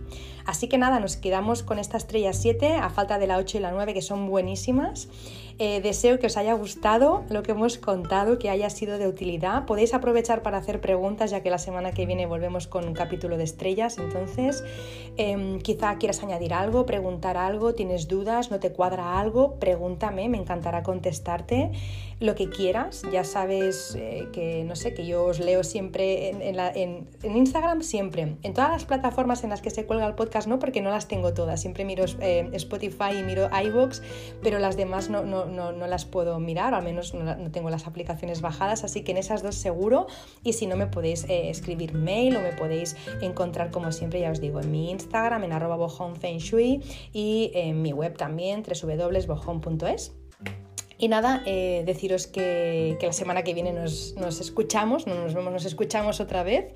Así 0.46 0.66
que 0.66 0.78
nada, 0.78 0.98
nos 0.98 1.16
quedamos 1.16 1.62
con 1.62 1.78
esta 1.78 1.96
estrella 1.96 2.32
7 2.32 2.71
a 2.76 2.90
falta 2.90 3.18
de 3.18 3.26
la 3.26 3.38
8 3.38 3.58
y 3.58 3.60
la 3.60 3.70
9 3.70 3.94
que 3.94 4.02
son 4.02 4.28
buenísimas. 4.28 5.08
Eh, 5.58 5.80
deseo 5.80 6.18
que 6.18 6.26
os 6.26 6.36
haya 6.36 6.54
gustado 6.54 7.24
lo 7.28 7.42
que 7.42 7.52
hemos 7.52 7.78
contado, 7.78 8.38
que 8.38 8.50
haya 8.50 8.70
sido 8.70 8.98
de 8.98 9.06
utilidad. 9.06 9.66
Podéis 9.66 9.94
aprovechar 9.94 10.42
para 10.42 10.58
hacer 10.58 10.80
preguntas 10.80 11.30
ya 11.30 11.42
que 11.42 11.50
la 11.50 11.58
semana 11.58 11.92
que 11.92 12.06
viene 12.06 12.26
volvemos 12.26 12.66
con 12.66 12.86
un 12.86 12.94
capítulo 12.94 13.36
de 13.36 13.44
estrellas. 13.44 13.98
Entonces, 13.98 14.64
em, 15.16 15.60
quizá 15.60 15.96
quieras 15.98 16.22
añadir 16.22 16.54
algo, 16.54 16.86
preguntar 16.86 17.36
algo, 17.36 17.74
tienes 17.74 18.08
dudas, 18.08 18.50
no 18.50 18.60
te 18.60 18.72
cuadra 18.72 19.20
algo, 19.20 19.56
pregúntame, 19.60 20.28
me 20.28 20.38
encantará 20.38 20.82
contestarte 20.82 21.70
lo 22.22 22.34
que 22.34 22.48
quieras. 22.48 23.02
Ya 23.12 23.24
sabes 23.24 23.94
eh, 23.96 24.28
que, 24.32 24.64
no 24.64 24.76
sé, 24.76 24.94
que 24.94 25.06
yo 25.06 25.24
os 25.24 25.40
leo 25.40 25.64
siempre 25.64 26.30
en, 26.30 27.08
Instagram, 27.22 27.82
siempre. 27.82 28.36
En 28.42 28.54
todas 28.54 28.70
las 28.70 28.84
plataformas 28.84 29.44
en 29.44 29.50
las 29.50 29.62
que 29.62 29.70
se 29.70 29.86
cuelga 29.86 30.06
el 30.06 30.14
podcast, 30.14 30.48
no, 30.48 30.58
porque 30.58 30.80
no 30.80 30.90
las 30.90 31.08
tengo 31.08 31.34
todas. 31.34 31.60
Siempre 31.60 31.84
miro 31.84 32.04
eh, 32.20 32.48
Spotify 32.52 33.18
y 33.18 33.22
miro 33.22 33.48
iVoox, 33.52 34.00
pero 34.42 34.58
las 34.58 34.76
demás 34.76 35.10
no, 35.10 35.24
no, 35.24 35.46
no, 35.46 35.72
las 35.86 36.04
puedo 36.04 36.38
mirar, 36.38 36.74
al 36.74 36.84
menos 36.84 37.14
no, 37.14 37.50
tengo 37.50 37.70
las 37.70 37.86
aplicaciones 37.86 38.40
bajadas, 38.40 38.84
así 38.84 39.02
que 39.02 39.12
en 39.12 39.18
esas 39.18 39.42
dos 39.42 39.56
seguro. 39.56 40.06
Y 40.42 40.54
si 40.54 40.66
no, 40.66 40.76
me 40.76 40.86
podéis 40.86 41.24
eh, 41.24 41.50
escribir 41.50 41.94
mail 41.94 42.36
o 42.36 42.40
me 42.40 42.52
podéis 42.52 42.96
encontrar, 43.20 43.70
como 43.70 43.92
siempre, 43.92 44.20
ya 44.20 44.30
os 44.30 44.40
digo, 44.40 44.60
en 44.60 44.70
mi 44.70 44.90
Instagram, 44.90 45.44
en 45.44 45.52
arroba 45.52 45.76
y 47.12 47.50
en 47.54 47.82
mi 47.82 47.92
web 47.92 48.16
también, 48.16 48.62
www.bojón.es. 48.62 50.12
Y 51.02 51.08
nada, 51.08 51.42
eh, 51.46 51.82
deciros 51.84 52.28
que, 52.28 52.96
la 53.02 53.12
semana 53.12 53.42
que 53.42 53.54
viene 53.54 53.72
nos, 53.72 54.14
escuchamos, 54.40 55.08
no 55.08 55.16
nos 55.16 55.34
vemos, 55.34 55.52
nos 55.52 55.64
escuchamos 55.64 56.20
otra 56.20 56.44
vez 56.44 56.72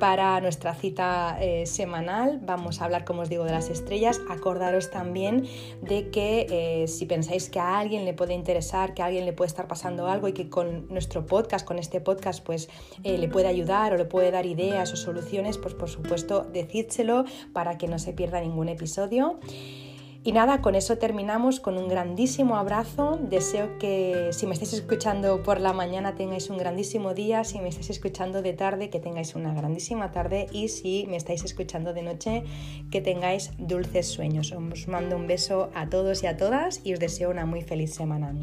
para 0.00 0.40
nuestra 0.40 0.74
cita 0.74 1.36
eh, 1.38 1.66
semanal. 1.66 2.40
Vamos 2.42 2.80
a 2.80 2.86
hablar, 2.86 3.04
como 3.04 3.20
os 3.20 3.28
digo, 3.28 3.44
de 3.44 3.50
las 3.50 3.68
estrellas. 3.68 4.22
Acordaros 4.30 4.90
también 4.90 5.46
de 5.82 6.08
que 6.08 6.46
eh, 6.48 6.88
si 6.88 7.04
pensáis 7.04 7.50
que 7.50 7.60
a 7.60 7.78
alguien 7.78 8.06
le 8.06 8.14
puede 8.14 8.32
interesar, 8.32 8.94
que 8.94 9.02
a 9.02 9.04
alguien 9.04 9.26
le 9.26 9.34
puede 9.34 9.48
estar 9.48 9.68
pasando 9.68 10.06
algo 10.06 10.28
y 10.28 10.32
que 10.32 10.48
con 10.48 10.88
nuestro 10.88 11.26
podcast, 11.26 11.66
con 11.66 11.78
este 11.78 12.00
podcast, 12.00 12.42
pues 12.42 12.70
le 13.04 13.28
puede 13.28 13.48
ayudar 13.48 13.92
o 13.92 13.98
le 13.98 14.06
puede 14.06 14.30
dar 14.30 14.46
ideas 14.46 14.94
o 14.94 14.96
soluciones, 14.96 15.58
pues 15.58 15.74
por 15.74 15.90
supuesto 15.90 16.40
decídselo 16.50 17.26
para 17.52 17.76
que 17.76 17.86
no 17.86 17.98
se 17.98 18.14
pierda 18.14 18.40
ningún 18.40 18.70
episodio. 18.70 19.38
Y 20.24 20.32
nada, 20.32 20.60
con 20.60 20.74
eso 20.74 20.98
terminamos 20.98 21.60
con 21.60 21.78
un 21.78 21.88
grandísimo 21.88 22.56
abrazo. 22.56 23.18
Deseo 23.22 23.78
que 23.78 24.30
si 24.32 24.46
me 24.46 24.52
estáis 24.52 24.72
escuchando 24.74 25.42
por 25.42 25.60
la 25.60 25.72
mañana 25.72 26.16
tengáis 26.16 26.50
un 26.50 26.58
grandísimo 26.58 27.14
día, 27.14 27.44
si 27.44 27.60
me 27.60 27.68
estáis 27.68 27.90
escuchando 27.90 28.42
de 28.42 28.52
tarde 28.52 28.90
que 28.90 29.00
tengáis 29.00 29.34
una 29.36 29.54
grandísima 29.54 30.10
tarde 30.10 30.46
y 30.52 30.68
si 30.68 31.06
me 31.08 31.16
estáis 31.16 31.44
escuchando 31.44 31.94
de 31.94 32.02
noche 32.02 32.44
que 32.90 33.00
tengáis 33.00 33.52
dulces 33.58 34.08
sueños. 34.08 34.52
Os 34.52 34.88
mando 34.88 35.16
un 35.16 35.26
beso 35.26 35.70
a 35.74 35.88
todos 35.88 36.22
y 36.22 36.26
a 36.26 36.36
todas 36.36 36.80
y 36.84 36.92
os 36.92 37.00
deseo 37.00 37.30
una 37.30 37.46
muy 37.46 37.62
feliz 37.62 37.94
semana. 37.94 38.34